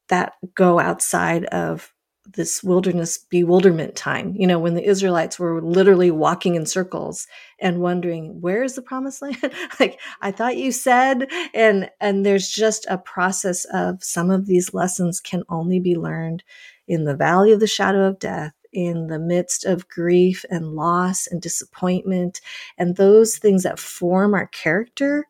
that 0.09 0.35
go 0.55 0.79
outside 0.79 1.45
of 1.47 1.93
this 2.35 2.63
wilderness 2.63 3.19
bewilderment 3.19 3.95
time 3.97 4.35
you 4.37 4.47
know 4.47 4.59
when 4.59 4.75
the 4.75 4.87
israelites 4.87 5.39
were 5.39 5.63
literally 5.63 6.11
walking 6.11 6.55
in 6.55 6.67
circles 6.67 7.27
and 7.59 7.81
wondering 7.81 8.41
where 8.41 8.63
is 8.63 8.75
the 8.75 8.83
promised 8.83 9.23
land? 9.23 9.37
Like 9.81 10.01
i 10.21 10.31
thought 10.31 10.57
you 10.57 10.73
said 10.73 11.29
and 11.55 11.91
and 12.01 12.25
there's 12.25 12.49
just 12.49 12.87
a 12.89 12.99
process 12.99 13.65
of 13.73 14.03
some 14.03 14.31
of 14.31 14.47
these 14.47 14.75
lessons 14.75 15.21
can 15.21 15.43
only 15.49 15.81
be 15.81 15.97
learned 15.97 16.43
in 16.89 17.05
the 17.05 17.17
valley 17.17 17.53
of 17.53 17.61
the 17.61 17.67
shadow 17.67 18.05
of 18.05 18.19
death 18.19 18.53
in 18.73 19.09
the 19.09 19.19
midst 19.19 19.65
of 19.65 19.89
grief 19.89 20.45
and 20.51 20.75
loss 20.75 21.27
and 21.27 21.43
disappointment 21.43 22.41
and 22.79 22.97
those 22.97 23.37
things 23.37 23.63
that 23.65 23.79
form 23.79 24.35
our 24.35 24.47
character 24.49 25.27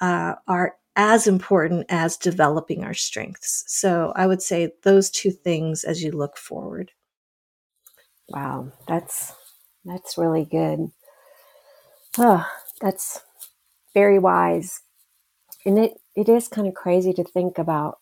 uh, 0.00 0.34
are 0.46 0.77
as 0.98 1.28
important 1.28 1.86
as 1.88 2.16
developing 2.16 2.82
our 2.84 2.92
strengths. 2.92 3.64
So 3.68 4.12
I 4.16 4.26
would 4.26 4.42
say 4.42 4.72
those 4.82 5.08
two 5.08 5.30
things 5.30 5.84
as 5.84 6.02
you 6.02 6.10
look 6.10 6.36
forward. 6.36 6.90
Wow, 8.28 8.72
that's 8.86 9.32
that's 9.84 10.18
really 10.18 10.44
good. 10.44 10.90
Oh, 12.18 12.44
that's 12.80 13.22
very 13.94 14.18
wise. 14.18 14.80
And 15.64 15.78
it, 15.78 15.98
it 16.16 16.28
is 16.28 16.48
kind 16.48 16.66
of 16.66 16.74
crazy 16.74 17.12
to 17.12 17.24
think 17.24 17.58
about 17.58 17.98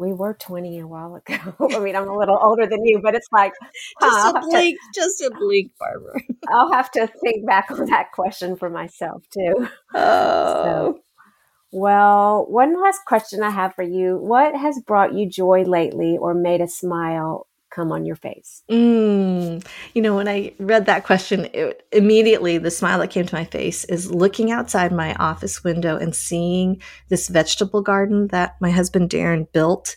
we 0.00 0.14
were 0.14 0.34
20 0.34 0.80
a 0.80 0.86
while 0.86 1.14
ago. 1.14 1.36
I 1.76 1.78
mean, 1.78 1.94
I'm 1.94 2.08
a 2.08 2.16
little 2.16 2.38
older 2.40 2.66
than 2.66 2.84
you, 2.84 3.00
but 3.02 3.14
it's 3.14 3.28
like, 3.30 3.52
just 4.00 4.34
a 4.34 4.40
blink, 4.40 4.78
to, 4.94 5.00
just 5.00 5.20
a 5.20 5.30
blink, 5.38 5.72
Barbara. 5.78 6.20
I'll 6.48 6.72
have 6.72 6.90
to 6.92 7.06
think 7.22 7.46
back 7.46 7.70
on 7.70 7.84
that 7.90 8.10
question 8.12 8.56
for 8.56 8.70
myself 8.70 9.22
too. 9.32 9.68
Oh. 9.94 10.62
So, 10.64 11.00
well, 11.72 12.46
one 12.48 12.80
last 12.80 13.04
question 13.06 13.42
I 13.42 13.50
have 13.50 13.74
for 13.74 13.82
you. 13.82 14.16
What 14.16 14.56
has 14.56 14.80
brought 14.80 15.14
you 15.14 15.28
joy 15.28 15.62
lately 15.62 16.16
or 16.18 16.34
made 16.34 16.60
a 16.60 16.68
smile 16.68 17.46
come 17.70 17.92
on 17.92 18.04
your 18.04 18.16
face? 18.16 18.62
Mm, 18.70 19.64
you 19.94 20.02
know, 20.02 20.16
when 20.16 20.28
I 20.28 20.52
read 20.58 20.86
that 20.86 21.04
question, 21.04 21.48
it, 21.52 21.86
immediately 21.92 22.58
the 22.58 22.70
smile 22.70 22.98
that 22.98 23.10
came 23.10 23.26
to 23.26 23.34
my 23.34 23.44
face 23.44 23.84
is 23.84 24.10
looking 24.10 24.50
outside 24.50 24.92
my 24.92 25.14
office 25.14 25.64
window 25.64 25.96
and 25.96 26.14
seeing 26.14 26.82
this 27.08 27.28
vegetable 27.28 27.82
garden 27.82 28.28
that 28.28 28.56
my 28.60 28.70
husband 28.70 29.10
Darren 29.10 29.50
built. 29.52 29.96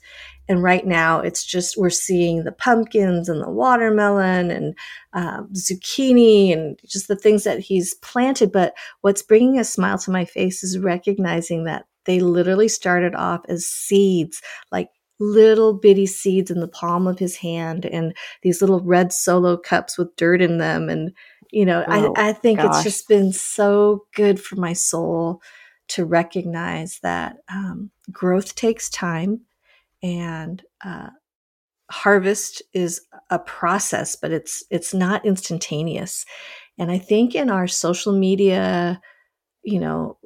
And 0.49 0.61
right 0.61 0.85
now, 0.85 1.19
it's 1.19 1.45
just 1.45 1.77
we're 1.77 1.89
seeing 1.89 2.43
the 2.43 2.51
pumpkins 2.51 3.29
and 3.29 3.41
the 3.41 3.49
watermelon 3.49 4.51
and 4.51 4.77
uh, 5.13 5.43
zucchini 5.53 6.51
and 6.51 6.77
just 6.85 7.07
the 7.07 7.15
things 7.15 7.45
that 7.45 7.59
he's 7.59 7.93
planted. 7.95 8.51
But 8.51 8.73
what's 9.01 9.21
bringing 9.21 9.57
a 9.57 9.63
smile 9.63 9.97
to 9.99 10.11
my 10.11 10.25
face 10.25 10.63
is 10.63 10.77
recognizing 10.77 11.63
that 11.63 11.85
they 12.05 12.19
literally 12.19 12.67
started 12.67 13.15
off 13.15 13.41
as 13.47 13.65
seeds, 13.65 14.41
like 14.71 14.89
little 15.19 15.73
bitty 15.73 16.05
seeds 16.05 16.51
in 16.51 16.59
the 16.59 16.67
palm 16.67 17.07
of 17.07 17.19
his 17.19 17.37
hand 17.37 17.85
and 17.85 18.13
these 18.41 18.59
little 18.59 18.81
red 18.81 19.13
solo 19.13 19.55
cups 19.55 19.97
with 19.97 20.13
dirt 20.17 20.41
in 20.41 20.57
them. 20.57 20.89
And, 20.89 21.13
you 21.51 21.65
know, 21.65 21.85
oh, 21.87 22.13
I, 22.17 22.29
I 22.29 22.33
think 22.33 22.59
gosh. 22.59 22.75
it's 22.75 22.83
just 22.83 23.07
been 23.07 23.31
so 23.31 24.05
good 24.13 24.41
for 24.41 24.57
my 24.57 24.73
soul 24.73 25.41
to 25.89 26.03
recognize 26.03 26.99
that 27.03 27.37
um, 27.49 27.91
growth 28.11 28.55
takes 28.55 28.89
time 28.89 29.41
and 30.03 30.61
uh, 30.83 31.09
harvest 31.89 32.61
is 32.73 33.01
a 33.29 33.39
process, 33.39 34.15
but 34.15 34.31
it's 34.31 34.63
it's 34.69 34.93
not 34.93 35.25
instantaneous. 35.25 36.25
And 36.77 36.91
I 36.91 36.97
think 36.97 37.33
in 37.33 37.49
our 37.49 37.67
social 37.67 38.13
media, 38.13 39.01
you 39.63 39.79
know, 39.79 40.17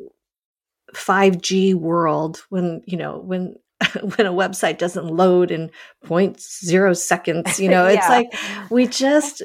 5G 0.95 1.75
world, 1.75 2.43
when 2.49 2.81
you 2.85 2.97
know 2.97 3.19
when 3.19 3.55
when 4.01 4.25
a 4.25 4.33
website 4.33 4.79
doesn't 4.79 5.05
load 5.05 5.51
in 5.51 5.69
0.0 6.05 6.97
seconds 6.97 7.59
you 7.59 7.69
know 7.69 7.87
yeah. 7.87 7.93
it's 7.93 8.09
like 8.09 8.71
we 8.71 8.87
just 9.05 9.43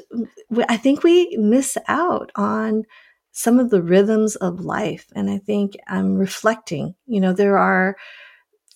i 0.67 0.75
think 0.75 1.03
we 1.03 1.37
miss 1.37 1.77
out 1.87 2.31
on 2.35 2.83
some 3.31 3.59
of 3.59 3.69
the 3.69 3.79
rhythms 3.81 4.35
of 4.37 4.61
life 4.61 5.05
and 5.15 5.29
i 5.29 5.37
think 5.37 5.73
i'm 5.87 6.15
reflecting 6.15 6.95
you 7.05 7.21
know 7.21 7.31
there 7.31 7.59
are 7.59 7.95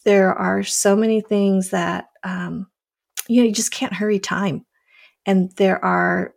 there 0.07 0.33
are 0.33 0.63
so 0.63 0.95
many 0.95 1.19
things 1.19 1.71
that 1.71 2.05
um 2.23 2.65
you 3.27 3.41
know 3.41 3.47
you 3.47 3.53
just 3.53 3.73
can't 3.73 3.93
hurry 3.93 4.19
time. 4.19 4.65
And 5.25 5.51
there 5.57 5.83
are 5.83 6.33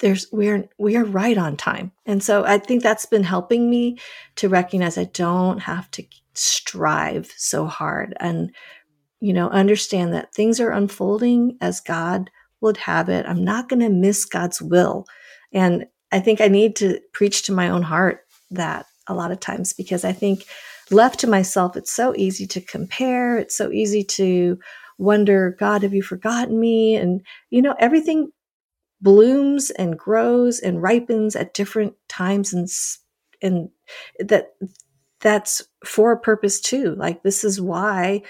there's 0.00 0.26
we're 0.30 0.68
we 0.78 0.96
are 0.96 1.04
right 1.04 1.38
on 1.38 1.56
time. 1.56 1.90
And 2.04 2.22
so 2.22 2.44
i 2.44 2.58
think 2.58 2.82
that's 2.82 3.06
been 3.06 3.22
helping 3.24 3.70
me 3.70 3.96
to 4.36 4.50
recognize 4.50 4.98
i 4.98 5.04
don't 5.04 5.60
have 5.60 5.90
to 5.92 6.04
strive 6.34 7.32
so 7.36 7.66
hard 7.66 8.14
and 8.20 8.54
you 9.20 9.32
know 9.32 9.48
understand 9.48 10.12
that 10.12 10.34
things 10.34 10.60
are 10.60 10.70
unfolding 10.70 11.56
as 11.62 11.80
god 11.80 12.30
would 12.60 12.76
have 12.76 13.08
it. 13.08 13.24
I'm 13.26 13.42
not 13.42 13.70
going 13.70 13.80
to 13.80 13.88
miss 13.88 14.26
god's 14.26 14.60
will. 14.60 15.06
And 15.50 15.86
i 16.12 16.20
think 16.20 16.42
i 16.42 16.48
need 16.48 16.76
to 16.76 17.00
preach 17.14 17.44
to 17.44 17.52
my 17.52 17.70
own 17.70 17.82
heart 17.82 18.26
that 18.50 18.84
a 19.06 19.14
lot 19.14 19.32
of 19.32 19.40
times 19.40 19.72
because 19.72 20.04
i 20.04 20.12
think 20.12 20.44
left 20.92 21.20
to 21.20 21.26
myself 21.26 21.76
it's 21.76 21.92
so 21.92 22.14
easy 22.16 22.46
to 22.46 22.60
compare 22.60 23.38
it's 23.38 23.56
so 23.56 23.70
easy 23.70 24.04
to 24.04 24.58
wonder 24.98 25.56
god 25.58 25.82
have 25.82 25.94
you 25.94 26.02
forgotten 26.02 26.58
me 26.60 26.94
and 26.96 27.20
you 27.50 27.62
know 27.62 27.74
everything 27.78 28.30
blooms 29.00 29.70
and 29.70 29.98
grows 29.98 30.60
and 30.60 30.82
ripens 30.82 31.34
at 31.34 31.54
different 31.54 31.94
times 32.08 32.52
and 32.52 32.68
and 33.42 33.68
that 34.20 34.54
that's 35.20 35.62
for 35.86 36.12
a 36.12 36.20
purpose 36.20 36.60
too. 36.60 36.94
Like 36.96 37.22
this 37.22 37.44
is 37.44 37.60
why 37.60 38.22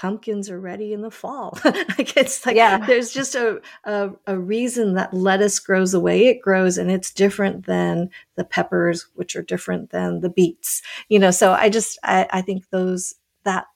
pumpkins 0.00 0.48
are 0.48 0.58
ready 0.58 0.94
in 0.94 1.02
the 1.02 1.10
fall. 1.10 1.58
like 1.64 2.16
it's 2.16 2.46
like 2.46 2.56
yeah. 2.56 2.78
there's 2.86 3.12
just 3.12 3.34
a, 3.34 3.60
a, 3.84 4.10
a 4.26 4.38
reason 4.38 4.94
that 4.94 5.12
lettuce 5.12 5.58
grows 5.58 5.92
the 5.92 6.00
way 6.00 6.26
it 6.26 6.40
grows, 6.40 6.78
and 6.78 6.90
it's 6.90 7.12
different 7.12 7.66
than 7.66 8.08
the 8.34 8.44
peppers, 8.44 9.08
which 9.14 9.36
are 9.36 9.42
different 9.42 9.90
than 9.90 10.20
the 10.20 10.30
beets. 10.30 10.80
You 11.10 11.18
know, 11.18 11.30
so 11.30 11.52
I 11.52 11.68
just 11.68 11.98
I, 12.02 12.26
I 12.30 12.40
think 12.40 12.70
those 12.70 13.14
that 13.44 13.66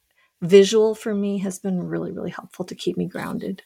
visual 0.40 0.94
for 0.94 1.14
me 1.14 1.38
has 1.38 1.58
been 1.58 1.86
really 1.86 2.10
really 2.10 2.30
helpful 2.30 2.64
to 2.64 2.74
keep 2.74 2.96
me 2.96 3.04
grounded. 3.04 3.62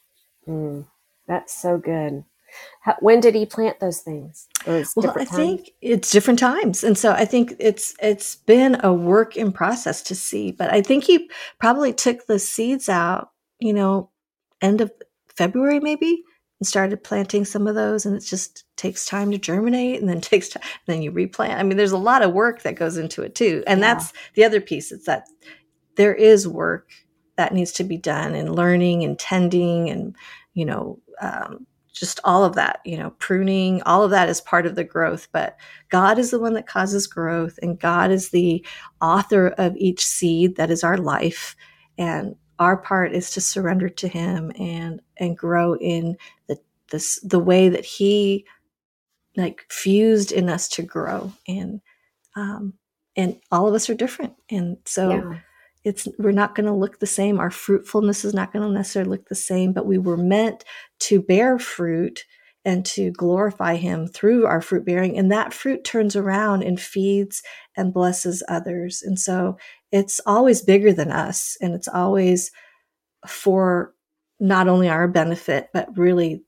Mm, 0.48 0.86
that's 1.28 1.56
so 1.56 1.78
good. 1.78 2.24
How, 2.80 2.96
when 3.00 3.20
did 3.20 3.34
he 3.34 3.46
plant 3.46 3.80
those 3.80 4.00
things? 4.00 4.48
well, 4.66 5.10
I 5.10 5.24
times? 5.24 5.30
think 5.30 5.70
it's 5.80 6.10
different 6.10 6.38
times, 6.38 6.84
and 6.84 6.96
so 6.96 7.12
I 7.12 7.24
think 7.24 7.54
it's 7.58 7.94
it's 8.00 8.36
been 8.36 8.78
a 8.82 8.92
work 8.92 9.36
in 9.36 9.52
process 9.52 10.02
to 10.02 10.14
see. 10.14 10.52
But 10.52 10.72
I 10.72 10.82
think 10.82 11.04
he 11.04 11.30
probably 11.58 11.92
took 11.92 12.26
the 12.26 12.38
seeds 12.38 12.88
out, 12.88 13.30
you 13.58 13.72
know, 13.72 14.10
end 14.60 14.80
of 14.80 14.92
February 15.36 15.80
maybe, 15.80 16.24
and 16.60 16.66
started 16.66 17.04
planting 17.04 17.44
some 17.44 17.66
of 17.66 17.74
those. 17.74 18.04
And 18.04 18.16
it 18.16 18.24
just 18.24 18.64
takes 18.76 19.06
time 19.06 19.30
to 19.30 19.38
germinate, 19.38 20.00
and 20.00 20.08
then 20.08 20.20
takes 20.22 20.48
time, 20.48 20.62
then 20.86 21.02
you 21.02 21.10
replant. 21.10 21.58
I 21.58 21.62
mean, 21.62 21.76
there's 21.76 21.92
a 21.92 21.98
lot 21.98 22.22
of 22.22 22.32
work 22.32 22.62
that 22.62 22.76
goes 22.76 22.96
into 22.96 23.22
it 23.22 23.34
too, 23.34 23.62
and 23.66 23.80
yeah. 23.80 23.94
that's 23.94 24.12
the 24.34 24.44
other 24.44 24.60
piece. 24.60 24.92
It's 24.92 25.06
that 25.06 25.28
there 25.96 26.14
is 26.14 26.46
work 26.46 26.90
that 27.36 27.54
needs 27.54 27.72
to 27.72 27.84
be 27.84 27.96
done, 27.96 28.34
and 28.34 28.54
learning 28.54 29.04
and 29.04 29.18
tending, 29.18 29.90
and 29.90 30.16
you 30.54 30.64
know. 30.64 30.98
Um, 31.20 31.66
just 31.98 32.20
all 32.24 32.44
of 32.44 32.54
that, 32.54 32.80
you 32.84 32.96
know, 32.96 33.10
pruning, 33.18 33.82
all 33.82 34.02
of 34.02 34.10
that 34.10 34.28
is 34.28 34.40
part 34.40 34.66
of 34.66 34.74
the 34.74 34.84
growth. 34.84 35.28
But 35.32 35.56
God 35.88 36.18
is 36.18 36.30
the 36.30 36.40
one 36.40 36.54
that 36.54 36.66
causes 36.66 37.06
growth, 37.06 37.58
and 37.62 37.78
God 37.78 38.10
is 38.10 38.30
the 38.30 38.64
author 39.00 39.48
of 39.58 39.76
each 39.76 40.04
seed 40.04 40.56
that 40.56 40.70
is 40.70 40.84
our 40.84 40.96
life. 40.96 41.56
And 41.96 42.36
our 42.58 42.76
part 42.76 43.12
is 43.12 43.30
to 43.32 43.40
surrender 43.40 43.88
to 43.88 44.08
Him 44.08 44.52
and 44.58 45.00
and 45.16 45.36
grow 45.36 45.76
in 45.76 46.16
the 46.46 46.58
this 46.90 47.18
the 47.22 47.38
way 47.38 47.68
that 47.68 47.84
He 47.84 48.44
like 49.36 49.64
fused 49.70 50.32
in 50.32 50.48
us 50.48 50.68
to 50.70 50.82
grow. 50.82 51.32
And 51.46 51.80
um, 52.36 52.74
and 53.16 53.40
all 53.50 53.68
of 53.68 53.74
us 53.74 53.90
are 53.90 53.94
different, 53.94 54.34
and 54.50 54.78
so. 54.84 55.10
Yeah 55.10 55.38
it's 55.84 56.08
we're 56.18 56.32
not 56.32 56.54
going 56.54 56.66
to 56.66 56.72
look 56.72 56.98
the 56.98 57.06
same. 57.06 57.38
Our 57.38 57.50
fruitfulness 57.50 58.24
is 58.24 58.34
not 58.34 58.52
going 58.52 58.66
to 58.66 58.72
necessarily 58.72 59.10
look 59.10 59.28
the 59.28 59.34
same 59.34 59.72
but 59.72 59.86
we 59.86 59.98
were 59.98 60.16
meant 60.16 60.64
to 61.00 61.22
bear 61.22 61.58
fruit 61.58 62.24
and 62.64 62.84
to 62.84 63.10
glorify 63.12 63.76
him 63.76 64.06
through 64.06 64.44
our 64.44 64.60
fruit 64.60 64.84
bearing 64.84 65.16
and 65.16 65.30
that 65.32 65.54
fruit 65.54 65.84
turns 65.84 66.16
around 66.16 66.62
and 66.62 66.80
feeds 66.80 67.42
and 67.76 67.94
blesses 67.94 68.42
others. 68.48 69.02
And 69.02 69.18
so 69.18 69.56
it's 69.92 70.20
always 70.26 70.60
bigger 70.62 70.92
than 70.92 71.10
us 71.10 71.56
and 71.60 71.74
it's 71.74 71.88
always 71.88 72.50
for 73.26 73.94
not 74.40 74.68
only 74.68 74.88
our 74.88 75.08
benefit 75.08 75.68
but 75.72 75.96
really 75.96 76.42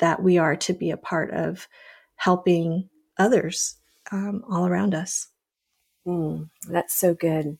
that 0.00 0.22
we 0.22 0.38
are 0.38 0.56
to 0.56 0.72
be 0.72 0.90
a 0.90 0.96
part 0.96 1.30
of 1.32 1.68
helping 2.16 2.88
others 3.18 3.76
um, 4.10 4.42
all 4.50 4.66
around 4.66 4.94
us. 4.94 5.28
Mm, 6.06 6.50
that's 6.68 6.94
so 6.94 7.14
good 7.14 7.56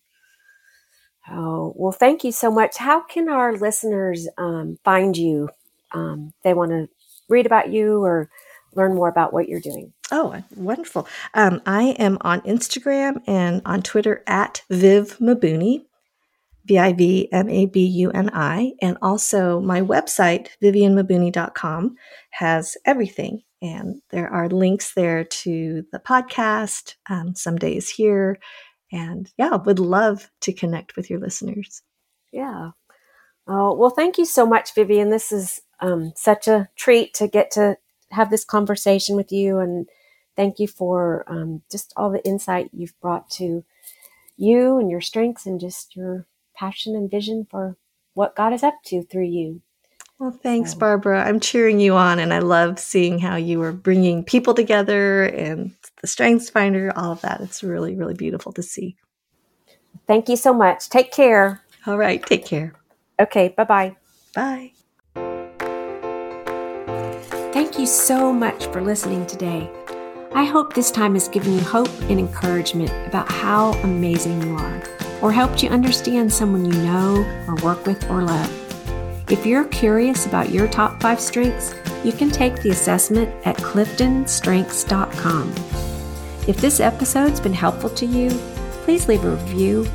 Oh, 1.31 1.73
well, 1.77 1.93
thank 1.93 2.25
you 2.25 2.33
so 2.33 2.51
much. 2.51 2.77
How 2.77 3.03
can 3.03 3.29
our 3.29 3.57
listeners 3.57 4.29
um, 4.39 4.79
find 4.85 5.17
you? 5.17 5.49
Um, 5.93 6.33
they 6.43 6.55
want 6.55 6.71
to 6.73 6.89
read 7.29 7.47
about 7.47 7.71
you 7.71 8.03
or 8.03 8.29
learn 8.75 8.95
more 8.95 9.09
about 9.09 9.33
what 9.33 9.49
you're 9.49 9.61
doing. 9.61 9.93
Oh, 10.11 10.43
wonderful. 10.57 11.07
Um, 11.35 11.63
I 11.65 11.95
am 11.99 12.19
on 12.21 12.41
Instagram 12.43 13.23
and 13.27 13.63
on 13.65 13.83
Twitter 13.83 14.23
at 14.27 14.63
Viv 14.69 15.19
Mabuni, 15.19 15.85
V 16.67 16.79
I 16.79 16.93
V 16.93 17.29
M 17.33 17.49
A 17.49 17.67
B 17.67 17.85
U 17.85 18.11
N 18.11 18.31
I. 18.33 18.73
And 18.83 18.99
also 19.01 19.61
my 19.61 19.81
website, 19.81 20.49
vivianmabuni.com, 20.63 21.97
has 22.31 22.77
everything. 22.85 23.43
And 23.63 24.03
there 24.11 24.29
are 24.29 24.49
links 24.49 24.93
there 24.95 25.25
to 25.25 25.85
the 25.93 26.01
podcast, 26.01 26.97
um, 27.09 27.35
Someday 27.35 27.77
Is 27.77 27.89
Here, 27.89 28.39
and 28.93 29.33
yeah, 29.39 29.57
would 29.57 29.79
love 29.79 30.31
to 30.43 30.53
connect 30.53 30.97
with 30.97 31.11
your 31.11 31.19
listeners. 31.19 31.83
Yeah. 32.31 32.71
Oh, 33.49 33.75
well, 33.75 33.91
thank 33.91 34.19
you 34.19 34.25
so 34.25 34.47
much, 34.47 34.75
Vivian. 34.75 35.11
This 35.11 35.33
is 35.33 35.61
um, 35.81 36.13
such 36.15 36.47
a 36.47 36.69
treat 36.77 37.15
to 37.15 37.27
get 37.27 37.51
to 37.53 37.77
have 38.11 38.31
this 38.31 38.45
conversation 38.45 39.17
with 39.17 39.33
you. 39.33 39.59
And 39.59 39.89
thank 40.37 40.59
you 40.59 40.69
for 40.69 41.25
um, 41.27 41.63
just 41.71 41.93
all 41.97 42.11
the 42.11 42.25
insight 42.25 42.71
you've 42.73 42.99
brought 43.01 43.29
to 43.31 43.65
you 44.37 44.79
and 44.79 44.91
your 44.91 45.01
strengths 45.01 45.47
and 45.47 45.59
just 45.59 45.97
your 45.97 46.27
passion 46.55 46.95
and 46.95 47.11
vision 47.11 47.47
for 47.51 47.77
what 48.15 48.37
God 48.37 48.53
is 48.53 48.63
up 48.63 48.75
to 48.87 49.03
through 49.03 49.27
you. 49.27 49.63
Well, 50.23 50.31
thanks, 50.31 50.73
Barbara. 50.73 51.25
I'm 51.25 51.41
cheering 51.41 51.81
you 51.81 51.97
on, 51.97 52.21
and 52.21 52.33
I 52.33 52.39
love 52.39 52.79
seeing 52.79 53.19
how 53.19 53.35
you 53.35 53.61
are 53.63 53.73
bringing 53.73 54.23
people 54.23 54.55
together 54.55 55.25
and 55.25 55.73
the 56.01 56.07
Strengths 56.07 56.49
Finder, 56.49 56.93
all 56.95 57.11
of 57.11 57.21
that. 57.23 57.41
It's 57.41 57.65
really, 57.65 57.97
really 57.97 58.15
beautiful 58.15 58.53
to 58.53 58.63
see. 58.63 58.95
Thank 60.07 60.29
you 60.29 60.37
so 60.37 60.55
much. 60.55 60.89
Take 60.89 61.11
care. 61.11 61.61
All 61.89 61.99
right. 61.99 62.25
Take 62.25 62.47
care. 62.47 62.73
Okay. 63.19 63.49
Bye-bye. 63.49 63.97
Bye. 64.33 64.71
Thank 67.53 67.81
you 67.81 67.87
so 67.87 68.33
much 68.33 68.67
for 68.67 68.81
listening 68.81 69.27
today. 69.27 69.69
I 70.35 70.45
hope 70.45 70.75
this 70.75 70.93
time 70.93 71.15
has 71.15 71.27
given 71.27 71.55
you 71.55 71.63
hope 71.63 71.91
and 72.03 72.21
encouragement 72.21 72.93
about 73.09 73.29
how 73.29 73.73
amazing 73.83 74.41
you 74.43 74.55
are, 74.55 74.83
or 75.21 75.33
helped 75.33 75.65
you 75.65 75.71
understand 75.71 76.33
someone 76.33 76.65
you 76.65 76.79
know, 76.85 77.45
or 77.49 77.57
work 77.57 77.85
with, 77.87 78.09
or 78.09 78.23
love. 78.23 78.62
If 79.29 79.47
you're 79.47 79.65
curious 79.65 80.27
about 80.27 80.51
your 80.51 80.69
top 80.69 81.01
five 81.01 81.21
strengths, 81.21 81.75
you 82.05 82.13
can 82.13 82.31
take 82.31 82.57
the 82.57 82.71
assessment 82.71 83.31
at 83.47 83.57
cliftonstrengths.com. 83.57 85.55
If 86.49 86.57
this 86.57 86.81
episode's 86.81 87.41
been 87.41 87.53
helpful 87.53 87.91
to 87.91 88.05
you, 88.05 88.31
please 88.85 89.07
leave 89.09 89.25
a 89.25 89.31
review, 89.31 89.87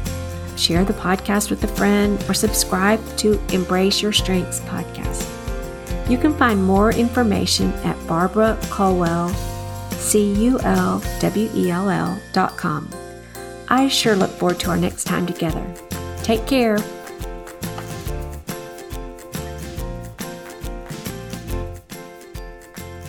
share 0.55 0.86
the 0.86 0.93
podcast 0.93 1.49
with 1.49 1.63
a 1.63 1.67
friend, 1.67 2.23
or 2.30 2.34
subscribe 2.34 3.01
to 3.17 3.39
Embrace 3.53 4.01
Your 4.01 4.13
Strengths 4.13 4.61
podcast. 4.61 5.34
You 6.09 6.17
can 6.17 6.34
find 6.34 6.63
more 6.63 6.91
information 6.93 7.73
at 7.84 8.07
Barbara 8.07 8.57
Culwell, 8.69 9.30
C 9.91 10.34
U 10.45 10.57
L 10.61 11.03
W 11.19 11.49
E 11.53 11.69
L 11.69 11.89
L 11.89 12.17
dot 12.32 12.55
com. 12.55 12.89
I 13.67 13.89
sure 13.89 14.15
look 14.15 14.32
forward 14.32 14.59
to 14.61 14.69
our 14.69 14.78
next 14.78 15.03
time 15.03 15.25
together. 15.28 15.65
Take 16.23 16.47
care. 16.47 16.78